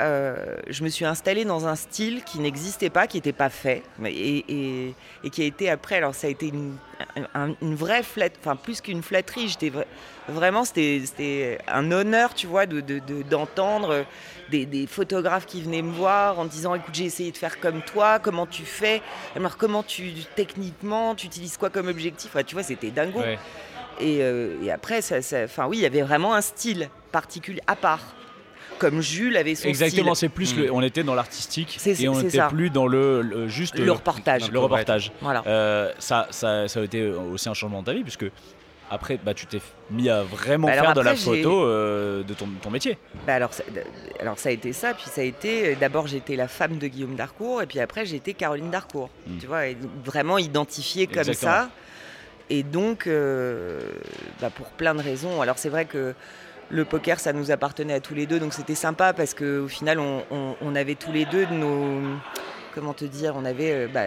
[0.00, 3.82] euh, je me suis installée dans un style qui n'existait pas, qui n'était pas fait,
[4.04, 4.94] et, et-
[5.24, 5.96] et qui a été après.
[5.96, 6.76] Alors ça a été une,
[7.34, 9.48] un- une vraie flat, enfin plus qu'une flatterie.
[9.48, 9.84] J'étais vra-
[10.28, 14.04] vraiment, c'était un honneur, tu vois, de de- de- d'entendre
[14.50, 17.82] des, des photographes qui venaient me voir en disant, écoute, j'ai essayé de faire comme
[17.82, 19.02] toi, comment tu fais,
[19.36, 22.30] alors comment tu techniquement, tu utilises quoi comme objectif?
[22.32, 23.20] Enfin, tu vois, c'était dingo.
[23.20, 23.38] Ouais.
[24.00, 25.16] Et, euh, et après, ça,
[25.66, 28.14] oui, il y avait vraiment un style particulier à part.
[28.78, 30.28] Comme Jules avait son Exactement, style.
[30.28, 30.58] c'est plus Mm.
[30.60, 34.50] le- on était dans l'artistique et on n'était plus dans le, le- juste Le reportage.
[34.50, 35.12] Le reportage.
[35.20, 35.42] Voilà.
[35.46, 38.26] Euh, ça, ça, ça a été aussi un changement de ta vie puisque
[38.90, 39.60] après, bah, tu t'es
[39.90, 42.96] mis à vraiment Bah faire de la photo euh, de ton, ton métier.
[43.26, 43.62] Bah alors, ça,
[44.18, 47.14] alors ça a été ça, puis ça a été, d'abord j'étais la femme de Guillaume
[47.14, 49.38] Darcourt, et puis après j'étais Caroline Darcourt, Mm.
[49.40, 49.60] tu vois,
[50.06, 51.52] vraiment identifiée comme Exactement.
[51.52, 51.70] ça.
[52.48, 53.78] Et donc, euh,
[54.40, 56.14] bah, pour plein de raisons, alors c'est vrai que
[56.70, 59.98] le poker, ça nous appartenait à tous les deux, donc c'était sympa parce qu'au final,
[60.00, 62.00] on, on- on avait tous les deux de nos...
[62.74, 63.72] Comment te dire On avait...
[63.72, 64.04] euh, bah,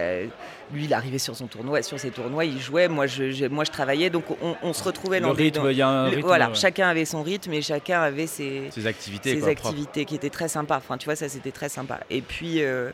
[0.72, 3.64] lui, il arrivait sur son tournoi, sur ses tournois, il jouait, moi je, je- moi,
[3.64, 6.04] je travaillais, donc on, on se retrouvait Le dans rythme, dans- il y a un
[6.04, 6.26] le- rythme.
[6.28, 6.54] voilà, ouais.
[6.54, 10.30] chacun avait son rythme et chacun avait ses, Ses activités, ses quoi, activités qui étaient
[10.30, 10.76] très sympas.
[10.78, 12.00] Enfin, tu vois, ça c'était très sympa.
[12.08, 12.90] Et puis, euh,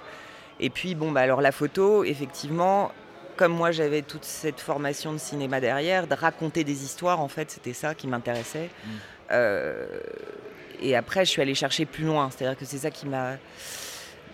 [0.58, 2.90] et puis bon, bah alors la photo, effectivement,
[3.36, 7.50] comme moi j'avais toute cette formation de cinéma derrière, de raconter des histoires, en fait,
[7.52, 8.70] c'était ça qui m'intéressait.
[8.84, 8.90] Mm.
[9.30, 9.86] Euh,
[10.80, 12.30] et après, je suis allée chercher plus loin.
[12.30, 13.36] C'est-à-dire que c'est ça qui m'a,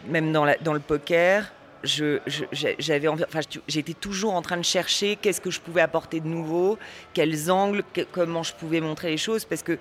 [0.08, 1.52] même dans, le poker.
[1.82, 6.78] J'avais enfin, j'étais toujours en train de chercher qu'est-ce que je pouvais apporter de nouveau,
[7.12, 9.78] quels angles, comment je pouvais montrer les choses, parce que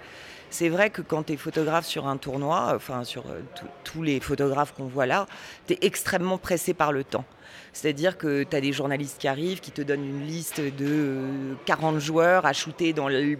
[0.50, 3.40] c'est vrai que quand tu es photographe sur un tournoi, enfin sur euh,
[3.86, 5.26] tous les photographes qu'on voit là,
[5.66, 7.26] tu es extrêmement pressé par le temps.
[7.74, 11.54] C'est-à-dire que tu as des journalistes qui arrivent, qui te donnent une liste de euh,
[11.66, 13.36] 40 joueurs à shooter dans les-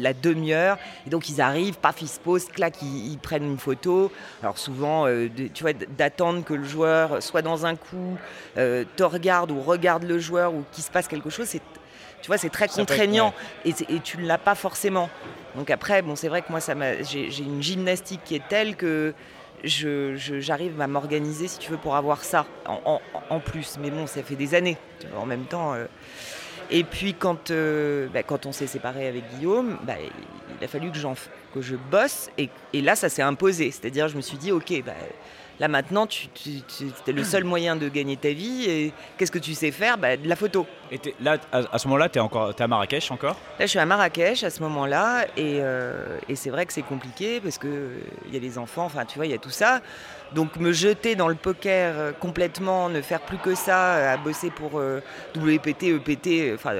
[0.00, 0.78] la demi-heure.
[1.06, 4.10] Et donc ils arrivent, paf, ils se posent, clac, ils, ils prennent une photo.
[4.42, 8.16] Alors souvent, euh, de- tu vois, d'attendre que le joueur soit dans un coup,
[8.56, 11.60] euh, te regarde ou regarde le joueur ou qu'il se passe quelque chose, c'est,
[12.22, 13.34] tu vois, c'est très Ça peut être- contraignant
[13.66, 15.10] et, tu ne l'as pas forcément.
[15.54, 19.12] Donc après, bon, c'est vrai que moi, ça j'ai une gymnastique qui est telle que
[19.66, 23.00] je, je- j'arrive à m'organiser, si tu veux, pour avoir ça en, en-
[23.30, 23.76] en plus.
[23.80, 24.76] Mais bon, ça fait des années.
[25.16, 25.74] en même temps.
[25.74, 25.86] euh.
[26.70, 30.90] Et puis quand, euh, bah, quand on s'est séparé avec Guillaume, bah, il- a fallu
[30.90, 30.98] que,
[31.54, 32.30] que je bosse.
[32.38, 33.70] Et, et là, ça s'est imposé.
[33.70, 34.92] C'est-à-dire, je me suis dit, ok, bah,
[35.60, 38.64] là maintenant, tu, tu, tu- c'était le seul moyen de gagner ta vie.
[38.68, 39.98] Et qu'est-ce que tu sais faire?
[39.98, 40.66] Bah, De la photo.
[40.92, 43.36] Et là, à, à ce moment-là, t'es encore, t'es à Marrakech encore?
[43.58, 46.82] Là, je suis à Marrakech à ce moment-là, et, euh, et c'est vrai que c'est
[46.82, 47.98] compliqué parce que euh,
[48.28, 49.80] il y a les enfants, enfin, tu vois, il y a tout ça.
[50.34, 54.50] Donc, me jeter dans le poker euh, complètement, ne faire plus que ça, à bosser
[54.50, 54.80] pour
[55.34, 56.72] WPT, EPT, enfin,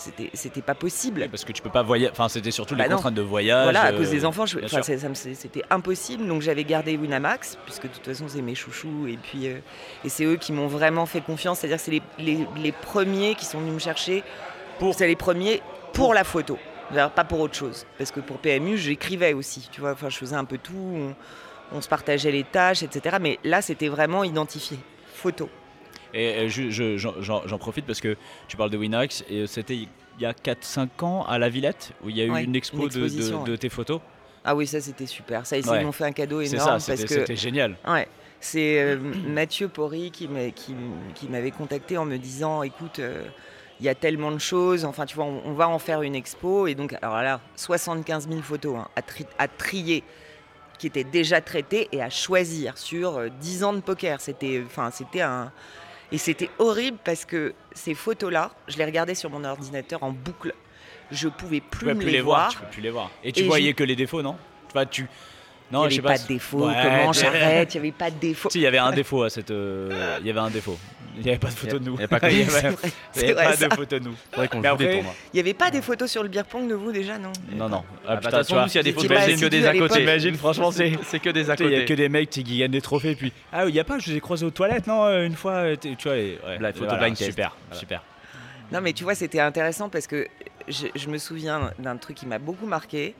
[0.00, 1.28] c'était, c'était pas possible.
[1.30, 2.10] Parce que tu peux pas voyager.
[2.10, 2.96] Enfin, c'était surtout les Bah non.
[2.96, 3.64] contraintes de voyage.
[3.64, 6.26] Voilà, à euh, cause des enfants, je- enfin, c'était impossible.
[6.26, 9.06] Donc j'avais gardé Winamax, puisque de toute façon c'est mes chouchous.
[9.08, 9.58] Et puis euh,
[10.04, 11.58] et c'est eux qui m'ont vraiment fait confiance.
[11.60, 14.24] C'est-à-dire que c'est les, les- les premiers qui sont venus me chercher.
[14.78, 15.60] Pour- C'est les premiers
[15.92, 16.58] pour la photo.
[16.92, 17.86] Pas pour autre chose.
[17.98, 19.68] Parce que pour PMU, j'écrivais aussi.
[19.70, 20.72] Tu vois, enfin, je faisais un peu tout.
[20.74, 21.14] On,
[21.76, 23.18] on se partageait les tâches, etc.
[23.20, 24.76] Mais là, c'était vraiment identifié.
[25.14, 25.48] Photo.
[26.14, 28.16] Et euh, je- je- j'en profite parce que
[28.48, 29.88] tu parles de Winax et c'était il
[30.18, 32.88] y a 4-5 ans à la Villette où il y a eu Ouais, une expo
[32.88, 34.00] une de- tes photos.
[34.44, 35.46] Ah oui, ça c'était super.
[35.46, 35.84] Ça, ils Ouais.
[35.84, 37.76] m'ont fait un cadeau C'est énorme ça, parce c'était que c'était génial.
[37.86, 38.08] Ouais,
[38.40, 38.96] c'est euh,
[39.28, 40.74] Mathieu Porry qui m'a- qui-
[41.14, 43.22] qui m'avait contacté en me disant écoute, euh,
[43.80, 46.14] il y a tellement de choses, enfin tu vois, on, on va en faire une
[46.14, 46.66] expo.
[46.66, 50.02] Et donc, alors là, 75 000 photos hein, à, tri- à trier
[50.78, 54.20] qui étaient déjà traitées et à choisir sur euh, 10 ans de poker.
[54.20, 54.62] C'était
[55.20, 55.52] un.
[56.12, 60.54] Et c'était horrible parce que ces photos-là, je les regardais sur mon ordinateur en boucle.
[61.12, 62.40] Je pouvais plus peux me plus les, les voir.
[62.40, 62.50] voir.
[62.52, 63.10] Tu peux plus les voir.
[63.24, 64.36] Et tu Et voyais que les défauts, non?
[64.68, 65.02] Enfin, tu.
[65.02, 66.58] Il Non, n'y je avait pas de défaut.
[66.58, 68.50] Comment j'arrête Il n'y avait pas de défaut.
[68.50, 69.50] Si, il y avait un défaut à cette.
[69.52, 70.76] euh, Il y avait un défaut.
[71.16, 71.94] Il n'y avait pas de photo de nous.
[71.94, 72.54] il y avait pas que Il y nous.
[72.54, 73.68] avait- C'est vrai, il y c'est avait vrai, pas ça.
[73.68, 74.14] de photo de nous.
[74.36, 77.68] Il n'y avait pas des photos sur le beer pong de vous déjà, non Non,
[77.68, 77.82] non.
[78.06, 79.36] Ah, bah, de putain, toute façon, tu vois, nous, s'il y a des photos, c'est
[79.36, 79.98] que des à côté.
[80.00, 80.92] T'imagines, franchement, c'est.
[81.04, 81.84] C'est que des à sais, Il y a côté.
[81.86, 83.14] que des mecs qui gagnent des trophées.
[83.16, 85.34] Puis, ah, il n'y a pas, je vous ai croisé aux toilettes, non euh, Une
[85.36, 86.14] fois, euh, tu vois.
[86.58, 87.16] Blind photo, blind.
[87.16, 88.02] Super, super.
[88.72, 90.28] Non, mais tu vois, c'était intéressant parce que
[90.68, 93.14] je, je me souviens d'un truc qui m'a beaucoup marqué.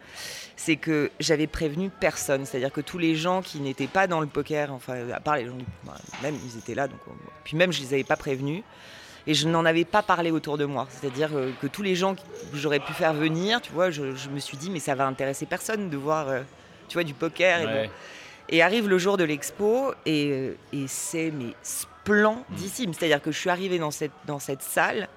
[0.63, 2.45] C'est que j'avais prévenu personne.
[2.45, 5.47] C'est-à-dire que tous les gens qui n'étaient pas dans le poker, enfin, à part les
[5.47, 7.13] gens, bah, même ils étaient là, donc, on-
[7.45, 8.63] puis même je les avais pas prévenus.
[9.27, 10.87] Et je n'en avais pas parlé autour de moi.
[10.91, 12.21] C'est-à-dire euh, que tous les gens que
[12.53, 15.47] j'aurais pu faire venir, tu vois, je, je me suis dit, mais ça va intéresser
[15.47, 16.43] personne de voir, euh,
[16.89, 17.61] tu vois, du poker.
[17.63, 17.91] Et bon.
[18.51, 22.93] Et arrive le jour de l'expo et, euh, et c'est mais splendissime.
[22.93, 25.09] C'est-à-dire que je suis arrivée dans cette, dans cette salle,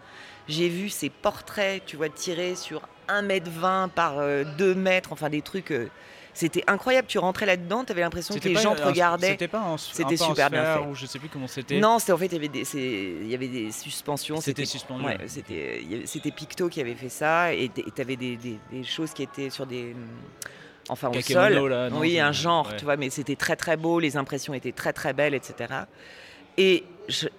[0.48, 5.42] j'ai vu ces portraits, tu vois, tirés sur 1m20 par euh, 2 mètres, enfin des
[5.42, 5.72] trucs.
[5.72, 5.88] euh,
[6.36, 7.08] c'était incroyable.
[7.08, 9.28] Tu rentrais là-dedans, tu avais l'impression que les gens te regardaient.
[9.28, 10.80] C'était pas un, C'était super bien fait.
[10.82, 11.80] Ou je sais plus comment c'était.
[11.80, 14.42] Non, c'était en fait, il y avait des, il y avait des suspensions.
[14.42, 15.06] C'était suspendu.
[15.06, 19.14] Ouais, c'était, c'était Picto qui avait fait ça, et tu avais des, des- des choses
[19.14, 19.94] qui étaient sur des.
[19.94, 20.08] hum,
[20.90, 21.70] Enfin, au Kakemono, sol.
[21.70, 22.76] là, non, oui, un genre, ouais.
[22.76, 25.74] tu vois, mais c'était très très beau, les impressions étaient très très belles, etc.
[26.58, 26.84] Et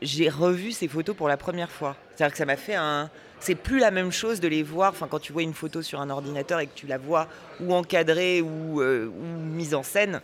[0.03, 1.95] j'ai revu ces photos pour la première fois.
[2.15, 3.11] C'est-à-dire que ça m'a fait un.
[3.45, 4.91] C'est plus la même chose de les voir.
[4.93, 7.29] Enfin, quand tu vois une photo sur un ordinateur et que tu la vois
[7.61, 10.21] ou encadrée ou, euh, ou mise en scène,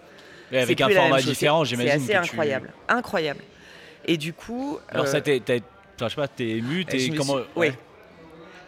[0.53, 1.91] avec un plus format différent, j'imagine.
[1.91, 3.41] C'est assez que tu- incroyable, incroyable.
[4.07, 5.59] Et du coup, Alors, euh, ça t'as- enfin,
[6.01, 7.11] Je sais pas, t'es ému, t'es.
[7.11, 7.35] Comment.
[7.35, 7.75] suis- ouais.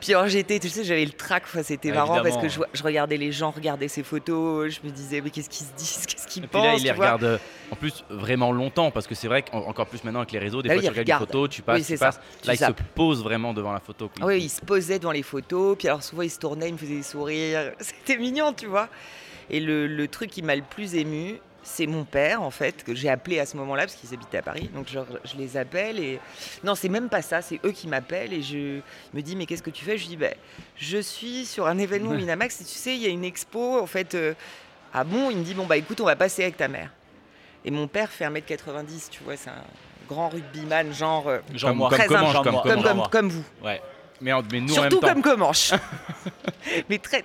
[0.02, 2.60] Puis alors j'étais, tu sais, j'avais le trac, enfin, c'était Ah, marrant parce que je,
[2.74, 6.06] je regardais les gens regarder ces photos, je me disais mais qu'est-ce qu'ils se disent,
[6.06, 7.04] qu'est-ce qu'ils pensent, là, il les tu vois.
[7.06, 7.38] regarde euh,
[7.70, 10.68] en plus vraiment longtemps parce que c'est vrai qu'encore plus maintenant avec les réseaux, des
[10.68, 11.26] Bah fois tu ils regardes une regardent.
[11.30, 12.06] photo, tu passes, Oui, tu ça.
[12.06, 12.20] passes.
[12.40, 12.82] Tu Là, il se zappes.
[12.96, 14.08] pose vraiment devant la photo.
[14.08, 14.16] quoi.
[14.22, 16.72] Ah oui, ils se posaient devant les photos, puis alors souvent ils se tournaient, ils
[16.72, 18.88] me faisaient des sourires, c'était mignon, tu vois.
[19.50, 22.94] Et le, le truc qui m'a le plus ému, c'est mon père en fait, que
[22.94, 25.98] j'ai appelé à ce moment-là, parce qu'ils habitaient à Paris, donc je, je les appelle
[26.00, 26.18] et...
[26.64, 28.80] Non, c'est même pas ça, c'est eux qui m'appellent et je
[29.14, 29.96] me dis mais qu'est-ce que tu fais?
[29.96, 30.34] Je dis ben,
[30.76, 33.86] je suis sur un événement Winamax et tu sais, il y a une expo, en
[33.86, 34.14] fait...
[34.14, 34.34] euh,
[34.92, 35.30] Ah bon?
[35.30, 36.90] Il me dit bon bah écoute, on va passer avec ta mère.
[37.64, 39.64] Et mon père fait 1m90, tu vois, c'est un
[40.08, 41.28] grand rugbyman, genre...
[41.28, 41.88] euh, Genre Comme- moi.
[41.90, 43.44] comme très Comanche, genre comme comme, comme, vous.
[43.64, 43.80] Ouais.
[44.20, 45.08] Mais, mais nous en même Surtout temps.
[45.12, 45.72] comme Comanche.
[46.88, 47.24] mais très...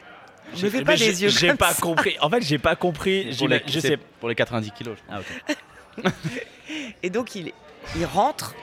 [0.55, 1.81] Je ne fais pas des yeux J'ai pas ça.
[1.81, 2.15] compris.
[2.21, 3.35] En fait, j'ai pas compris.
[3.37, 3.97] Pour les, Je sais.
[3.97, 5.23] pour les 90 kilos, je crois.
[6.05, 6.09] Ah.
[7.03, 7.51] Et donc il,
[7.97, 8.55] il rentre.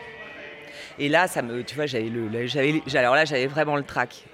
[0.99, 4.25] Et là, ça me, tu vois, j'avais le, j'avais, alors là, j'avais vraiment le trac.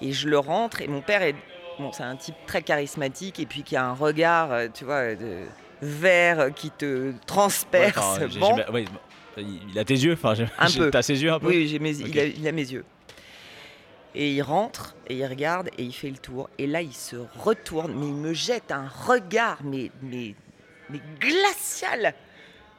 [0.00, 0.82] Et je le rentre.
[0.82, 1.34] Et mon père est,
[1.78, 5.14] bon, c'est un type très charismatique et puis qui a un regard, euh, tu vois,
[5.14, 5.44] de
[5.80, 7.96] vert qui te Ouais, transperce.
[7.98, 8.84] enfin, bon, ouais,
[9.38, 10.12] il a tes yeux.
[10.12, 10.90] Enfin, Un peu.
[10.90, 11.46] T'as ses yeux un peu.
[11.48, 12.08] oui, j'ai mes, Ok.
[12.08, 12.84] il, a, il a mes yeux.
[14.18, 16.48] Et il rentre et il regarde et il fait le tour.
[16.56, 20.34] Et là, il se retourne, mais il me jette un regard, mais, mais,
[21.20, 22.14] glacial.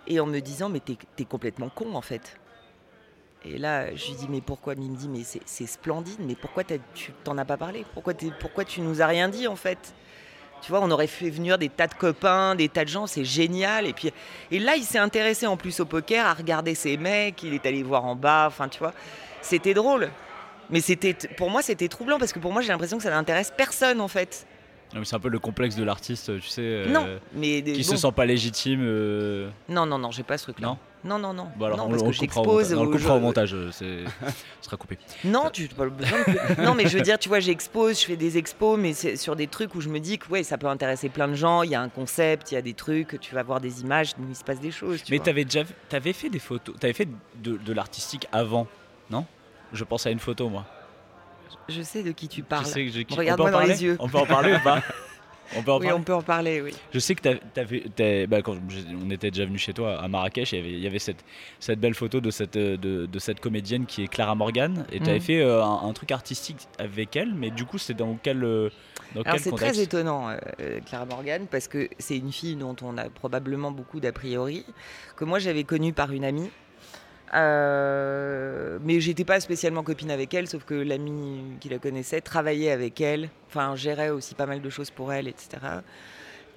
[0.07, 2.39] Et en me disant, mais t'es es complètement con en fait.
[3.45, 4.73] Et là, je lui dis, mais pourquoi?
[4.73, 6.63] Il me dit, mais c'est splendide, mais pourquoi
[6.95, 7.85] tu t'en as pas parlé?
[7.93, 9.93] Pourquoi, pourquoi tu nous as rien dit en fait?
[10.63, 13.23] Tu vois, on aurait fait venir des tas de copains, des tas de gens, c'est
[13.23, 13.85] génial.
[13.85, 14.11] Et puis,
[14.49, 17.65] et là, il s'est intéressé en plus au poker, à regarder ces mecs, il est
[17.67, 18.93] allé voir en bas, enfin, tu vois,
[19.43, 20.09] c'était drôle.
[20.69, 23.53] Mais c'était, pour moi, c'était troublant parce que pour moi, j'ai l'impression que ça n'intéresse
[23.55, 24.45] personne en fait.
[24.93, 26.61] Mais C'est un peu le complexe de l'artiste, tu sais.
[26.61, 28.79] euh, non, mais Qui bon, se sent pas légitime.
[28.83, 30.67] euh, non, non, non, j'ai pas ce truc-là.
[30.67, 31.49] Non Non, non, non.
[31.57, 32.73] Bon, alors, non, on, parce on que le coupera au j'expose.
[32.79, 34.05] on le montage, euh, c'est-
[34.61, 34.97] ce sera coupé.
[35.25, 36.19] Non, tu pas besoin
[36.63, 39.35] Non, mais je veux dire, tu vois, j'expose, je fais des expos, mais c'est sur
[39.35, 41.63] des trucs où je me dis que ouais, ça peut intéresser plein de gens.
[41.63, 44.11] Il y a un concept, il y a des trucs, tu vas voir des images,
[44.29, 45.03] il se passe des choses.
[45.03, 47.09] tu Mais t'avais déjà avais fait des photos, t'avais fait
[47.43, 48.67] de, de l'artistique avant,
[49.09, 49.25] non?
[49.73, 50.65] Je pense à une photo, moi.
[51.69, 52.65] Je sais de qui tu parles.
[52.65, 53.97] Je sais que peut Regarde-moi dans les yeux.
[53.99, 54.81] On peut en parler ou pas
[55.55, 56.73] On peut en Oui, parler on peut en parler, oui.
[56.93, 60.57] Je sais que bah, quand j'ai- on était déjà venu chez toi à Marrakech, il
[60.57, 61.23] y avait, il y avait cette,
[61.61, 65.05] cette belle photo de cette, de, de cette comédienne qui est Clara Morgan, et tu
[65.09, 65.21] avais Mhm.
[65.21, 68.69] fait euh, un, un truc artistique avec elle, mais du coup, c'est dans quel, euh,
[69.15, 72.97] dans Alors c'est très étonnant, euh, Clara Morgan, parce que c'est une fille dont on
[72.97, 74.65] a probablement beaucoup d'a priori,
[75.15, 76.49] que moi j'avais connue par une amie.
[77.33, 82.71] Euh, mais j'étais pas spécialement copine avec elle, sauf que l'ami qui la connaissait travaillait
[82.71, 85.57] avec elle, enfin gérait aussi pas mal de choses pour elle, etc.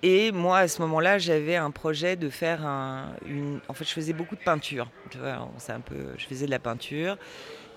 [0.03, 3.61] Et moi à ce moment-là, j'avais un projet de faire un, une.
[3.69, 4.91] En fait, je faisais beaucoup de peinture.
[5.11, 6.15] Tu un peu.
[6.17, 7.19] Je faisais de la peinture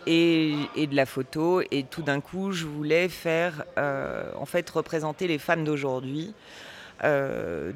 [0.05, 1.61] et, de la photo.
[1.71, 6.33] Et tout d'un coup, je voulais faire, euh, en fait, représenter les femmes d'aujourd'hui,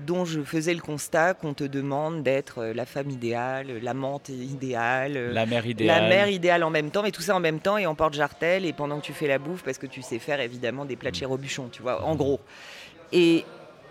[0.05, 5.13] dont je faisais le constat qu'on te demande d'être euh, la femme idéale, l'amante idéale.
[5.17, 6.01] euh, La mère idéale.
[6.03, 8.65] La mère idéale en même temps, mais tout ça en même temps et en porte-jartel
[8.65, 11.11] et pendant que tu fais la bouffe parce que tu sais faire évidemment des plats
[11.11, 12.39] de chez Robuchon, tu vois, en gros.
[13.11, 13.43] Et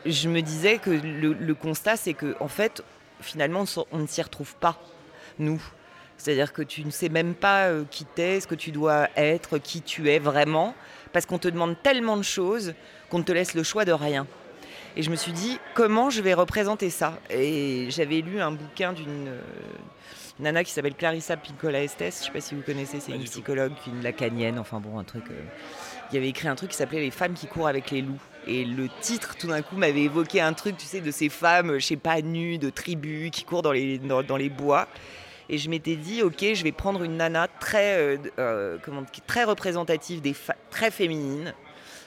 [0.06, 2.82] je me disais que le, le constat, c'est que en fait,
[3.20, 4.78] finalement, on ne s'y retrouve pas,
[5.38, 5.62] nous.
[6.18, 9.58] C'est-à-dire que tu ne sais même pas euh, qui t'es, ce que tu dois être,
[9.58, 10.74] qui tu es vraiment,
[11.12, 12.72] parce qu'on te demande tellement de choses
[13.10, 14.26] qu'on ne te laisse le choix de rien.
[14.97, 17.18] Et je me suis dit, comment je vais représenter ça?
[17.28, 19.40] Et j'avais lu un bouquin d'une euh,
[20.40, 23.18] nana qui s'appelle Clarissa Pinkola Estes, je ne sais pas si vous connaissez, c'est une
[23.18, 23.30] tout.
[23.30, 25.24] psychologue, une lacanienne, enfin bon, un truc.
[25.30, 25.40] euh,
[26.12, 28.20] il avait écrit un truc qui s'appelait Les femmes qui courent avec les loups.
[28.47, 31.78] Et le titre, tout d'un coup, m'avait évoqué un truc, tu sais, de ces femmes,
[31.78, 34.86] je sais pas, nues, de tribus, qui courent dans les, dans, dans les bois.
[35.49, 39.44] Et je m'étais dit, ok, je vais prendre une nana très, euh, euh, comment, très
[39.44, 40.34] représentative, des
[40.70, 41.55] très féminine.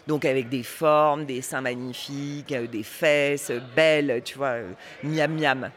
[0.09, 4.71] Donc avec des formes, des seins magnifiques, euh, des fesses belles, tu vois, euh,
[5.03, 5.69] miam miam,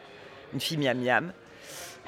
[0.54, 1.32] une fille miam miam.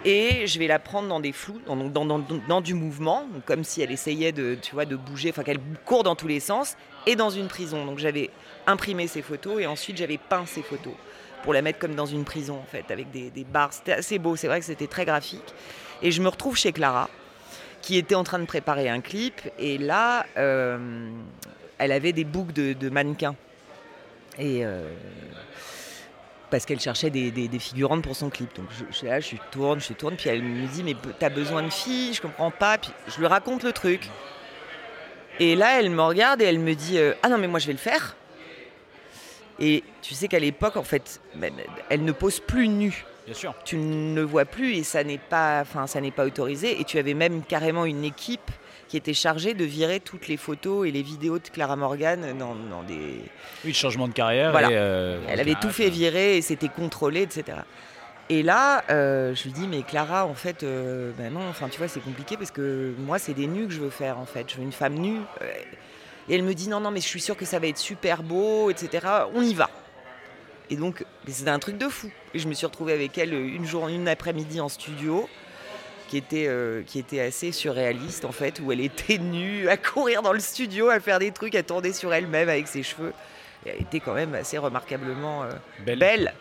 [0.07, 4.33] Et je vais la prendre dans des flous, dans, du mouvement, comme si elle essayait
[4.33, 7.47] de, tu vois, de bouger, enfin qu'elle court dans tous les sens, et dans une
[7.47, 7.85] prison.
[7.85, 8.31] Donc j'avais
[8.67, 10.95] imprimé ces photos et ensuite j'avais peint ces photos
[11.43, 13.75] pour la mettre comme dans une prison en fait, avec des, des barres.
[13.75, 15.55] C'était assez beau, c'est vrai que c'était très graphique.
[16.01, 17.11] Et je me retrouve chez Clara,
[17.83, 21.11] qui était en train de préparer un clip, et là, euh,
[21.79, 23.35] elle avait des boucles de, de mannequins.
[24.39, 24.89] Et euh,
[26.51, 28.55] parce qu'elle cherchait des, des- des figurantes pour son clip.
[28.57, 31.71] Donc je, là, je tourne, je tourne, puis elle me dit mais t'as besoin de
[31.71, 32.79] filles, je comprends pas.
[32.79, 34.09] Puis je lui raconte le truc.
[35.41, 37.67] Et là, elle me regarde et elle me dit euh, ah non mais moi je
[37.67, 38.15] vais le faire.
[39.61, 41.21] Et tu sais qu'à l'époque, en fait,
[41.89, 43.55] elle ne pose plus nue Bien sûr.
[43.65, 46.81] tu ne le vois plus et ça n'est pas, enfin, ça n'est pas autorisé.
[46.81, 48.51] Et tu avais même carrément une équipe
[48.95, 52.55] qui était chargée de virer toutes les photos et les vidéos de Clara Morgan dans,
[52.55, 53.23] dans des.
[53.65, 54.53] Oui, changement de carrière.
[54.53, 54.71] Voilà.
[54.71, 57.59] et, euh, Elle avait tout fait virer et c'était contrôlé, etc.
[58.29, 61.79] Et là, euh, je lui dis, mais Clara, en fait, euh, ben non, enfin, tu
[61.79, 64.49] vois, c'est compliqué parce que moi, c'est des nus que je veux faire, en fait.
[64.49, 65.19] Je veux une femme nue.
[65.43, 65.51] Euh,
[66.29, 68.23] Et elle me dit, non, non, mais je suis sûre que ça va être super
[68.23, 69.09] beau, etc.
[69.35, 69.71] On y va.
[70.71, 72.13] Et donc, c'était un truc de fou.
[72.33, 75.29] Et je me suis retrouvée avec elle une journée, une après-midi en studio,
[76.09, 80.23] qui était, euh, qui était assez surréaliste, en fait, où elle était nue, à courir
[80.23, 83.13] dans le studio, à faire des trucs, à tourner sur elle-même avec ses cheveux.
[83.67, 85.51] Et elle était quand même assez remarquablement euh,
[85.85, 85.99] Belle.
[85.99, 86.35] belle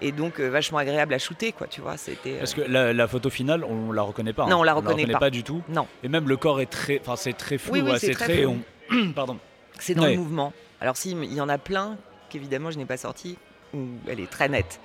[0.00, 3.08] et donc euh, vachement agréable à shooter quoi tu vois c'était Parce que la, la
[3.08, 4.44] photo finale, on la reconnaît pas.
[4.44, 4.48] hein.
[4.48, 5.18] Non, on la reconnaît pas.
[5.18, 5.60] pas du tout.
[5.68, 8.44] non Et même le corps est très, enfin c'est très flou, Oui, c'est c'est très
[8.46, 8.60] on-
[9.16, 9.38] Pardon.
[9.80, 10.12] c'est dans Ouais.
[10.12, 11.96] le mouvement alors si il y en a plein
[12.30, 13.38] qu'évidemment je n'ai pas sorti
[13.74, 14.78] où elle est très nette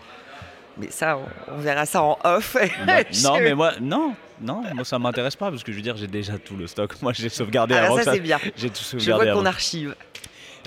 [0.78, 2.56] mais ça on, on verra ça en off
[2.86, 5.84] Bah, non, Je- mais moi, non, non, moi ça m'intéresse pas parce que je veux
[5.84, 6.94] dire, j'ai déjà tout le stock.
[7.02, 9.96] Moi, j'ai sauvegardé alors avant ça c'est bien J'ai tout je sauvegardé vois qu'on archive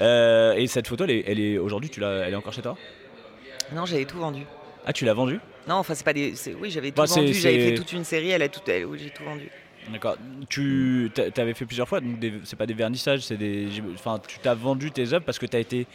[0.01, 2.63] Euh, et cette photo, elle est, elle est aujourd'hui, tu l'as, elle est encore chez
[2.63, 2.77] toi?
[3.73, 4.43] Non j'avais tout vendu
[4.87, 7.33] Ah, tu l'as vendue non enfin c'est pas des c'est- oui j'avais tout Bah, vendu
[7.35, 9.49] j'avais fait toute une série elle a tout elle, oui j'ai tout vendu
[9.93, 10.17] D'accord.
[10.49, 13.69] Tu t'avais fait plusieurs fois, donc des- c'est pas des vernissages, c'est des.
[13.95, 15.87] Enfin, tu t'as vendu tes œuvres parce que t'as été.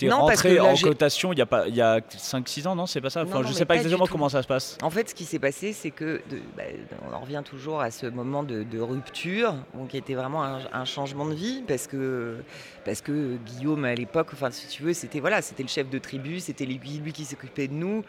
[0.00, 2.74] T'es Non, rentré là, en cotation il y a pas, il y a 5-6 ans,
[2.74, 3.22] non C'est pas ça?
[3.22, 4.78] Enfin, Non, je non, sais pas exactement comment ça se passe.
[4.82, 6.62] En fait, ce qui s'est passé, c'est que de- bah,
[7.08, 10.60] on en revient toujours à ce moment de, de rupture, bon, qui était vraiment un,
[10.72, 12.36] un changement de vie, parce que
[12.84, 15.98] parce que Guillaume à l'époque, enfin si tu veux, c'était voilà, c'était le chef de
[15.98, 18.02] tribu, c'était lui, lui qui s'occupait de nous.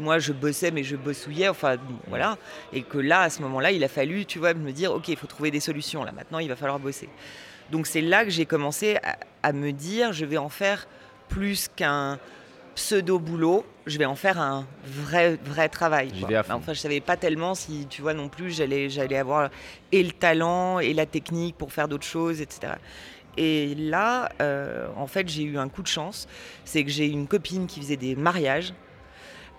[0.00, 2.36] Moi, je bossais, mais je bossouillais, enfin bon, voilà.
[2.72, 5.16] Et que là, à ce moment-là, il a fallu, tu vois, me dire, ok, il
[5.16, 6.04] faut trouver des solutions.
[6.04, 7.08] Là, maintenant, il va falloir bosser.
[7.72, 10.86] Donc c'est là que j'ai commencé à, à me dire, je vais en faire
[11.28, 12.18] plus qu'un
[12.74, 16.12] pseudo boulot, je vais en faire un vrai vrai travail.
[16.12, 16.42] Quoi.
[16.44, 16.54] fond.
[16.54, 19.50] Enfin, je savais pas tellement si tu vois non plus, j'allais j'allais avoir
[19.90, 22.74] et le talent et la technique pour faire d'autres choses, etc.
[23.36, 26.26] Et là, euh, en fait, j'ai eu un coup de chance,
[26.64, 28.74] c'est que j'ai une copine qui faisait des mariages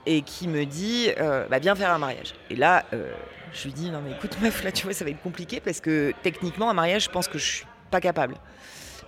[0.05, 2.33] et qui me dit, euh, bah, viens faire un mariage.
[2.49, 3.13] Et là, euh,
[3.53, 5.79] je lui dis, non mais écoute meuf, là tu vois, ça va être compliqué parce
[5.79, 8.35] que techniquement, un mariage, je pense que je suis pas capable.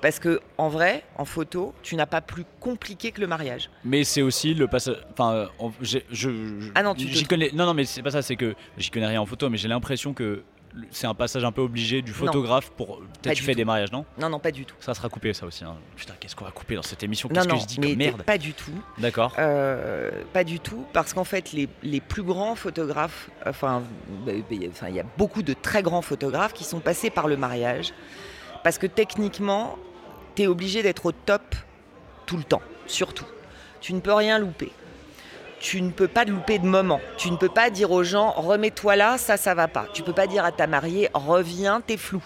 [0.01, 3.69] Parce que en vrai, en photo, tu n'as pas plus compliqué que le mariage.
[3.85, 4.97] Mais c'est aussi le passage.
[5.11, 5.49] Enfin,
[5.81, 7.51] je, je- Ah non, tu j'y connais.
[7.53, 8.21] Non, non, mais c'est pas ça.
[8.21, 10.43] C'est que j'y connais rien en photo, mais j'ai l'impression que
[10.89, 12.99] c'est un passage un peu obligé du photographe pour.
[13.21, 13.57] Peut-être tu fais tout.
[13.57, 14.05] des mariages, non?
[14.17, 14.75] Non, non, pas du tout.
[14.79, 15.63] Ça sera coupé, ça aussi.
[15.65, 15.75] hein.
[15.97, 17.27] Putain, qu'est-ce qu'on va couper dans cette émission?
[17.29, 18.23] Qu'est-ce que je dis mais comme merde?
[18.23, 18.71] pas du tout.
[18.97, 19.35] D'accord.
[19.37, 23.83] Euh, pas du tout, parce qu'en fait, les, les plus grands photographes, enfin,
[24.25, 27.27] bah, bah, enfin, il y a beaucoup de très grands photographes qui sont passés par
[27.27, 27.93] le mariage,
[28.63, 29.77] parce que techniquement,
[30.41, 31.43] tu es obligé d'être au top
[32.25, 33.25] tout le temps, surtout.
[33.79, 34.71] Tu ne peux rien louper.
[35.59, 36.99] Tu ne peux pas louper de moment.
[37.17, 39.85] Tu ne peux pas dire aux gens, remets-toi là, ça, ça va pas.
[39.93, 42.23] Tu peux pas dire à ta mariée, reviens, t'es flou.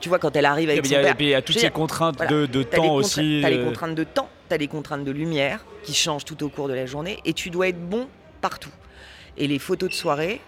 [0.00, 1.26] Tu vois, quand elle arrive Et avec puis son il y a- père, et puis
[1.26, 2.30] il y a toutes ces dire, contraintes voilà.
[2.46, 3.40] de, les temps aussi.
[3.42, 6.48] T'as les euh, contraintes de temps, t'as les contraintes de lumière qui changent tout au
[6.48, 8.08] cours de la journée et tu dois être bon
[8.40, 8.70] partout.
[9.36, 10.40] Et les photos de soirée,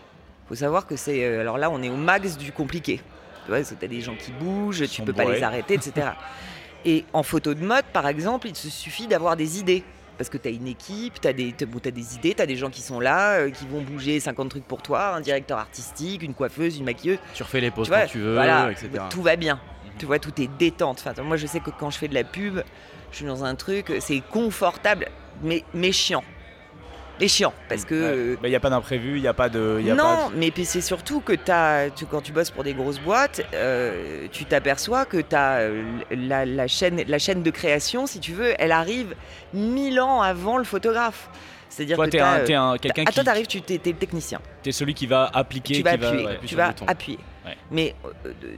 [0.49, 1.23] faut savoir que c'est.
[1.23, 3.03] euh, alors là, on est au max du compliqué.
[3.45, 6.07] Tu vois, t'as des gens qui bougent, tu peux pas les arrêter, etc.
[6.85, 9.85] et en photo de mode, par exemple, il te suffit d'avoir des idées.
[10.19, 12.83] Parce que tu as une équipe, tu as, des idées, tu as des gens qui
[12.83, 16.79] sont là, euh, qui vont bouger 50 trucs pour toi, un directeur artistique, une coiffeuse,
[16.79, 17.19] une maquilleuse.
[17.35, 18.89] Tu refais les poses Tu vois, quand tu veux, voilà, etc.
[19.11, 19.59] Tout va bien.
[19.99, 21.03] Tu vois, tout est détente.
[21.05, 22.63] Enfin, moi, je sais que quand je fais de la pub,
[23.11, 25.09] je suis dans un truc, c'est confortable,
[25.43, 26.25] mais, mais chiant.
[27.21, 27.95] Mais chiant, parce que...
[27.95, 29.77] euh, Il n'y a pas d'imprévu, il n'y a pas de.
[29.81, 32.51] il y a non, pas mais puis c'est surtout que as, tu, quand tu bosses
[32.51, 35.69] pour des grosses boîtes, euh, tu t'aperçois que as
[36.11, 39.15] la, la chaîne, la chaîne de création, si tu veux, elle arrive
[39.55, 41.29] mille ans avant le photographe.
[41.73, 43.15] C'est-à-dire Toi, que un, euh, t'es un- quelqu'un ah, qui.
[43.15, 44.41] toi, t'arrives, tu t'es le technicien.
[44.63, 45.73] T'es celui qui va appliquer.
[45.77, 47.19] Tu vas qui va- appuyer, tu vas appuyer.
[47.71, 47.95] Mais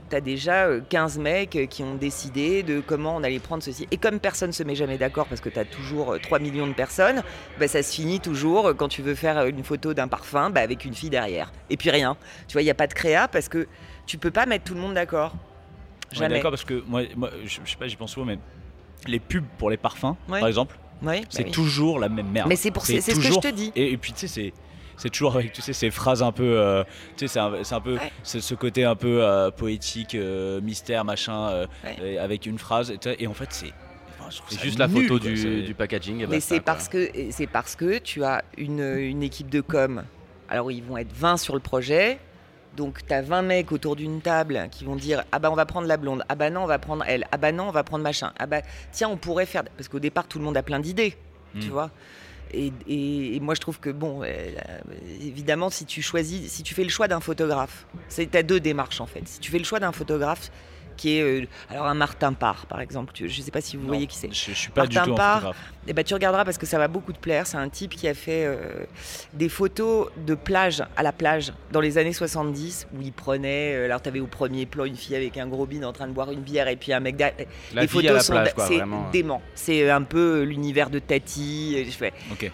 [0.09, 3.63] tu as déjà euh, 15 mecs euh, qui ont décidé de comment on allait prendre
[3.63, 3.87] ceci.
[3.89, 6.67] Et comme personne se met jamais d'accord parce que tu as toujours euh, 3 millions
[6.67, 7.23] de personnes,
[7.57, 10.49] bah, ça se finit toujours euh, quand tu veux faire euh, une photo d'un parfum
[10.49, 11.53] bah, avec une fille derrière.
[11.69, 12.17] Et puis rien.
[12.49, 13.65] Tu vois, il n'y a pas de créa parce que
[14.05, 15.31] tu peux pas mettre tout le monde d'accord.
[16.11, 16.35] Ouais, Jamais.
[16.35, 18.37] D'accord, parce que moi, moi, je, je sais pas, j'y pense souvent, mais
[19.07, 20.39] les pubs pour les parfums, Ouais.
[20.39, 20.75] par exemple,
[21.05, 21.51] Bah c'est oui.
[21.51, 22.47] toujours la même merde.
[22.49, 23.71] Mais c'est pour c'est c'est ce que je toujours- te dis.
[23.75, 24.53] Et, et puis tu sais, c'est
[24.97, 26.83] c'est toujours avec tu sais ces phrases un peu, euh,
[27.17, 28.11] tu sais, c'est un, c'est un peu Ouais.
[28.23, 32.13] c'est ce côté un peu euh, poétique, euh, mystère, machin, euh, Ouais.
[32.13, 32.93] et avec une phrase.
[33.19, 33.73] Et, en fait, c'est
[34.19, 34.29] enfin,
[34.63, 36.21] juste la photo quoi, du, packaging.
[36.21, 40.03] et Mais c'est parce que c'est parce que tu as une, une équipe de com.
[40.47, 42.17] Alors ils vont être 20 sur le projet.
[42.75, 45.65] Donc tu as 20 mecs autour d'une table qui vont dire ah bah on va
[45.65, 47.83] prendre la blonde, ah bah non on va prendre elle, ah bah non on va
[47.83, 48.61] prendre machin, ah bah
[48.91, 51.15] tiens on pourrait faire parce qu'au départ tout le monde a plein d'idées,
[51.59, 51.71] tu Mm.
[51.71, 51.91] vois.
[52.53, 54.27] Et, et- et moi je trouve que bon euh,
[55.21, 58.59] évidemment si tu choisis si tu fais le choix d'un photographe, c'est tu as deux
[58.59, 59.27] démarches en fait.
[59.27, 60.51] Si tu fais le choix d'un photographe
[60.95, 63.89] qui est euh, alors un Martin Parr par exemple, je sais pas si vous Non,
[63.89, 64.33] voyez qui c'est.
[64.33, 65.71] Je, je suis pas du Martin tout un Parr, photographe.
[65.87, 67.45] Eh ben, tu regarderas parce que ça va beaucoup te plaire.
[67.45, 68.85] C'est un type qui a fait euh,
[69.33, 73.75] des photos de plage à la plage dans les années 70 où il prenait.
[73.75, 76.07] euh, alors, tu avais au premier plan une fille avec un gros bin en train
[76.07, 77.19] de boire une bière et puis un mec.
[77.19, 78.81] La les photos à la sont c'est
[79.11, 79.41] dément.
[79.53, 81.85] C'est un peu l'univers de Tati.
[81.85, 82.13] Je fais.
[82.31, 82.51] Ok.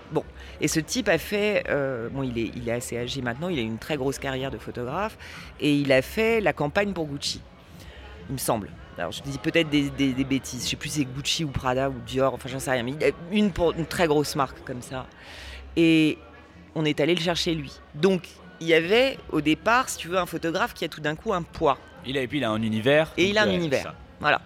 [0.59, 3.57] Et ce type a fait, euh, bon, il est, il est assez âgé maintenant, il
[3.57, 5.18] a une très grosse carrière de photographe,
[5.59, 7.41] et il a fait la campagne pour Gucci,
[8.30, 8.69] il me semble.
[8.98, 11.49] Alors je dis peut-être des, des- des bêtises, je sais plus si c'est Gucci ou
[11.49, 12.93] Prada ou Dior, enfin j'en sais rien, mais
[13.31, 15.07] une, pour, une très grosse marque comme ça.
[15.76, 16.18] Et
[16.76, 17.80] on est allé le chercher lui.
[17.95, 18.27] Donc
[18.60, 21.34] il y avait au départ, si tu veux, un photographe qui a tout d'un coup
[21.34, 21.77] un poids.
[22.06, 23.11] Il a, et puis il a un univers.
[23.18, 23.93] Et il a un univers.
[24.19, 24.41] Voilà.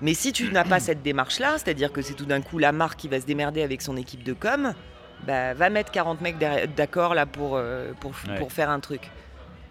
[0.00, 2.98] Mais si tu n'as pas cette démarche-là, c'est-à-dire que c'est tout d'un coup la marque
[2.98, 4.72] qui va se démerder avec son équipe de com,
[5.26, 6.38] bah, va mettre 40 mecs
[6.74, 8.38] d'accord là pour, euh, pour, Ouais.
[8.38, 9.02] pour faire un truc.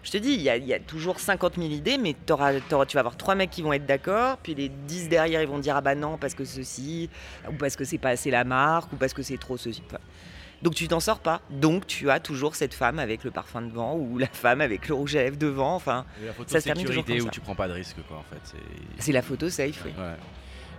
[0.02, 2.32] Je te dis, il y, a- il y a toujours 50 000 idées, mais tu
[2.34, 2.48] vas
[3.00, 5.80] avoir trois mecs qui vont être d'accord, puis les 10 derrière ils vont dire ah
[5.82, 7.10] bah non parce que ceci,
[7.48, 9.82] ou parce que c'est pas assez la marque, ou parce que c'est trop ceci.
[9.86, 9.98] Enfin,
[10.62, 11.42] donc tu t'en sors pas.
[11.50, 14.94] Donc tu as toujours cette femme avec le parfum devant, ou la femme avec le
[14.94, 15.74] rouge à lèvres devant.
[15.74, 17.34] Enfin, Et La photo Ça se termine toujours sécurité comme où ça.
[17.34, 18.40] tu prends pas de risque, quoi, en fait.
[18.44, 19.82] c'est- c'est la photo safe.
[19.84, 19.92] oui.
[19.98, 20.14] Ouais.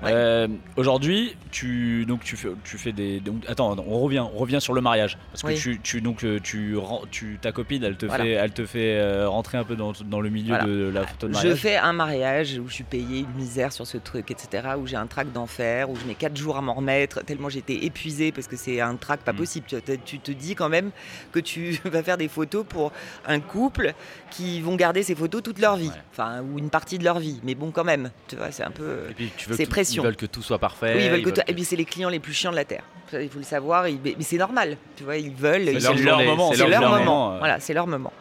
[0.03, 0.11] Ouais.
[0.14, 0.48] Euh,
[0.78, 4.73] Aujourd'hui, tu donc tu fais tu fais des donc attends on revient on revient sur
[4.73, 5.56] le mariage parce que Oui.
[5.60, 6.76] tu, tu donc euh, tu
[7.11, 8.23] tu ta copine elle te Voilà.
[8.23, 10.65] fait elle te fait euh, rentrer un peu dans, dans le milieu Voilà.
[10.65, 11.57] de la photo de Je mariage.
[11.60, 14.69] fais un mariage où je suis payée une misère sur ce truc, etc.
[14.80, 17.86] Où j'ai un trac d'enfer, où je mets 4 jours à m'en remettre, tellement j'étais
[17.86, 19.38] épuisée parce que c'est un trac pas Mm.
[19.38, 19.65] possible.
[20.06, 20.91] Tu, te- dis quand même
[21.32, 22.91] que tu vas faire des photos pour
[23.28, 23.94] un couple
[24.32, 25.94] qui vont garder ces photos toute leur vie, Ouais.
[26.11, 27.40] enfin, ou une partie de leur vie.
[27.44, 29.07] Mais bon, quand même, tu vois, c'est un peu.
[29.52, 30.04] C'est tout- pression.
[30.04, 30.94] Ils veulent que tout soit parfait.
[30.96, 32.56] Oui, ils veulent que veulent toi- Et puis c'est les clients les plus chiants de
[32.56, 32.84] la terre.
[33.14, 33.88] Il faut le savoir.
[33.88, 34.78] ils- Mais c'est normal.
[34.96, 35.66] Tu vois, ils veulent.
[35.66, 37.00] C'est ils- leur moment, c'est leur, leur moment.
[37.00, 37.38] moment.
[37.40, 38.14] Voilà, c'est leur moment.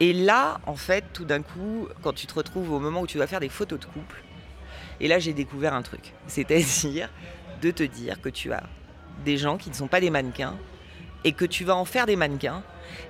[0.00, 3.18] Et là, en fait, tout d'un coup, quand tu te retrouves au moment où tu
[3.18, 4.22] dois faire des photos de couple,
[5.00, 6.12] et là, j'ai découvert un truc.
[6.26, 7.08] C'est-à-dire
[7.60, 8.62] de te dire que tu as
[9.24, 10.56] des gens qui ne sont pas des mannequins
[11.24, 12.62] et que tu vas en faire des mannequins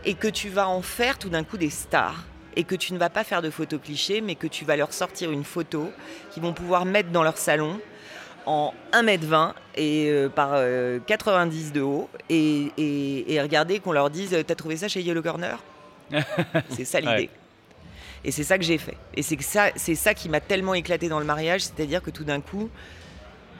[0.04, 2.24] et que tu vas en faire tout d'un coup des stars
[2.56, 4.92] et que tu ne vas pas faire de photos clichés mais que tu vas leur
[4.92, 5.90] sortir une photo
[6.30, 7.80] qu'ils vont pouvoir mettre dans leur salon
[8.46, 14.10] en 1m20 et euh, par euh, 90 de haut et, et, et regarder qu'on leur
[14.10, 15.58] dise t'as trouvé ça chez Yellow Corner?
[16.70, 17.30] C'est ça l'idée Ouais.
[18.24, 21.08] et c'est ça que j'ai fait et c'est ça c'est ça qui m'a tellement éclaté
[21.08, 22.68] dans le mariage c'est à dire que tout d'un coup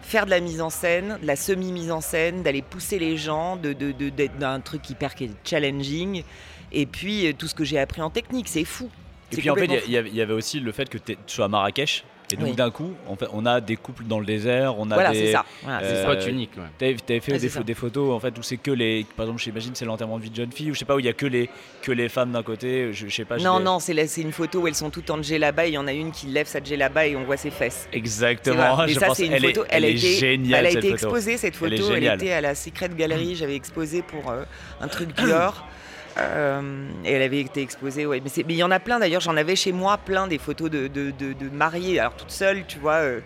[0.03, 3.57] faire de la mise en scène, de la semi-mise en scène, d'aller pousser les gens,
[3.57, 6.25] de, de, de- d'être d'un truc hyper qui est challenging.
[6.73, 8.91] Et puis euh, tout ce que j'ai appris en technique, c'est fou.
[9.31, 11.45] Et C'est puis en fait, il y y, avait- aussi le fait que tu sois
[11.45, 12.05] à Marrakech.
[12.33, 12.55] Et donc Oui.
[12.57, 15.27] d'un coup, en fait, on a des couples dans le désert, on a Voilà, des.
[15.27, 15.45] c'est ça.
[15.63, 16.13] Voilà, c'est Euh, ça.
[16.21, 16.51] Spot unique.
[16.57, 16.63] ouais.
[16.79, 17.63] T'avais t'avais fait Ouais, des, c'est ça.
[17.63, 19.05] des photos en fait où c'est que les.
[19.17, 20.99] Par exemple, j'imagine c'est l'enterrement de vie de jeune fille ou je sais pas où
[20.99, 21.51] il y a que les
[21.83, 22.93] que les femmes d'un côté.
[22.93, 23.37] Je, je sais pas.
[23.39, 25.71] Non, j'ai- non, c'est, la- c'est une photo où elles sont toutes en djellaba et
[25.71, 27.89] il y en a une qui lève sa djellaba et on voit ses fesses.
[27.93, 28.87] Exactement.
[28.87, 29.65] je ça, pense c'est une elle photo.
[29.65, 31.95] Est, elle, a est été, géniale elle a été exposée cette Elle photo.
[31.95, 33.35] Elle, était à la Secret Gallery.
[33.37, 34.45] J'avais exposé pour euh,
[34.81, 35.67] un truc Dior.
[36.19, 38.21] Euh, et elle avait été exposée, ouais.
[38.21, 39.21] Mais il y en a plein d'ailleurs.
[39.23, 42.65] J'en avais chez moi plein des photos de, de, de- de mariées, alors toutes seules,
[42.67, 43.21] tu vois, euh,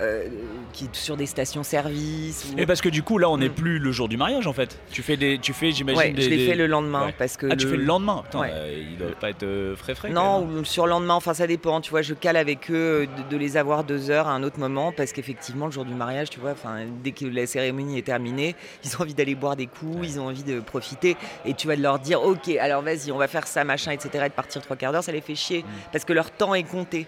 [0.00, 0.26] euh,
[0.72, 2.52] qui sur des stations-service.
[2.54, 3.54] ou- Et parce que du coup là, on n'est Mm.
[3.54, 4.78] plus le jour du mariage en fait.
[4.90, 5.98] Tu fais des, tu fais, j'imagine.
[6.00, 7.14] Ouais, des, je l'ai des- fait le lendemain Ouais.
[7.16, 8.22] parce que Ah, tu fais le lendemain?
[8.24, 8.50] Putain, Ouais.
[8.52, 10.10] euh, il doit pas être euh, frais frais.
[10.10, 10.58] Non, même.
[10.58, 13.36] ou sur le lendemain, enfin ça dépend, tu vois, je cale avec eux de, de
[13.36, 16.40] les avoir deux heures à un autre moment parce qu'effectivement le jour du mariage, tu
[16.40, 18.54] vois, enfin dès que la cérémonie est terminée,
[18.84, 21.76] ils ont envie d'aller boire des coups, ils ont envie de profiter et tu vas
[21.76, 24.24] leur dire ok, alors vas-y, on va faire ça, machin, etc.
[24.26, 26.62] et de partir trois quarts d'heure, ça les fait chier parce que leur temps est
[26.64, 27.06] compté.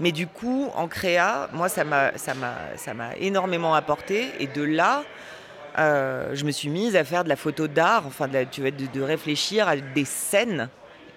[0.00, 4.46] Mais du coup, en créa, moi ça m'a ça m'a ça m'a énormément apporté et
[4.46, 5.04] de là.
[5.78, 8.60] euh, je me suis mise à faire de la photo d'art, enfin de, la- tu
[8.62, 10.68] vois, de, de réfléchir à des scènes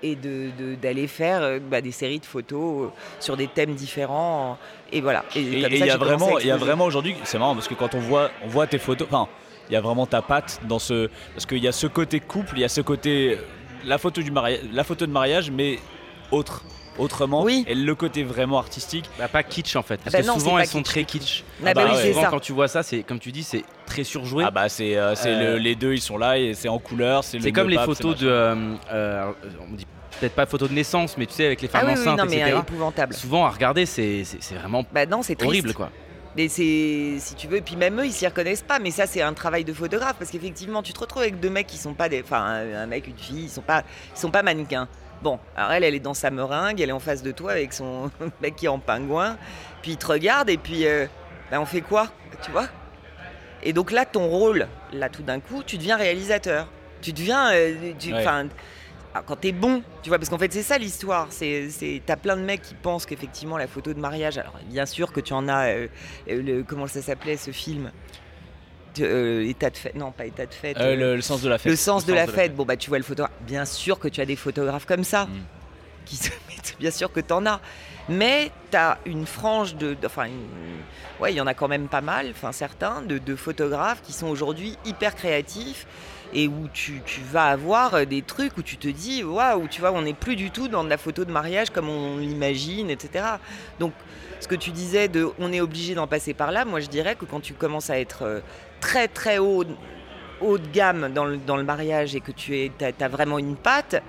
[0.03, 2.89] et de- d'aller faire euh, bah, des séries de photos euh,
[3.19, 4.57] sur des thèmes différents.
[4.91, 5.23] Et voilà.
[5.35, 7.95] Et, il y a vraiment, il y a vraiment aujourd'hui, c'est marrant parce que quand
[7.95, 9.27] on voit, on voit tes photos, enfin,
[9.69, 12.53] il y a vraiment ta patte dans ce, parce qu'il y a ce côté couple,
[12.57, 13.39] il y a ce côté,
[13.85, 15.79] la photo du mariage, la photo de mariage, mais
[16.31, 16.63] autre,
[16.97, 17.63] autrement, Oui.
[17.67, 19.09] et le côté vraiment artistique.
[19.17, 19.97] Bah, pas kitsch en fait.
[20.03, 21.43] Parce Bah que non, souvent elles sont très kitsch.
[21.65, 22.27] Ah bah oui, souvent, ça.
[22.29, 24.43] quand tu vois ça, c'est comme tu dis, c'est très surjoué.
[24.47, 26.79] Ah bah c'est, euh, c'est Euh, le- les deux, ils sont là et c'est en
[26.79, 27.37] couleur, c'est.
[27.37, 28.27] le c'est comme les photos de.
[28.27, 29.31] euh, euh,
[29.69, 29.85] on dit
[30.19, 32.25] peut-être pas photos de naissance, mais tu sais, avec les Ah femmes oui, enceintes, non,
[32.29, 32.53] mais etc.
[32.55, 33.13] euh, épouvantable.
[33.13, 34.23] Souvent à regarder, c'est
[34.59, 35.89] vraiment Bah non, horrible quoi.
[36.35, 39.05] Et c'est, si tu veux, et puis même eux, ils s'y reconnaissent pas, mais ça,
[39.05, 41.93] c'est un travail de photographe, parce qu'effectivement, tu te retrouves avec deux mecs qui sont
[41.93, 43.83] pas des, enfin, un, un mec, une fille, ils sont pas,
[44.15, 44.87] ils sont pas mannequins.
[45.23, 47.71] Bon, alors elle, elle est dans sa meringue, elle est en face de toi avec
[47.73, 49.37] son mec qui est en pingouin,
[49.81, 51.05] puis il te regarde, et puis, euh,
[51.49, 52.09] bah, on fait quoi,
[52.43, 52.67] tu vois?
[53.63, 56.67] Et donc là, ton rôle, là, tout d'un coup, tu deviens réalisateur.
[57.01, 58.19] Tu deviens, euh, tu- Ouais.
[58.19, 58.47] enfin,
[59.13, 61.27] ah, quand t'es bon, tu vois, parce qu'en fait c'est ça l'histoire.
[61.29, 61.69] C'est,
[62.05, 64.37] t'as plein de mecs qui pensent qu'effectivement la photo de mariage.
[64.37, 65.67] Alors bien sûr que tu en as.
[65.67, 65.87] euh,
[66.29, 67.91] euh, le, comment ça s'appelait ce film?
[68.99, 69.95] Euh, État de fête.
[69.95, 70.77] Non, pas état de fête.
[70.77, 71.69] Euh, euh, le, le sens de la fête.
[71.71, 72.55] le sens de la fête.
[72.55, 73.33] Bon bah tu vois le photographe.
[73.41, 75.25] Bien sûr que tu as des photographes comme ça.
[75.25, 75.29] Mm.
[76.05, 76.75] Qui se mettent.
[76.79, 77.59] Bien sûr que t'en as.
[78.09, 79.95] Mais t'as une frange de.
[80.05, 80.27] Enfin,
[81.19, 82.27] ouais, il y en a quand même pas mal.
[82.31, 85.87] Enfin certains de, de photographes qui sont aujourd'hui hyper créatifs
[86.33, 89.91] et où tu, tu vas avoir des trucs où tu te dis waouh, tu vois,
[89.91, 93.25] on n'est plus du tout dans de la photo de mariage comme on l'imagine, etc.
[93.79, 93.93] Donc,
[94.43, 97.15] ce que tu disais de on est obligé d'en passer par là, moi je dirais
[97.15, 98.39] que quand tu commences à être euh,
[98.81, 99.63] très très haut,
[100.41, 103.55] haut de gamme dans le, dans le mariage et que tu es, as, vraiment une
[103.55, 104.03] patte,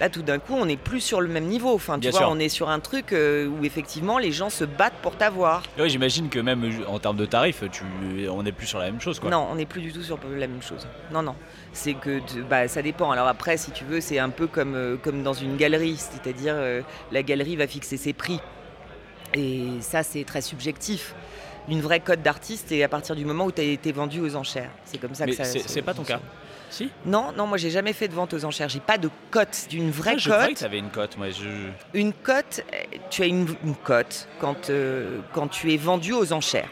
[0.00, 1.74] là tout d'un coup on n'est plus sur le même niveau.
[1.74, 2.28] Enfin, tu Bien vois, sûr.
[2.30, 5.62] on est sur un truc euh, où effectivement les gens se battent pour t'avoir.
[5.78, 7.82] Ouais, j'imagine que même euh, en termes de tarifs, tu,
[8.30, 9.28] on n'est plus sur la même chose quoi.
[9.28, 10.86] Non, on n'est plus du tout sur la même chose.
[11.12, 11.34] Non, non.
[11.74, 13.10] C'est que bah, ça dépend.
[13.10, 16.54] Alors après, si tu veux, c'est un peu comme, euh, comme dans une galerie, c'est-à-dire
[16.56, 18.40] euh, la galerie va fixer ses prix.
[19.34, 21.14] Et ça, c'est très subjectif.
[21.68, 24.36] Une vraie cote d'artiste, c'est à partir du moment où tu as été vendu aux
[24.36, 24.70] enchères.
[24.84, 25.58] C'est comme ça Mais que ça.
[25.66, 26.20] c'est pas ton cas.
[26.70, 26.90] Si?
[27.06, 28.68] Non, non, moi j'ai jamais fait de vente aux enchères.
[28.68, 30.58] J'ai pas de cote, d'une vraie Ah, je croyais que cote.
[30.58, 31.16] tu avais une cote.
[31.16, 31.48] Moi, je.
[31.98, 32.62] Une cote,
[33.10, 36.68] tu as une, une cote quand, euh, quand tu es vendu aux enchères.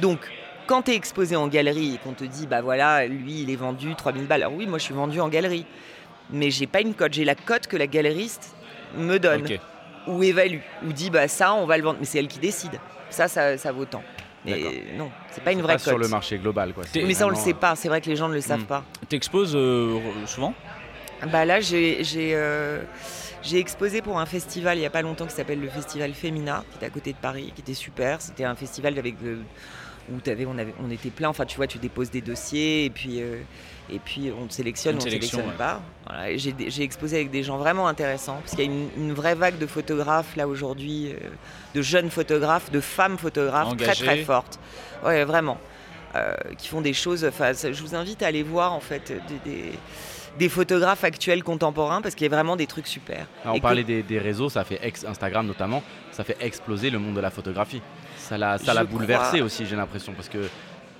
[0.00, 0.20] Donc,
[0.66, 3.56] quand tu es exposé en galerie et qu'on te dit, bah voilà, lui il est
[3.56, 4.42] vendu 3000 balles.
[4.42, 5.66] Alors oui, moi je suis vendu en galerie.
[6.30, 8.54] Mais j'ai pas une cote, j'ai la cote que la galeriste
[8.96, 9.46] me donne.
[10.06, 11.98] Ou évalue ou dit, bah ça on va le vendre.
[12.00, 12.78] Mais c'est elle qui décide.
[13.10, 14.02] Ça, ça, ça vaut tant.
[14.44, 14.60] Mais
[14.98, 15.88] non, c'est pas une vraie pas cote.
[15.88, 16.84] sur le marché global quoi.
[16.94, 18.66] Mais ça on le sait pas, c'est vrai que les gens ne le savent Hmm.
[18.66, 18.84] pas.
[19.08, 20.52] T'exposes euh, souvent?
[21.32, 22.82] Bah là, j'ai j'ai, euh,
[23.42, 26.62] j'ai exposé pour un festival il n'y a pas longtemps qui s'appelle le Festival Femina,
[26.70, 28.20] qui était à côté de Paris, qui était super.
[28.20, 29.38] C'était un festival avec euh,
[30.12, 31.30] où t'avais, on, avait, on était plein.
[31.30, 33.40] Enfin, tu vois, tu déposes des dossiers et puis, euh,
[33.90, 35.58] et puis on sélectionne, Une on ne sélection, sélectionne ouais.
[35.58, 35.80] pas.
[36.08, 39.34] Voilà, j'ai, exposé avec des gens vraiment intéressants, parce qu'il y a une, une vraie
[39.34, 41.18] vague de photographes là aujourd'hui, euh,
[41.74, 44.04] de jeunes photographes, de femmes photographes très Engagées.
[44.04, 44.58] très fortes.
[45.04, 45.58] Ouais, vraiment.
[46.16, 47.24] Euh, qui font des choses.
[47.24, 49.12] Enfin, je vous invite à aller voir en fait
[49.44, 49.72] des, des-
[50.38, 53.26] des photographes actuels contemporains parce qu'il y a vraiment des trucs super.
[53.44, 55.80] Ah, on Et que- parlait des, des réseaux, ça fait ex Instagram notamment,
[56.10, 57.80] ça fait exploser le monde de la photographie.
[58.16, 60.38] Ça l'a, ça l'a bouleversé crois- aussi, j'ai l'impression, parce que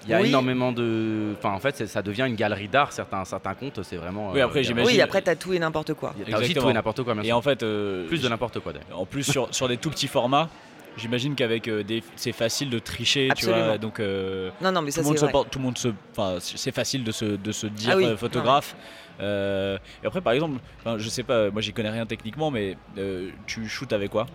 [0.04, 0.28] il y a Oui.
[0.28, 2.92] énormément de, enfin en fait, ça devient une galerie d'art.
[2.92, 4.32] Certains, certains comptes, c'est vraiment.
[4.32, 6.14] Oui, après, a- j'imagine- Oui, après, t'as tout et n'importe quoi.
[6.16, 7.36] Il y a t'as aussi tout et n'importe quoi, bien Et sûr.
[7.36, 9.00] en fait, euh, Plus de n'importe quoi d'ailleurs.
[9.00, 10.48] En plus, sur, sur des tout petits formats,
[10.96, 13.54] j'imagine qu'avec euh, des, c'est facile de tricher, tu vois.
[13.56, 13.78] Absolument.
[13.78, 16.36] Donc, euh, Non, non, mais tout ça, monde se porte- tout le monde se, enfin,
[16.40, 18.76] c'est facile de se, de se dire Ah oui, euh, photographe.
[19.20, 20.58] Euh, et après, par exemple,
[20.98, 24.26] je sais pas, moi j'y connais rien techniquement, mais euh, tu shootes avec quoi?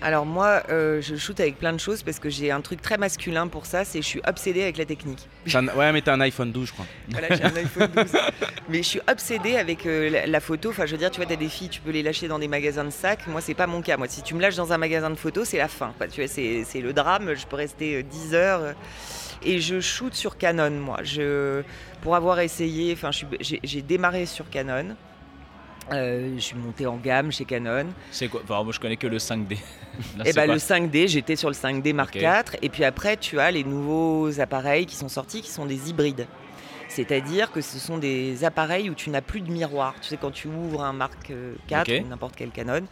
[0.00, 2.98] Alors moi, euh, je shoot avec plein de choses parce que j'ai un truc très
[2.98, 5.28] masculin pour ça, c'est je suis obsédée avec la technique.
[5.52, 6.86] Un- ouais, mais t'as un iPhone 12, je crois.
[7.08, 8.12] Voilà, j'ai un iPhone 12.
[8.68, 10.70] Mais je suis obsédée avec euh, la, la photo.
[10.70, 12.46] Enfin, je veux dire, tu vois, t'as des filles, tu peux les lâcher dans des
[12.46, 13.26] magasins de sacs.
[13.26, 13.96] Moi, c'est pas mon cas.
[13.96, 15.92] Moi, si tu me lâches dans un magasin de photos, c'est la fin.
[15.96, 17.34] Enfin, tu vois, c'est le drame.
[17.34, 18.74] Je peux rester euh, 10 heures.
[19.42, 20.98] Et je shoot sur Canon, moi.
[21.02, 21.62] Je,
[22.02, 23.10] pour avoir essayé, enfin,
[23.40, 24.94] j'ai démarré sur Canon.
[25.92, 27.86] Euh, je suis montée en gamme chez Canon.
[28.10, 28.40] C'est quoi?
[28.44, 29.56] Enfin, moi je connais que le 5D.
[30.18, 30.54] Là, Et Ah, ben quoi?
[30.54, 32.14] le 5D, j'étais sur le 5D Mark.
[32.14, 32.56] IV.
[32.62, 36.26] Et puis après, tu as les nouveaux appareils qui sont sortis, qui sont des hybrides.
[36.88, 39.94] C'est-à-dire que ce sont des appareils où tu n'as plus de miroir.
[40.00, 41.92] Tu sais, quand tu ouvres un Mark euh, IV Ok.
[42.04, 42.86] ou n'importe quel Canon,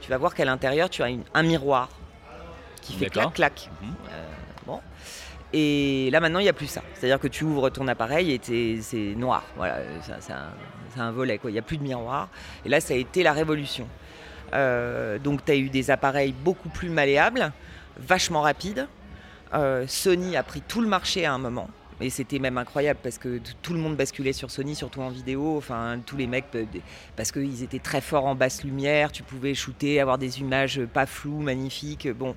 [0.00, 1.88] tu vas voir qu'à l'intérieur, tu as une- un miroir
[2.82, 3.70] qui fait clac-clac.
[3.82, 3.88] Mhm.
[4.10, 4.33] Euh.
[5.56, 6.82] Et là, maintenant, il n'y a plus ça.
[6.94, 9.44] C'est-à-dire que tu ouvres ton appareil et c'est noir.
[9.56, 9.78] Voilà,
[10.20, 10.50] c'est un,
[11.00, 11.38] un volet.
[11.44, 12.28] Il n'y a plus de miroir.
[12.66, 13.86] Et là, ça a été la révolution.
[14.52, 17.52] Euh, donc, tu as eu des appareils beaucoup plus malléables,
[17.96, 18.88] vachement rapides.
[19.54, 21.68] Euh, Sony a pris tout le marché à un moment.
[22.00, 25.56] Et c'était même incroyable parce que tout le monde basculait sur Sony, surtout en vidéo.
[25.56, 26.64] Enfin, tous les mecs, euh,
[27.14, 31.06] parce qu'ils étaient très forts en basse lumière, tu pouvais shooter, avoir des images pas
[31.06, 32.08] floues, magnifiques.
[32.10, 32.34] Bon.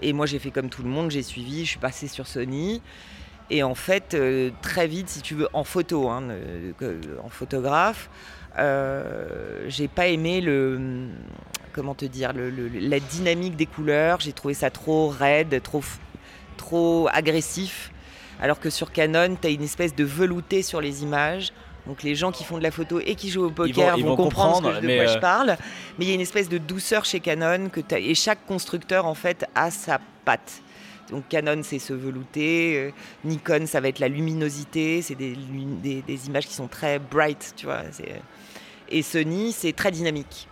[0.00, 2.80] Et moi, j'ai fait comme tout le monde, j'ai suivi, je suis passée sur Sony.
[3.50, 6.72] Et en fait, euh, très vite, si tu veux, en photo, hein, euh,
[7.22, 8.08] en photographe,
[8.58, 11.08] euh, j'ai pas aimé le.
[11.72, 14.20] Comment te dire La dynamique des couleurs.
[14.20, 15.82] J'ai trouvé ça trop raide, trop,
[16.56, 17.90] trop agressif.
[18.40, 21.52] Alors que sur Canon, tu as une espèce de velouté sur les images.
[21.86, 24.10] Donc les gens qui font de la photo et qui jouent au poker ils vont,
[24.10, 25.56] vont comprendre, que de mais, quoi euh, je parle.
[25.98, 29.14] Mais il y a une espèce de douceur chez Canon que et chaque constructeur en
[29.14, 30.62] fait a sa patte.
[31.10, 32.90] Donc Canon c'est ce velouté, euh,
[33.24, 36.98] Nikon ça va être la luminosité, c'est des, lu- des- des images qui sont très
[37.00, 37.82] bright, tu vois.
[37.90, 38.22] c'est-
[38.88, 40.46] Et Sony c'est très dynamique.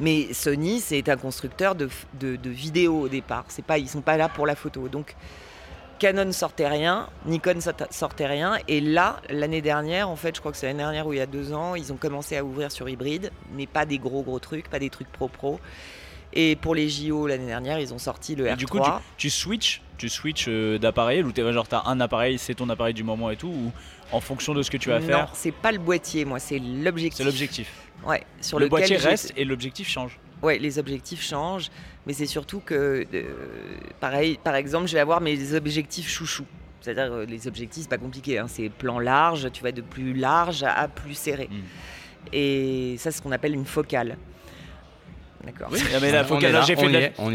[0.00, 1.88] Mais Sony c'est un constructeur de,
[2.18, 3.44] de, de vidéo au départ.
[3.48, 4.88] C'est pas, ils sont pas là pour la photo.
[4.88, 5.14] Donc
[6.04, 10.52] Canon sortait rien, Nikon sorta- sortait rien, et là, l'année dernière, en fait, je crois
[10.52, 12.70] que c'est l'année dernière ou il y a deux ans, ils ont commencé à ouvrir
[12.70, 15.60] sur hybride, mais pas des gros gros trucs, pas des trucs pro-pro.
[16.34, 18.56] Et pour les JO l'année dernière, ils ont sorti le Et R3.
[18.56, 22.36] du coup, tu, tu switches, tu switches euh, d'appareil ou t'es genre t'as un appareil,
[22.36, 23.72] c'est ton appareil du moment et tout, ou
[24.12, 26.58] en fonction de ce que tu vas non, faire, c'est pas le boîtier, moi, c'est
[26.58, 27.16] l'objectif.
[27.16, 27.72] c'est l'objectif.
[28.04, 30.18] Ouais, sur le boîtier reste et l'objectif change.
[30.42, 31.70] Ouais, les objectifs changent,
[32.06, 33.22] mais c'est surtout que, euh,
[34.00, 36.44] pareil, par exemple, je vais avoir mes objectifs chouchou.
[36.80, 40.12] C'est-à-dire euh, les objectifs, c'est pas compliqué, hein, c'est plan large, tu vas de plus
[40.12, 41.48] large à plus serré.
[41.50, 41.54] Mm.
[42.34, 44.16] Et ça, c'est ce qu'on appelle une focale.
[45.44, 45.68] D'accord.
[45.70, 46.22] Ah, mais j'ai fait, la-
[46.62, 46.66] y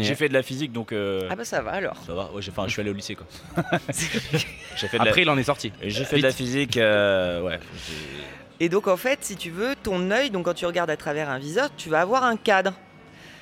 [0.02, 0.14] j'ai est.
[0.16, 1.96] fait de la physique donc euh, Ah bah ça va alors.
[2.04, 2.32] ça va.
[2.32, 3.26] Ouais, j'ai- enfin, je suis allé au lycée quoi.
[4.76, 5.72] j'ai fait de la, Après, il en est sorti.
[5.80, 6.76] j'ai fait de la physique.
[6.76, 7.60] euh, ouais.
[8.58, 11.30] Et donc en fait, si tu veux, ton œil, donc quand tu regardes à travers
[11.30, 12.72] un viseur, tu vas avoir un cadre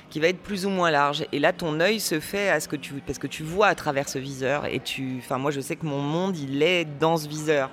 [0.09, 1.25] qui va être plus ou moins large.
[1.31, 3.75] Et là, ton œil se fait à ce que tu, parce que tu vois à
[3.75, 4.65] travers ce viseur.
[4.65, 7.69] Et tu, enfin moi, je sais que mon monde, il est dans ce viseur.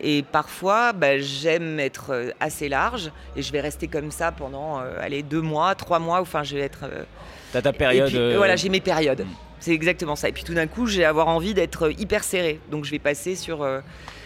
[0.00, 4.80] Et parfois, bah, j'aime être euh, assez large et je vais rester comme ça pendant,
[4.80, 6.20] euh, allez, deux mois, trois mois.
[6.20, 6.80] Enfin, je vais être.
[6.84, 7.04] euh,
[7.52, 8.08] T'as ta période.
[8.08, 9.20] puis, euh, Voilà, j'ai mes périodes.
[9.20, 9.28] Mm.
[9.60, 10.28] C'est exactement ça.
[10.28, 12.58] Et puis tout d'un coup, je vais avoir envie d'être euh, hyper serré.
[12.72, 13.62] Donc je vais passer sur.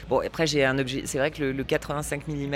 [0.09, 1.03] Bon, après, j'ai un objet.
[1.05, 2.55] C'est vrai que le, le 85 mm,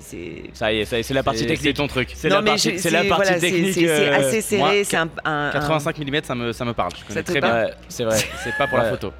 [0.00, 0.42] c'est.
[0.52, 1.76] Ça y est, ça y est, c'est la partie C'est- C'est technique.
[1.76, 2.10] ton truc.
[2.14, 3.74] C'est Non, la mais partie, je- la partie voilà, technique.
[3.74, 4.60] C'est euh, assez serré.
[4.62, 6.90] moi, C'est un, un- un- 85 mm, ça me, ça me parle.
[6.98, 7.74] Je connais Ça te très parle bien.
[7.88, 8.18] C'est vrai.
[8.42, 9.12] C'est pas pour la photo.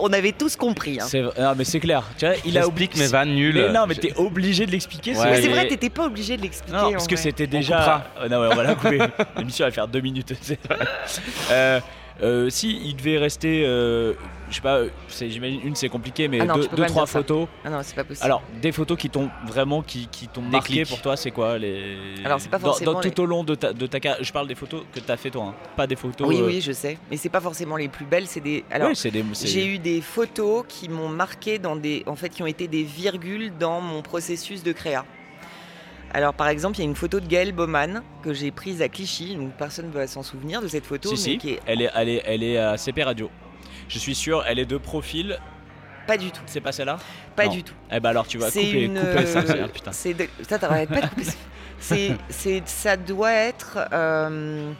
[0.00, 0.98] On avait tous compris.
[1.00, 1.06] hein.
[1.08, 1.20] C'est.
[1.22, 2.02] Non, mais c'est clair.
[2.18, 3.54] Tu vois, il a J'explique mes vannes nulles.
[3.66, 5.12] Mais non, mais t'es obligé de l'expliquer.
[5.12, 6.76] Ouais, c'est- Mais c'est mais- vrai, t'étais pas obligé de l'expliquer.
[6.76, 8.06] Non, parce que c'était On déjà.
[8.20, 8.98] Euh, non, ouais, on va la couper.
[9.38, 10.32] L'émission va faire deux minutes.
[10.40, 10.78] c'est vrai.
[11.50, 11.80] Euh,
[12.22, 14.14] Euh, si il devait rester, euh,
[14.50, 17.48] je sais pas, j'imagine une c'est compliqué, mais Ah non, deux, deux, trois photos.
[17.64, 18.24] Ah non, c'est pas possible.
[18.24, 21.96] Alors des photos qui t'ont vraiment qui, qui t'ont marqué pour toi, c'est quoi les
[22.24, 24.22] Alors, c'est pas forcément dans- les- tout au long de ta, de ta carrière.
[24.22, 26.28] Je parle des photos que t'as fait toi, hein, pas des photos.
[26.28, 26.98] oui, euh, oui, je sais.
[27.10, 28.26] Mais c'est pas forcément les plus belles.
[28.26, 28.64] C'est des.
[28.70, 29.24] Alors, c'est des.
[29.44, 32.82] J'ai eu des photos qui m'ont marqué dans des, en fait, qui ont été des
[32.84, 35.04] virgules dans mon processus de créa.
[36.14, 38.88] Alors, par exemple, il y a une photo de Gaëlle Baumann que j'ai prise à
[38.88, 41.38] Clichy, donc personne ne va s'en souvenir de cette photo, Si, mais si.
[41.38, 43.28] qui est Elle est, elle est, elle est à CP Radio.
[43.88, 45.38] Je suis sûr, elle est de profil.
[46.06, 46.98] pas du tout, C'est pas celle-là?
[47.34, 47.52] Pas Non.
[47.52, 47.74] du tout.
[47.90, 49.38] Eh ben alors tu vas couper, une, couper ça.
[49.40, 49.92] euh, ah, putain.
[49.92, 51.32] C'est de- ça, t'arrêtes pas de couper ça.
[51.78, 54.72] C'est, c'est, ça doit être, euh,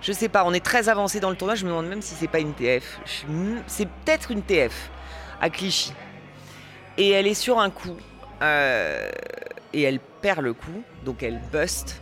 [0.00, 1.54] je sais pas, on est très avancé dans le tournoi.
[1.54, 2.98] Je me demande même si c'est pas une TF.
[3.66, 4.90] C'est peut-être une TF
[5.38, 5.92] à Clichy.
[6.96, 7.94] Et elle est sur un coup
[8.40, 9.10] euh,
[9.74, 12.00] et elle perd le coup, donc elle buste.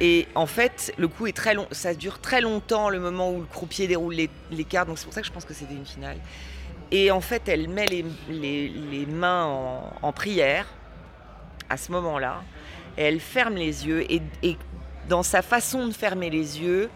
[0.00, 1.66] Et en fait, le coup est très long.
[1.72, 4.88] Ça dure très longtemps le moment où le croupier déroule les, les cartes.
[4.88, 6.16] Donc c'est pour ça que je pense que c'était une finale.
[6.90, 10.66] Et en fait, elle met les, les- les mains en, en prière
[11.68, 12.42] à ce moment-là.
[12.96, 14.10] Et elle ferme les yeux.
[14.10, 14.56] Et, et
[15.08, 16.88] dans sa façon de fermer les yeux,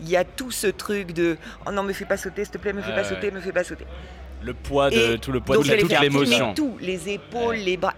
[0.00, 1.36] il y a tout ce truc de
[1.66, 3.04] Oh non, me fais pas sauter, s'il te plaît, me fais pas ouais.
[3.08, 3.86] sauter, me fais pas sauter.
[4.42, 6.54] Le poids de Et tout le poids de toute l'émotion.
[6.54, 7.64] tout, les épaules, Ouais.
[7.64, 7.94] les bras.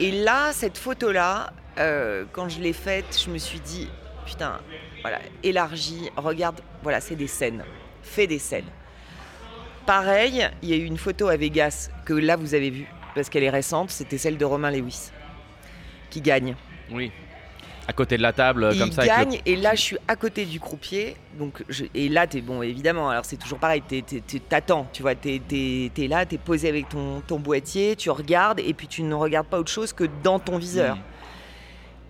[0.00, 3.88] Et là, cette photo-là, euh, quand je l'ai faite, je me suis dit,
[4.26, 4.58] putain,
[5.02, 7.64] voilà, élargie, regarde, voilà, c'est des scènes,
[8.02, 8.68] fais des scènes.
[9.86, 13.28] Pareil, il y a eu une photo à Vegas que là vous avez vue, parce
[13.28, 15.10] qu'elle est récente, c'était celle de Romain Lewis,
[16.10, 16.54] qui gagne.
[16.90, 17.10] Oui.
[17.88, 19.02] À côté de la table, il comme ça.
[19.02, 22.40] le- gagne et là je suis à côté du croupier donc je- et là t'es
[22.40, 23.82] bon évidemment alors c'est toujours pareil
[24.48, 28.72] t'attends tu vois t'es es, là t'es posé avec ton, ton boîtier tu regardes et
[28.72, 30.96] puis tu ne regardes pas autre chose que dans ton viseur.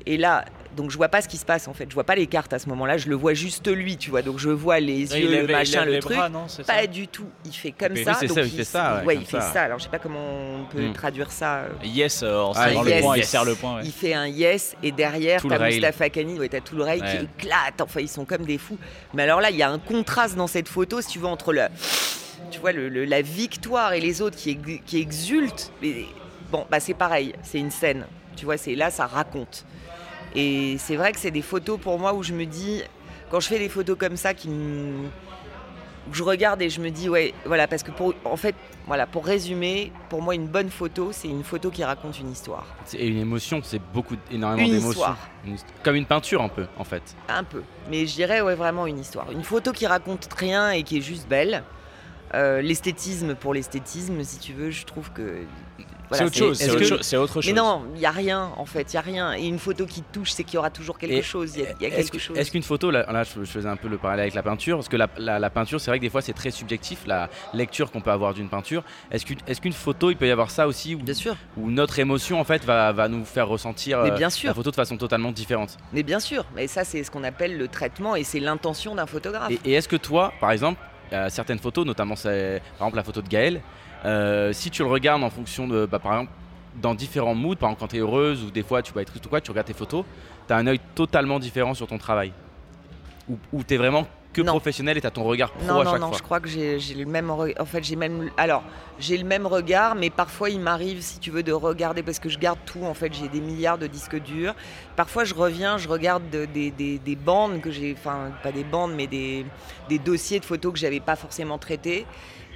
[0.07, 0.45] Et là
[0.77, 2.53] donc je vois pas ce qui se passe en fait je vois pas les cartes
[2.55, 5.01] à ce moment là je le vois juste lui tu vois donc je vois les
[5.01, 7.09] yeux il lève- le il machin le les truc bras, non, c'est ça pas du
[7.09, 9.41] tout il fait comme ça c'est donc ça, il fait ça, ouais, il comme fait
[9.47, 9.53] ça.
[9.53, 10.19] ça alors je sais pas comment
[10.61, 10.93] on peut Mm.
[10.95, 13.29] traduire ça euh, Yes, euh, en Ah, serrant yes, le point, il yes.
[13.29, 13.77] serre le point.
[13.77, 13.83] ouais.
[13.85, 15.59] il fait un yes et derrière t'as.
[15.59, 17.19] Mustafa Kani, ouais, t'as tout le rail Ouais.
[17.19, 17.81] qui éclate.
[17.81, 18.79] Enfin, ils sont comme des fous.
[19.15, 21.53] Mais alors là, il y a un contraste dans cette photo, si tu veux, entre
[21.53, 21.63] le,
[22.51, 25.71] tu vois, le- le- la victoire et les autres qui, ex- qui exultent.
[25.83, 26.07] Mais
[26.51, 28.07] bon, bah c'est pareil, c'est une scène.
[28.37, 29.65] Tu vois, c'est là, ça raconte.
[30.35, 32.83] Et c'est vrai que c'est des photos pour moi où je me dis,
[33.31, 35.09] quand je fais des photos comme ça, qui me-
[36.13, 38.55] je regarde et je me dis, ouais, voilà, parce que pour, en fait,
[38.87, 42.67] voilà, pour résumer, pour moi, une bonne photo, c'est une photo qui raconte une histoire.
[42.95, 45.03] Et une émotion, c'est beaucoup, énormément d'émotions.
[45.85, 47.03] Comme une peinture un peu, en fait.
[47.29, 47.63] Un peu.
[47.89, 49.31] Mais je dirais ouais, vraiment une histoire.
[49.31, 51.63] Une photo qui raconte rien et qui est juste belle.
[52.35, 55.43] Euh, l'esthétisme pour l'esthétisme, si tu veux, je trouve que.
[56.17, 56.59] C'est autre chose.
[56.59, 59.33] C'est que- Mais non, il n'y a rien en fait, il n'y a rien.
[59.35, 61.53] Et une photo qui touche, c'est qu'il y aura toujours quelque Et chose.
[61.57, 62.39] Il y a, il y a Est-ce quelque que- chose.
[62.39, 64.89] est-ce qu'une photo, là, là, je, faisais un peu le parallèle avec la peinture, parce
[64.89, 67.91] que la, la- la peinture, c'est vrai que des fois c'est très subjectif, la lecture
[67.91, 68.83] qu'on peut avoir d'une peinture.
[69.11, 72.41] Est-ce qu'une photo, il peut y avoir ça aussi, où, Bien sûr, où notre émotion
[72.41, 75.77] en fait va, va nous faire ressentir euh, bien la photo de façon totalement différente?
[75.93, 76.45] Mais bien sûr.
[76.55, 79.51] Mais ça, c'est ce qu'on appelle le traitement et c'est l'intention d'un photographe.
[79.51, 80.81] Et, et est-ce que toi, par exemple,
[81.13, 83.61] euh, certaines photos, notamment par exemple la photo de Gaël,
[84.05, 86.33] euh, si tu le regardes en fonction de, bah, par exemple,
[86.81, 89.09] dans différents moods, par exemple quand tu es heureuse ou des fois tu vas être
[89.09, 90.05] triste ou quoi, tu regardes tes photos,
[90.47, 92.33] tu as un œil totalement différent sur ton travail.
[93.29, 94.53] Ou, ou tu es vraiment que Non.
[94.53, 96.17] professionnel et tu as ton regard pro Non, à non, chaque non, fois.
[96.17, 97.31] je crois que j'ai le même.
[97.31, 98.31] En fait, j'ai même.
[98.39, 98.63] Alors,
[98.99, 102.31] j'ai le même regard, mais parfois il m'arrive, si tu veux, de regarder, parce que
[102.31, 102.83] je garde tout.
[102.83, 104.55] En fait, j'ai des milliards de disques durs.
[104.97, 107.95] Parfois, je reviens, je regarde de- des, des- des bandes que j'ai.
[107.97, 109.45] Enfin, pas des bandes, mais des,
[109.91, 112.07] des dossiers de photos que j'avais pas forcément traités.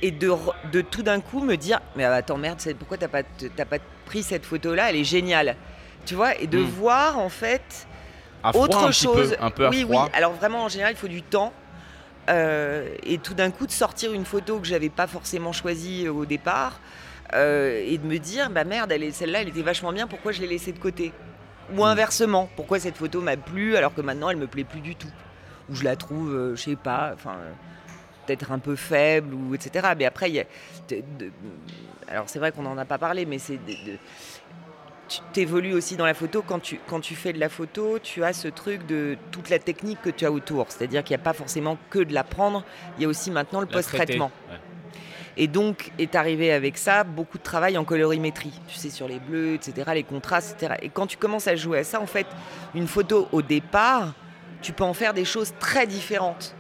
[0.03, 0.31] Et de,
[0.73, 4.23] de tout d'un coup me dire Mais attends, merde, pourquoi t'as pas, t'as pas pris
[4.23, 4.91] cette photo-là?
[4.91, 5.57] Elle est géniale.
[6.05, 6.37] Tu vois?
[6.41, 6.65] Et de Hmm.
[6.65, 7.87] voir, en fait
[8.43, 9.37] À froid, autre un petit chose.
[9.39, 10.05] peu, un peu à oui, froid.
[10.05, 10.11] oui.
[10.15, 11.53] Alors vraiment, en général, il faut du temps.
[12.29, 16.27] Euh, et tout d'un coup, de sortir une photo que j'avais pas forcément choisie au
[16.27, 16.81] départ
[17.35, 20.07] euh, et de me dire, bah merde, elle est- celle-là, elle était vachement bien.
[20.09, 21.13] Pourquoi je l'ai laissée de côté?
[21.73, 21.89] Ou Mm.
[21.89, 25.11] inversement, pourquoi cette photo m'a plu alors que maintenant elle me plaît plus du tout?
[25.69, 27.53] Ou je la trouve, euh, je sais pas, enfin euh,
[28.27, 29.89] peut-être un peu faible ou etc.
[29.97, 30.45] Mais après, il y a,
[30.89, 31.31] de- de-
[32.09, 33.99] alors c'est vrai qu'on n'en a pas parlé, mais c'est de-
[35.09, 36.43] tu t'évolues aussi dans la photo.
[36.43, 39.61] Quand tu, quand tu fais de la photo, tu as ce truc de toute la
[39.61, 40.67] technique que tu as autour.
[40.69, 42.65] C'est-à-dire qu'il n'y a pas forcément que de la prendre,
[42.99, 44.33] il y a aussi maintenant le post-traitement.
[44.51, 44.59] Ouais.
[45.37, 49.21] Et donc est arrivé avec ça beaucoup de travail en colorimétrie, tu sais, sur les
[49.21, 50.75] bleus, etc., les contrastes, etc.
[50.83, 52.27] Et quand tu commences à jouer à ça, en fait,
[52.75, 54.13] une photo au départ,
[54.63, 56.56] tu peux en faire des choses très différentes.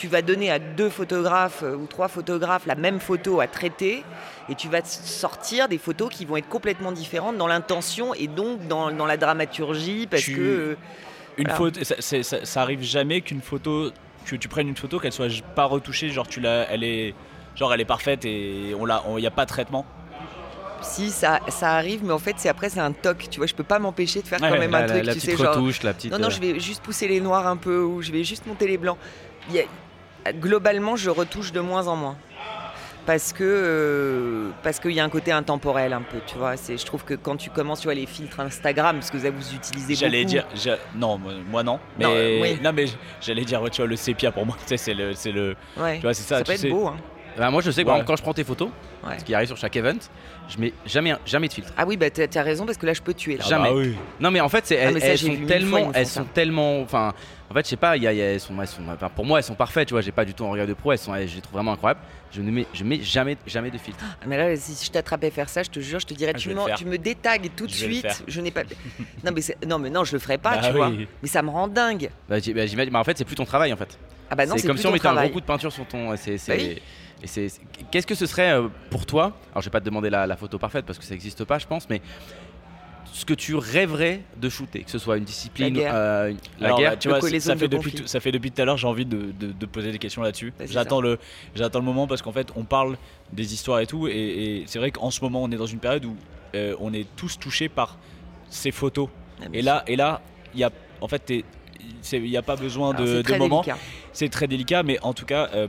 [0.00, 4.02] Tu vas donner à deux photographes euh, ou trois photographes la même photo à traiter
[4.48, 8.66] et tu vas sortir des photos qui vont être complètement différentes dans l'intention et donc
[8.66, 10.40] dans, dans la dramaturgie parce Tu- que...
[10.40, 10.76] euh,
[11.36, 11.58] Une Voilà.
[11.58, 13.90] photo, ça, c'est- ça- ça arrive jamais qu'une photo
[14.24, 17.14] que tu prennes une photo, qu'elle soit pas retouchée, genre tu l'as, elle est,
[17.54, 19.84] genre elle est parfaite et on l'a, il y a pas de traitement?
[20.80, 23.26] Si, ça, ça arrive, mais en fait, c'est après, c'est un toc.
[23.30, 24.88] Tu vois, je peux pas m'empêcher de faire Ouais, quand ouais, même La, un la-
[24.88, 25.54] truc, la tu petite sais, genre.
[25.54, 26.10] retouche, la petite.
[26.10, 28.46] Non, non, euh, je vais juste pousser les noirs un peu ou je vais juste
[28.46, 28.96] monter les blancs.
[29.50, 29.64] Il y a-
[30.40, 32.16] Globalement, je retouche de moins en moins.
[33.06, 36.56] Parce que euh, parce qu'il y a un côté intemporel un peu, tu vois.
[36.56, 39.30] C'est, je trouve que quand tu commences, tu vois, les filtres Instagram, parce que ça
[39.30, 40.30] vous utilisez J'allais beaucoup.
[40.34, 42.58] dire, j'a- non, moi, non, mais Non, euh, oui.
[42.74, 42.84] mais
[43.20, 45.96] j'allais dire, tu vois, le sépia pour moi, tu sais, c'est le, c'est le, Ouais.
[45.96, 46.68] tu vois, c'est ça, peut être sais.
[46.68, 46.86] beau.
[46.88, 46.96] hein.
[47.36, 48.00] Bah, moi, je sais que par Ouais.
[48.00, 48.68] exemple, quand je prends tes photos,
[49.06, 49.18] Ouais.
[49.18, 49.96] ce qui arrive sur chaque event,
[50.48, 51.72] je mets jamais, jamais de filtre.
[51.76, 53.36] Ah oui, bah t'as, t'as raison parce que là, je peux tuer.
[53.36, 53.44] Là.
[53.46, 53.68] Ah Jamais.
[53.70, 53.94] bah oui.
[54.20, 55.78] Non, mais en fait, c'est, Ah, elles, mais ça, elles j'ai sont fois, ils tellement,
[55.78, 56.20] me font elles ça.
[56.20, 57.14] sont tellement, enfin,
[57.50, 58.82] en fait, je sais pas, il y a- il y a- elles sont, elles sont,
[58.92, 60.00] enfin, pour moi, elles sont parfaites, tu vois.
[60.02, 61.72] J'ai pas du tout un regard de pro, elles sont, elles- je les trouve vraiment
[61.72, 62.00] incroyables.
[62.32, 63.98] Je ne mets, je mets jamais, jamais de filtre.
[64.04, 66.38] Ah, Mais là, si je t'attrapais faire ça, je te jure, je te dirais, Ah,
[66.38, 66.76] je tu, vais le m'en- faire.
[66.76, 68.06] tu me détagues tout de Je vais le suite.
[68.06, 68.16] faire.
[68.28, 68.62] Je n'ai pas.
[69.24, 70.88] non, mais c'est- non, mais non, je le ferai pas, Bah tu vois.
[70.90, 71.08] oui.
[71.22, 72.10] Mais ça me rend dingue.
[72.28, 73.98] Bah, j'ai- bah, j'imagine- bah, en fait, c'est plus ton travail, en fait.
[74.30, 76.16] Ah bah non, c'est comme si on mettait un gros coup de peinture sur ton.
[76.16, 76.78] c'est- c'est- Bah oui.
[77.22, 79.36] et c'est- c'est- Qu'est-ce que ce serait euh, pour toi?
[79.52, 81.58] Alors, je vais pas te demander la, la photo parfaite parce que ça n'existe pas,
[81.58, 82.00] je pense, mais
[83.12, 85.92] ce que tu rêverais de shooter, que ce soit une discipline, La guerre.
[85.94, 86.90] euh, la Alors, guerre.
[86.92, 88.02] bah, tu Le vois, ça fait, de depuis conflit.
[88.02, 90.22] tout, ça fait depuis tout à l'heure, j'ai envie de, de- de poser des questions
[90.22, 90.52] là-dessus.
[90.66, 91.18] J'attends le,
[91.56, 92.96] j'attends le moment parce qu'en fait, on parle
[93.32, 95.80] des histoires et tout, et, et c'est vrai qu'en ce moment, on est dans une
[95.80, 96.14] période où
[96.54, 97.98] euh, on est tous touchés par
[98.48, 99.08] ces photos.
[99.42, 100.20] Ah, Et là, et là,
[100.54, 100.70] il y a,
[101.00, 101.44] en fait, t'es-
[102.12, 103.64] il n'y a pas besoin Alors, de, moment.
[104.12, 105.68] C'est très délicat, mais en tout cas, euh,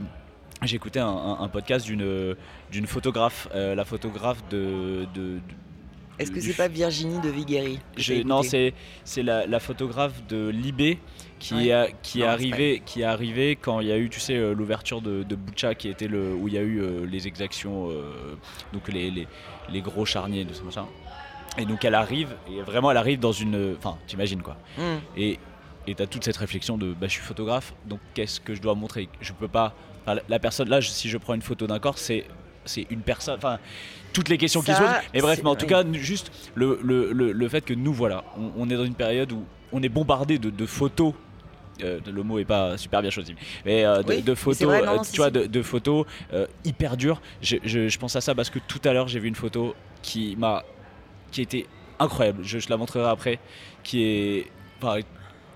[0.72, 2.36] écouté un, un- un podcast d'une
[2.70, 5.06] d'une photographe, euh, la photographe de.
[5.14, 5.40] de- de-
[6.18, 8.74] Est-ce que c'est pas Virginie de Vigeri que je- non, c'est
[9.04, 10.98] c'est la, la photographe de Libé
[11.40, 11.72] qui, Ouais.
[11.72, 14.20] a, qui, est Non, c'est arrivée, qui est arrivée quand il y a eu, tu
[14.20, 17.04] sais, euh, l'ouverture de, de Boucha, qui était le, où il y a eu euh,
[17.06, 18.36] les exactions, euh,
[18.72, 19.26] donc les, les,
[19.70, 20.86] les gros charniers de ce machin.
[21.58, 23.74] Et donc elle arrive, et vraiment elle arrive dans une.
[23.76, 24.56] Enfin, t'imagines quoi.
[24.78, 24.98] Hmm.
[25.16, 25.38] Et
[25.86, 28.74] et t'as toute cette réflexion de bah, je suis photographe, donc qu'est-ce que je dois
[28.74, 29.08] montrer?
[29.20, 29.74] Je peux pas.
[30.06, 32.24] enfin, la- personne, là, si je prends une photo d'un corps, c'est
[32.64, 33.36] c'est une personne.
[33.36, 33.58] Enfin,
[34.12, 34.88] toutes les questions qui se posent.
[35.14, 38.22] Mais bref, mais en tout cas, juste le, le, le, le fait que nous, voilà,
[38.38, 39.42] on, on est dans une période où
[39.72, 41.14] on est bombardé de, de photos.
[41.82, 43.34] euh, le mot est pas super bien choisi,
[43.64, 45.62] mais euh, de, Oui, de mais photos, c'est vrai, non, non, tu vois, de, de
[45.62, 47.20] photos euh, hyper dures.
[47.40, 49.74] Je, je- je pense à ça parce que tout à l'heure j'ai vu une photo
[50.02, 50.62] qui m'a,
[51.32, 51.66] qui était
[51.98, 52.44] incroyable.
[52.44, 53.40] Je, je la montrerai après,
[53.82, 54.46] qui est,
[54.80, 55.00] enfin,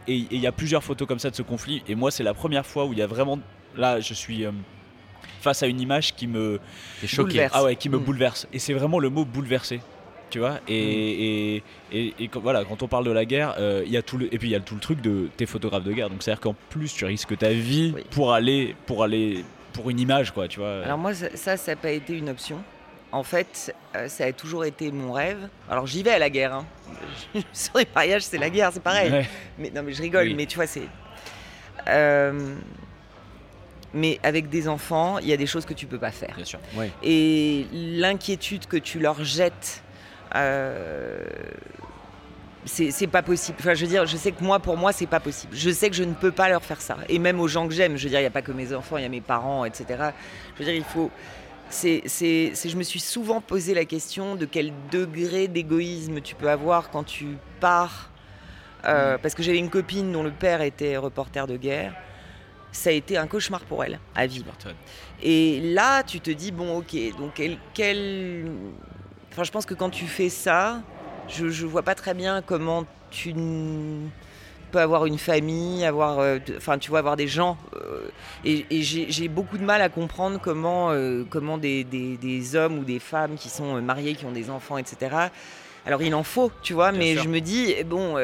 [0.09, 1.83] et il y a plusieurs photos comme ça de ce conflit.
[1.89, 3.39] Et moi, c'est la première fois où il y a vraiment,
[3.77, 4.53] là, je suis euh,
[5.41, 6.61] face à une image qui me,
[7.01, 7.29] T'es choqué.
[7.31, 7.53] Bouleverse.
[7.57, 8.05] ah ouais, qui me Mm.
[8.05, 8.49] bouleverse.
[8.53, 9.81] Et c'est vraiment le mot bouleversé.
[10.29, 11.63] Tu vois et,
[11.93, 14.27] et, et, voilà, quand on parle de la guerre, euh, il y a tout le,
[14.35, 16.11] et puis il y a tout le truc de tes photographes de guerre.
[16.11, 18.03] Donc c'est-à-dire qu'en plus tu risques ta vie Oui.
[18.11, 20.49] pour aller, pour aller, pour une image, quoi.
[20.49, 20.83] Tu vois.
[20.83, 22.59] Alors moi, ça ça n'a pas été une option.
[23.13, 25.49] En fait, euh, ça a toujours été mon rêve.
[25.71, 26.55] Alors j'y vais à la guerre.
[26.55, 26.67] Hein.
[27.53, 29.11] Sur les mariages, c'est la guerre, c'est pareil.
[29.11, 29.27] Ouais.
[29.59, 30.27] Mais non, mais je rigole.
[30.27, 30.35] Oui.
[30.35, 30.83] Mais tu vois, c'est.
[31.89, 32.55] Euh,
[33.95, 36.35] Mais avec des enfants, il y a des choses que tu peux pas faire.
[36.35, 36.59] Bien sûr.
[37.03, 39.83] Et l'inquiétude que tu leur jettes,
[40.35, 41.25] euh,
[42.65, 43.57] c'est c'est pas possible.
[43.61, 45.55] Enfin, je veux dire, je sais que moi, pour moi, c'est pas possible.
[45.55, 46.97] Je sais que je ne peux pas leur faire ça.
[47.09, 48.75] Et même aux gens que j'aime, je veux dire, il n'y a pas que mes
[48.75, 49.85] enfants, il y a mes parents, etc.
[50.55, 51.11] Je veux dire, il faut.
[51.69, 56.35] C'est, c'est, c'est- je me suis souvent posé la question de quel degré d'égoïsme tu
[56.35, 58.11] peux avoir quand tu pars.
[58.85, 61.93] Euh, Parce que j'avais une copine dont le père était reporter de guerre.
[62.71, 64.53] Ça a été un cauchemar pour elle à vivre.
[65.23, 67.59] Et là, tu te dis, bon, ok, donc quel...
[67.75, 68.47] quel-
[69.33, 70.83] Enfin, je pense que quand tu fais ça,
[71.29, 74.09] je vois pas très bien comment tu n-
[74.83, 77.57] avoir une famille, avoir, euh, enfin, tu vois, avoir des gens.
[77.77, 78.09] euh,
[78.45, 82.79] et et j'ai beaucoup de mal à comprendre comment, euh, comment des, des- des hommes
[82.79, 85.15] ou des femmes qui sont mariés, qui ont des enfants, etc.
[85.85, 87.23] Alors, il en faut, tu vois, Bien mais sûr.
[87.25, 88.17] je me dis, bon,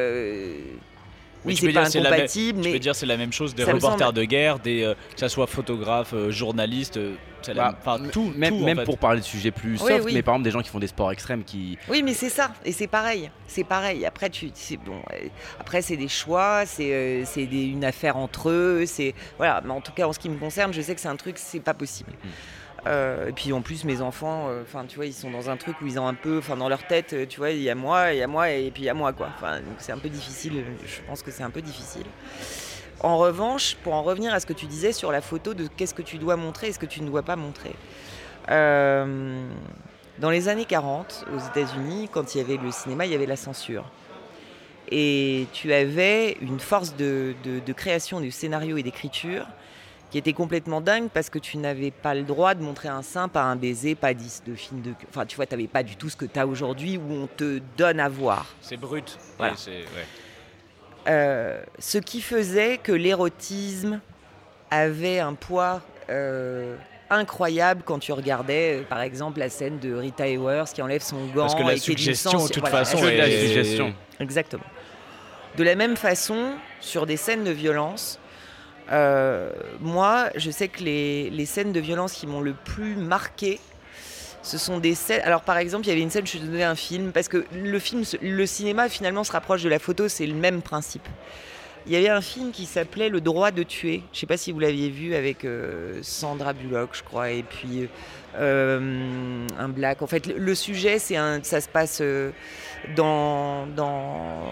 [1.45, 3.17] Mais peux c'est pas dire, c'est la même- incompatible, Je mais peux dire c'est la
[3.17, 6.31] même chose des ça reporters semble- de guerre, des euh, que ça soit photographes, euh,
[6.31, 7.15] journalistes, euh,
[7.57, 8.85] Bah, enfin tout, Même, tout, en même fait.
[8.85, 10.13] pour parler de sujets plus Oui, soft, oui.
[10.15, 11.77] mais par exemple des gens qui font des sports extrêmes qui.
[11.89, 14.07] Oui, mais c'est ça, et c'est pareil, c'est pareil.
[14.07, 15.03] Après, tu, c'est bon.
[15.13, 15.27] euh,
[15.59, 19.61] Après, c'est des choix, c'est euh, c'est une affaire entre eux, c'est voilà.
[19.65, 21.35] Mais en tout cas, en ce qui me concerne, je sais que c'est un truc,
[21.37, 22.13] c'est pas possible.
[22.87, 25.57] Euh, et puis en plus, mes enfants, euh, enfin, tu vois, ils sont dans un
[25.57, 27.71] truc où ils ont un peu, enfin, dans leur tête, euh, tu vois, il y
[27.71, 29.29] a moi, il y a moi, et puis il y a moi, quoi.
[29.37, 30.65] Enfin, donc c'est un peu difficile.
[30.85, 32.07] Je pense que c'est un peu difficile.
[33.01, 35.95] En revanche, pour en revenir à ce que tu disais sur la photo de qu'est-ce
[35.95, 37.75] que tu dois montrer et ce que tu ne dois pas montrer.
[40.19, 43.27] Dans les années 40, aux États-Unis, quand il y avait le cinéma, il y avait
[43.27, 43.85] la censure.
[44.91, 49.47] Et tu avais une force de- de création du scénario et d'écriture
[50.13, 53.29] qui était complètement dingue parce que tu n'avais pas le droit de montrer un sein,
[53.29, 54.93] pas un baiser, pas 10 de film de...
[55.09, 57.27] Enfin, tu vois, tu n'avais pas du tout ce que tu as aujourd'hui où on
[57.27, 58.45] te donne à voir.
[58.61, 59.19] C'est brut.
[59.39, 59.55] Voilà.
[59.55, 59.85] Ouais.
[61.09, 64.01] Euh, ce qui faisait que l'érotisme
[64.71, 65.81] avait un poids
[66.11, 66.77] euh,
[67.09, 71.25] incroyable quand tu regardais, euh, par exemple, la scène de Rita Hayworth qui enlève son
[71.29, 71.47] gant.
[71.47, 73.95] Parce que la et est suggestion, de toute voilà, façon, de la est- suggestion.
[74.21, 74.65] Exactement.
[75.57, 78.19] De la même façon, sur des scènes de violence,
[79.81, 83.61] moi, je sais que les, les scènes de violence qui m'ont le plus marqué,
[84.43, 85.23] ce sont des scènes.
[85.25, 87.45] Alors, par exemple, il y avait une scène, je te donnais un film, parce que
[87.55, 91.07] le film, le cinéma finalement se rapproche de la photo, c'est le même principe.
[91.87, 94.03] Il y avait un film qui s'appelait Le droit de tuer.
[94.13, 97.43] Je ne sais pas si vous l'aviez vu avec euh, Sandra Bullock, je crois, et
[97.43, 97.89] puis
[98.39, 100.03] euh, un black.
[100.03, 102.31] En fait, le, sujet, c'est un, ça se passe euh,
[102.97, 104.43] dans, dans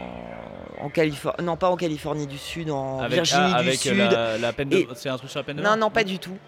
[0.81, 3.97] en Californie, non pas en Californie du Sud, en Avec, Virginie ah, du Sud.
[3.97, 4.87] la, peine de.
[4.95, 6.39] C'est un truc sur la peine de Non, mort non, pas du tout.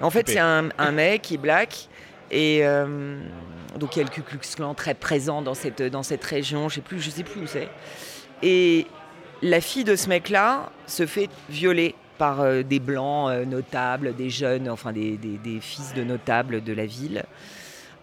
[0.00, 1.88] En fait, c'est un, un mec qui est black.
[2.30, 2.62] Et
[3.78, 6.68] donc, il y a le Ku Klux Klan très présent dans cette, dans cette région.
[6.68, 7.68] Je sais plus, je sais plus où c'est.
[8.42, 8.86] Et
[9.42, 14.28] la fille de ce mec-là se fait violer par euh, des blancs euh, notables, des
[14.30, 17.24] jeunes, enfin des, des- fils de notables de la ville,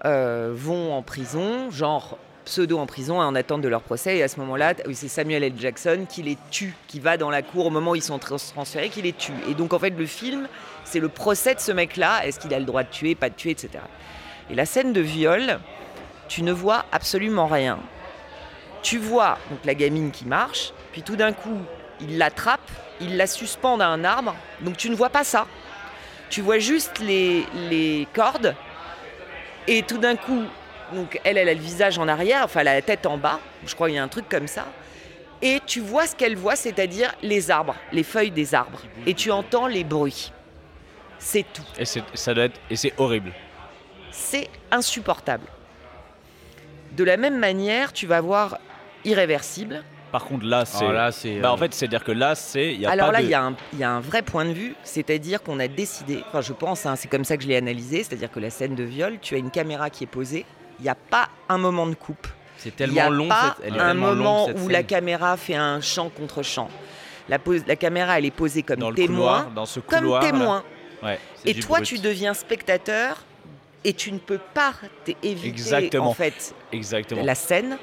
[0.05, 4.17] euh, vont en prison, genre pseudo en prison, en attente de leur procès.
[4.17, 5.53] Et à ce moment-là, c'est Samuel L.
[5.59, 8.37] Jackson qui les tue, qui va dans la cour au moment où ils sont trans-
[8.37, 9.33] transférés, qui les tue.
[9.49, 10.47] Et donc en fait, le film,
[10.83, 12.25] c'est le procès de ce mec-là.
[12.25, 13.69] Est-ce qu'il a le droit de tuer, pas de tuer, etc.
[14.49, 15.59] Et la scène de viol,
[16.29, 17.77] tu ne vois absolument rien.
[18.81, 21.59] Tu vois donc la gamine qui marche, puis tout d'un coup,
[22.01, 25.45] il l'attrape, il la suspend à un arbre, donc tu ne vois pas ça.
[26.31, 28.55] Tu vois juste les, les cordes,
[29.67, 30.41] et tout d'un coup,
[30.93, 33.39] donc elle, elle a le visage en arrière, enfin elle a la tête en bas,
[33.63, 34.65] je crois qu'il y a un truc comme ça,
[35.43, 39.29] et tu vois ce qu'elle voit, c'est-à-dire les arbres, les feuilles des arbres, et tu
[39.29, 40.31] entends les bruits.
[41.19, 41.61] C'est tout.
[41.77, 42.59] Et c'est- ça doit être.
[42.71, 43.33] Et c'est horrible.
[44.09, 45.45] C'est insupportable.
[46.93, 48.57] De la même manière, tu vas voir
[49.05, 49.83] Irréversible.
[50.11, 50.91] Par contre, là, c'est.
[50.91, 51.39] Là, c'est.
[51.39, 52.73] Bah, en euh, fait, c'est-à-dire que là, c'est.
[52.73, 53.25] il Y a Alors pas là, de...
[53.25, 55.67] il y, a un- il y a un vrai point de vue, c'est-à-dire qu'on a
[55.67, 58.49] décidé, enfin je pense, hein, c'est comme ça que je l'ai analysé, c'est-à-dire que la
[58.49, 60.45] scène de viol, tu as une caméra qui est posée,
[60.79, 62.27] il n'y a pas un moment de coupe.
[62.57, 63.27] c'est Il n'y a tellement long.
[63.27, 64.71] pas cette- elle est un tellement longue, moment cette où scène.
[64.71, 66.69] la caméra fait un champ contre champ.
[67.29, 69.99] La, pose- la caméra, elle est posée comme dans le témoin, couloir, dans ce comme
[69.99, 70.21] couloir.
[70.23, 70.63] témoin.
[71.03, 71.19] Ouais.
[71.45, 71.89] Et toi, brut.
[71.89, 73.17] tu deviens spectateur
[73.83, 74.71] et tu ne peux pas
[75.21, 76.09] éviter Exactement.
[76.09, 77.23] en fait Exactement.
[77.23, 77.77] la scène.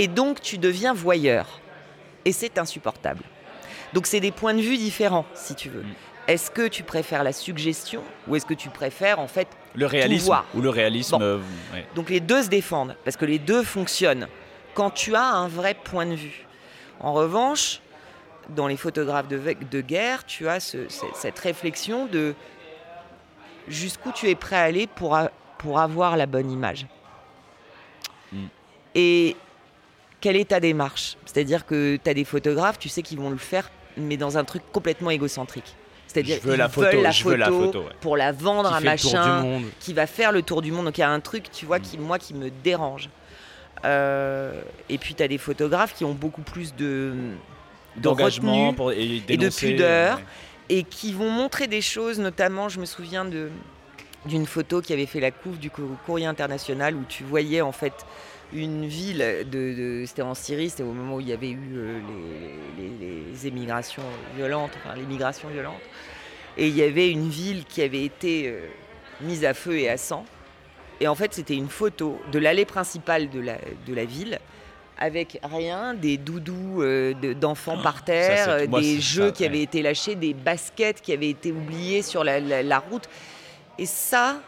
[0.00, 1.60] Et donc, tu deviens voyeur.
[2.24, 3.22] Et c'est insupportable.
[3.92, 5.82] Donc, c'est des points de vue différents, si tu veux.
[5.82, 5.94] Mm.
[6.28, 10.26] Est-ce que tu préfères la suggestion ou est-ce que tu préfères en fait Le réalisme.
[10.26, 10.44] voir?
[10.54, 11.18] Ou le réalisme.
[11.18, 11.22] Bon.
[11.24, 11.38] euh,
[11.74, 11.84] ouais.
[11.96, 14.28] Donc les deux se défendent, parce que les deux fonctionnent.
[14.74, 16.46] Quand tu as un vrai point de vue.
[17.00, 17.80] En revanche,
[18.50, 22.34] dans les photographes de, guerre, tu as ce- ce- cette réflexion de
[23.66, 26.86] jusqu'où tu es prêt à aller pour, a- pour avoir la bonne image.
[28.32, 28.46] Mm.
[28.94, 29.36] Et
[30.20, 31.16] quelle est ta démarche?
[31.26, 34.44] C'est-à-dire que tu as des photographes, tu sais qu'ils vont le faire, mais dans un
[34.44, 35.74] truc complètement égocentrique.
[36.06, 36.88] C'est-à-dire la photo,
[37.24, 37.84] veulent la photo ouais.
[38.00, 40.86] pour la vendre à machin qui va faire le tour du monde.
[40.86, 43.08] Donc il y a un truc, tu vois, qui, moi, qui me dérange.
[43.84, 47.14] Euh, et puis tu as des photographes qui ont beaucoup plus de,
[47.96, 50.16] de D'engagement retenue pour, et, et de pudeur.
[50.16, 50.24] ouais.
[50.68, 53.50] et qui vont montrer des choses, notamment, je me souviens de
[54.26, 57.72] d'une photo qui avait fait la couve du Cou- courrier international où tu voyais en
[57.72, 57.94] fait
[58.52, 61.72] une ville de, de- c'était en Syrie, c'était au moment où il y avait eu
[61.76, 62.00] euh,
[62.78, 64.02] les, les- les émigrations
[64.36, 65.80] violentes, enfin l'émigration violente,
[66.58, 68.60] et il y avait une ville qui avait été euh,
[69.20, 70.24] mise à feu et à sang.
[71.00, 73.56] Et en fait, c'était une photo de l'allée principale de la,
[73.86, 74.38] de la ville
[74.98, 79.62] avec rien, des doudous euh, de- d'enfants par terre, moi, des jeux ça, qui avaient
[79.62, 83.08] été lâchés, des baskets qui avaient été oubliées sur la, la- la route.
[83.78, 84.42] Et ça,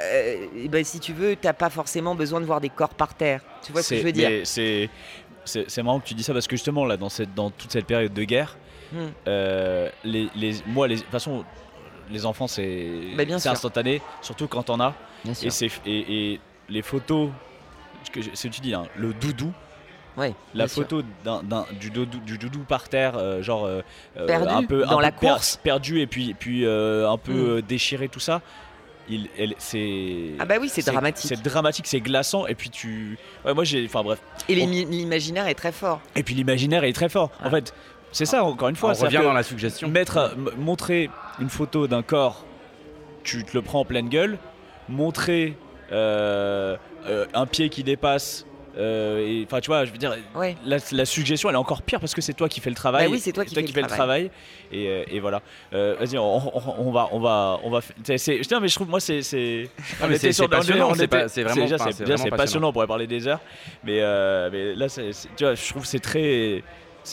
[0.00, 3.40] euh, ben, si tu veux, t'as pas forcément besoin de voir des corps par terre.
[3.64, 4.30] Tu vois ce que je veux dire
[5.44, 7.86] C'est marrant que tu dis ça parce que justement là dans cette dans toute cette
[7.86, 8.56] période de guerre,
[8.92, 9.06] Hmm.
[9.26, 11.46] euh, les, les moi les de toute façon
[12.10, 13.50] les enfants c'est Bah, sûr.
[13.50, 14.92] instantané surtout quand t'en as
[15.24, 17.30] Bien et c'est et, et les photos
[18.12, 19.50] c'est ce que tu dis hein, le doudou
[20.18, 21.00] Ouais, la photo
[21.80, 23.66] du, doudou, du doudou par terre, euh, genre
[24.26, 25.56] Perdu un peu, dans un la peu per- course.
[25.56, 27.48] perdu et puis, puis un peu Mm.
[27.48, 28.42] euh, déchiré, tout ça.
[29.08, 31.26] Il, elle, c'est, Ah bah oui, c'est dramatique.
[31.28, 32.46] C'est dramatique, c'est glaçant.
[32.46, 34.20] Et puis tu, ouais, moi j'ai, enfin bref.
[34.48, 36.00] Et on- l'imaginaire est très fort.
[36.14, 37.30] Et puis l'imaginaire est très fort.
[37.40, 37.50] En Ah.
[37.50, 37.74] fait,
[38.12, 38.92] c'est ça encore une fois.
[38.96, 39.88] On revient dans la suggestion.
[39.88, 41.10] Mettre, montrer
[41.40, 42.44] une photo d'un corps,
[43.24, 44.38] tu te le prends en pleine gueule.
[44.88, 45.56] Montrer
[45.90, 46.76] euh,
[47.06, 48.46] euh, un pied qui dépasse.
[48.78, 50.56] Euh, enfin, tu vois, je veux dire, Ouais.
[50.64, 53.06] la, la suggestion elle est encore pire parce que c'est toi qui fais le travail.
[53.06, 54.30] Bah oui, c'est toi qui fais le le travail.
[54.72, 55.42] Et, euh, et voilà.
[55.72, 57.80] Euh, Vas-y, on, on- on va, on va, on va.
[57.82, 59.68] Putain, mais je trouve moi c'est, c'est.
[60.00, 62.36] Ah, c'est- passionnant, on c'est pas- c'est vraiment- déjà, enfin, déjà, vraiment passionnant.
[62.36, 62.68] passionnant.
[62.68, 63.40] On pourrait parler des heures,
[63.84, 66.62] mais, euh, mais là, c'est, c'est- tu vois, je trouve que c'est très.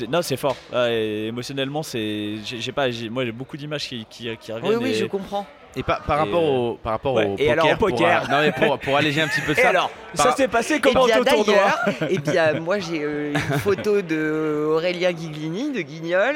[0.07, 0.55] Non, c'est fort.
[0.71, 2.35] Ah, émotionnellement, c'est.
[2.45, 2.87] J'ai pas.
[3.09, 4.75] Moi, j'ai beaucoup d'images qui, qui, qui reviennent.
[4.77, 5.45] Oui, oui, et- je comprends.
[5.75, 7.51] Et par, par Et, rapport, euh, au, par rapport ouais, au et poker.
[7.53, 8.23] alors, au pour, poker.
[8.23, 9.69] euh, non, mais pour, pour alléger un petit peu Et ça.
[9.69, 11.75] alors, par- ça s'est passé comment eh bien, ton tournoi
[12.09, 16.35] eh bien, moi j'ai euh, une photo de Aurélien Guiglini de Guignol.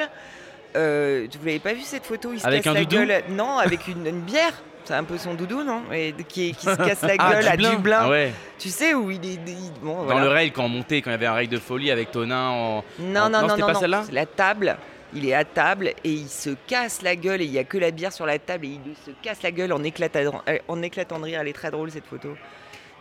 [0.76, 2.30] Euh, vous l'avez pas vu cette photo?
[2.34, 2.95] Il se Avec casse un la doudou?
[3.05, 3.23] gueule.
[3.30, 4.53] Non, avec une, une bière.
[4.85, 5.81] C'est un peu son doudou, non?
[5.93, 7.99] Et qui, qui se casse la Ah, gueule à Dublin.
[8.01, 8.34] Ah ouais.
[8.60, 9.39] Tu sais où il est.
[9.47, 11.57] il- bon, Dans le rail, quand on montait, quand il y avait un rail de
[11.57, 12.84] folie avec Tonin en.
[12.99, 13.80] Non, en- non, non, c'était non, pas non.
[13.80, 14.03] celle-là?
[14.11, 14.76] La table.
[15.15, 17.77] Il est à table et il se casse la gueule et il y a que
[17.77, 20.81] la bière sur la table et il se casse la gueule en éclatant, euh, en
[20.81, 21.40] éclatant de rire.
[21.41, 22.30] Elle est très drôle cette photo.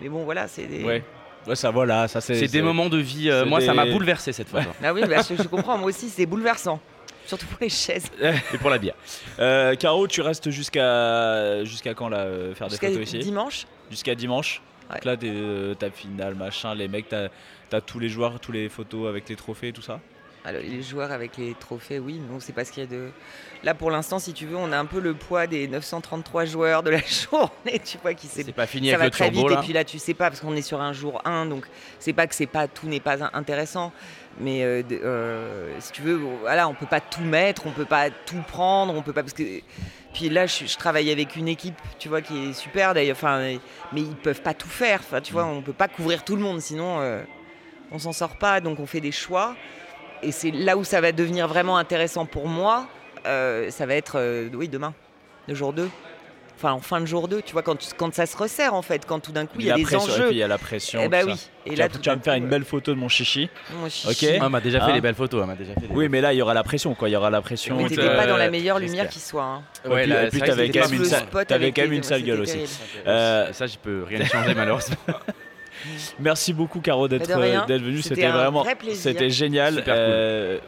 [0.00, 0.82] Mais bon, voilà, c'est des.
[0.84, 1.02] Ouais.
[1.46, 2.34] Ouais, ça voilà, ça c'est.
[2.34, 3.30] C'est des moments de vie.
[3.30, 4.68] euh, moi, ça m'a bouleversé cette photo.
[4.84, 5.76] Ah oui, bah, je, je comprends.
[5.78, 6.80] Moi aussi, c'est bouleversant.
[7.26, 8.10] Surtout pour les chaises.
[8.52, 8.94] Et pour la bière.
[9.38, 13.18] Euh, Caro, tu restes jusqu'à jusqu'à quand là euh, faire des photos ici?
[13.20, 13.66] dimanche.
[13.90, 14.60] Jusqu'à dimanche.
[14.88, 14.96] Ouais.
[14.96, 17.28] Donc là, t'es, euh, ta finale, machin, les mecs, t'as
[17.72, 20.00] as tous les joueurs, tous les photos avec les trophées, tout ça?
[20.44, 23.10] Alors, les joueurs avec les trophées, oui, non, c'est pas ce qu'il y a de.
[23.62, 26.82] Là, pour l'instant, si tu veux, on a un peu le poids des 933 joueurs
[26.82, 26.98] de la
[27.30, 29.54] journée, tu vois, qui s'est C'est pas fini ça avec va le très turbo vite
[29.56, 29.62] là.
[29.62, 31.64] et puis là tu sais pas parce qu'on est sur un jour 1 donc
[32.00, 33.92] c'est pas que c'est pas tout n'est pas in- intéressant
[34.40, 38.10] mais euh, euh, si tu veux voilà on peut pas tout mettre on peut pas
[38.10, 39.44] tout prendre on peut pas parce que
[40.12, 43.40] puis là je, je travaille avec une équipe tu vois qui est super d'ailleurs enfin
[43.92, 46.42] mais ils peuvent pas tout faire enfin tu vois on peut pas couvrir tout le
[46.42, 47.22] monde sinon euh,
[47.92, 49.54] on s'en sort pas donc on fait des choix
[50.22, 52.86] et c'est là où ça va devenir vraiment intéressant pour moi
[53.26, 54.94] euh, ça va être euh, oui demain
[55.48, 55.88] le jour 2
[56.56, 58.82] enfin en fin de jour 2 tu vois quand, tu- quand ça se resserre en
[58.82, 60.38] fait quand tout d'un coup il y a la des pression, et enjeux puis il
[60.38, 61.00] y a la pression.
[61.02, 61.48] eh bah tout oui ça.
[61.66, 63.08] et Tu là vas- tout tu vas me faire une euh, belle photo de mon
[63.08, 63.48] chichi.
[63.84, 63.90] Ok.
[63.90, 65.40] suis- Ah, elle m'a déjà fait Hein des belles photos.
[65.40, 67.08] Elle m'a déjà fait des Oui, mais là, il y aura la pression, quoi.
[67.08, 67.76] Il y aura la pression.
[67.76, 69.62] mais t'étais pas dans la meilleure lumière qui soit hein.
[69.88, 72.66] Ouais, et puis, et t'avais quand même une sale, les- gueule aussi.
[73.04, 74.96] ça, je peux rien changer malheureusement.
[76.18, 77.64] Merci beaucoup, Caro, d'être rien.
[77.66, 78.02] d'être venue.
[78.02, 79.02] C'était C'était vraiment, vrai plaisir.
[79.02, 79.74] c'était génial.
[79.76, 80.04] Super cool.
[80.06, 80.58] Euh,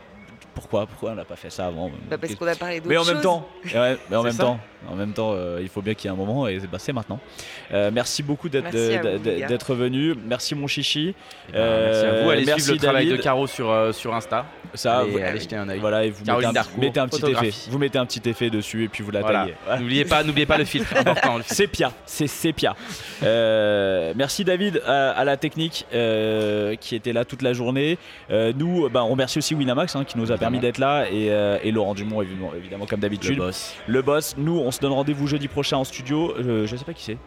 [0.54, 1.90] Pourquoi, pourquoi on n'a pas fait ça avant?
[2.08, 4.58] Bah, parce qu'on a parlé d'autres Mais en même temps, mais en même temps,
[4.90, 6.92] en même temps, euh, il faut bien qu'il y ait un moment et bah, c'est
[6.92, 7.20] maintenant.
[7.72, 9.46] Euh, merci beaucoup d'être gars.
[9.46, 10.14] d'être venu.
[10.26, 11.14] Merci mon chichi.
[11.48, 12.30] Eh ben, merci à vous.
[12.30, 13.24] Allez merci, suivre le travail de David.
[13.24, 14.46] Caro sur, euh, sur Insta.
[14.74, 15.78] Ça, allez, vous- allez jeter un œil.
[15.78, 17.50] Voilà, et vous mettez un, Darcourt, mettez un petit effet.
[17.70, 19.40] Vous mettez un petit effet dessus et puis vous la Voilà.
[19.42, 19.54] taillez.
[19.64, 19.80] Voilà.
[19.80, 21.38] N'oubliez pas, n'oubliez pas le filtre, important.
[21.46, 22.74] Sépia, c'est Sépia.
[23.22, 27.98] Euh, merci David à, à la technique euh, qui était là toute la journée.
[28.30, 31.30] Euh, nous, bah, on remercie aussi Winamax hein, qui nous a permis d'être là et,
[31.30, 33.36] euh, et Laurent Dumont évidemment, évidemment comme d'habitude.
[33.38, 33.74] Le boss.
[33.86, 34.34] Le boss.
[34.36, 36.34] Nous, on se donne rendez-vous jeudi prochain en studio.
[36.36, 37.18] Euh, je sais pas qui c'est.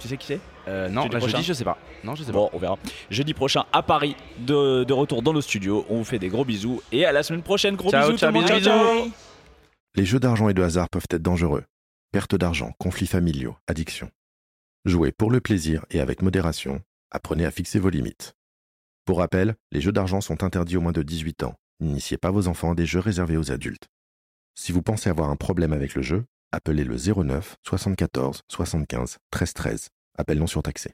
[0.00, 0.40] Tu sais qui c'est?
[0.68, 1.78] Euh, non, Jeudi là, jeudi, je sais pas.
[2.02, 2.76] Non, je sais Bon, on verra.
[3.10, 5.86] Jeudi prochain à Paris, de, de retour dans nos studios.
[5.88, 7.76] On vous fait des gros bisous et à la semaine prochaine.
[7.76, 8.62] Gros Ciao, bisous, ciao, tout monde.
[8.62, 9.06] Ciao.
[9.94, 11.64] Les jeux d'argent et de hasard peuvent être dangereux.
[12.12, 14.10] Perte d'argent, conflits familiaux, addiction.
[14.84, 16.82] Jouez pour le plaisir et avec modération.
[17.10, 18.34] Apprenez à fixer vos limites.
[19.04, 21.54] Pour rappel, les jeux d'argent sont interdits aux moins de 18 ans.
[21.80, 23.88] N'initiez pas vos enfants à des jeux réservés aux adultes.
[24.54, 29.52] Si vous pensez avoir un problème avec le jeu, appelez le 09 74 75 13
[29.54, 29.88] 13.
[30.18, 30.84] Appel non surtaxé.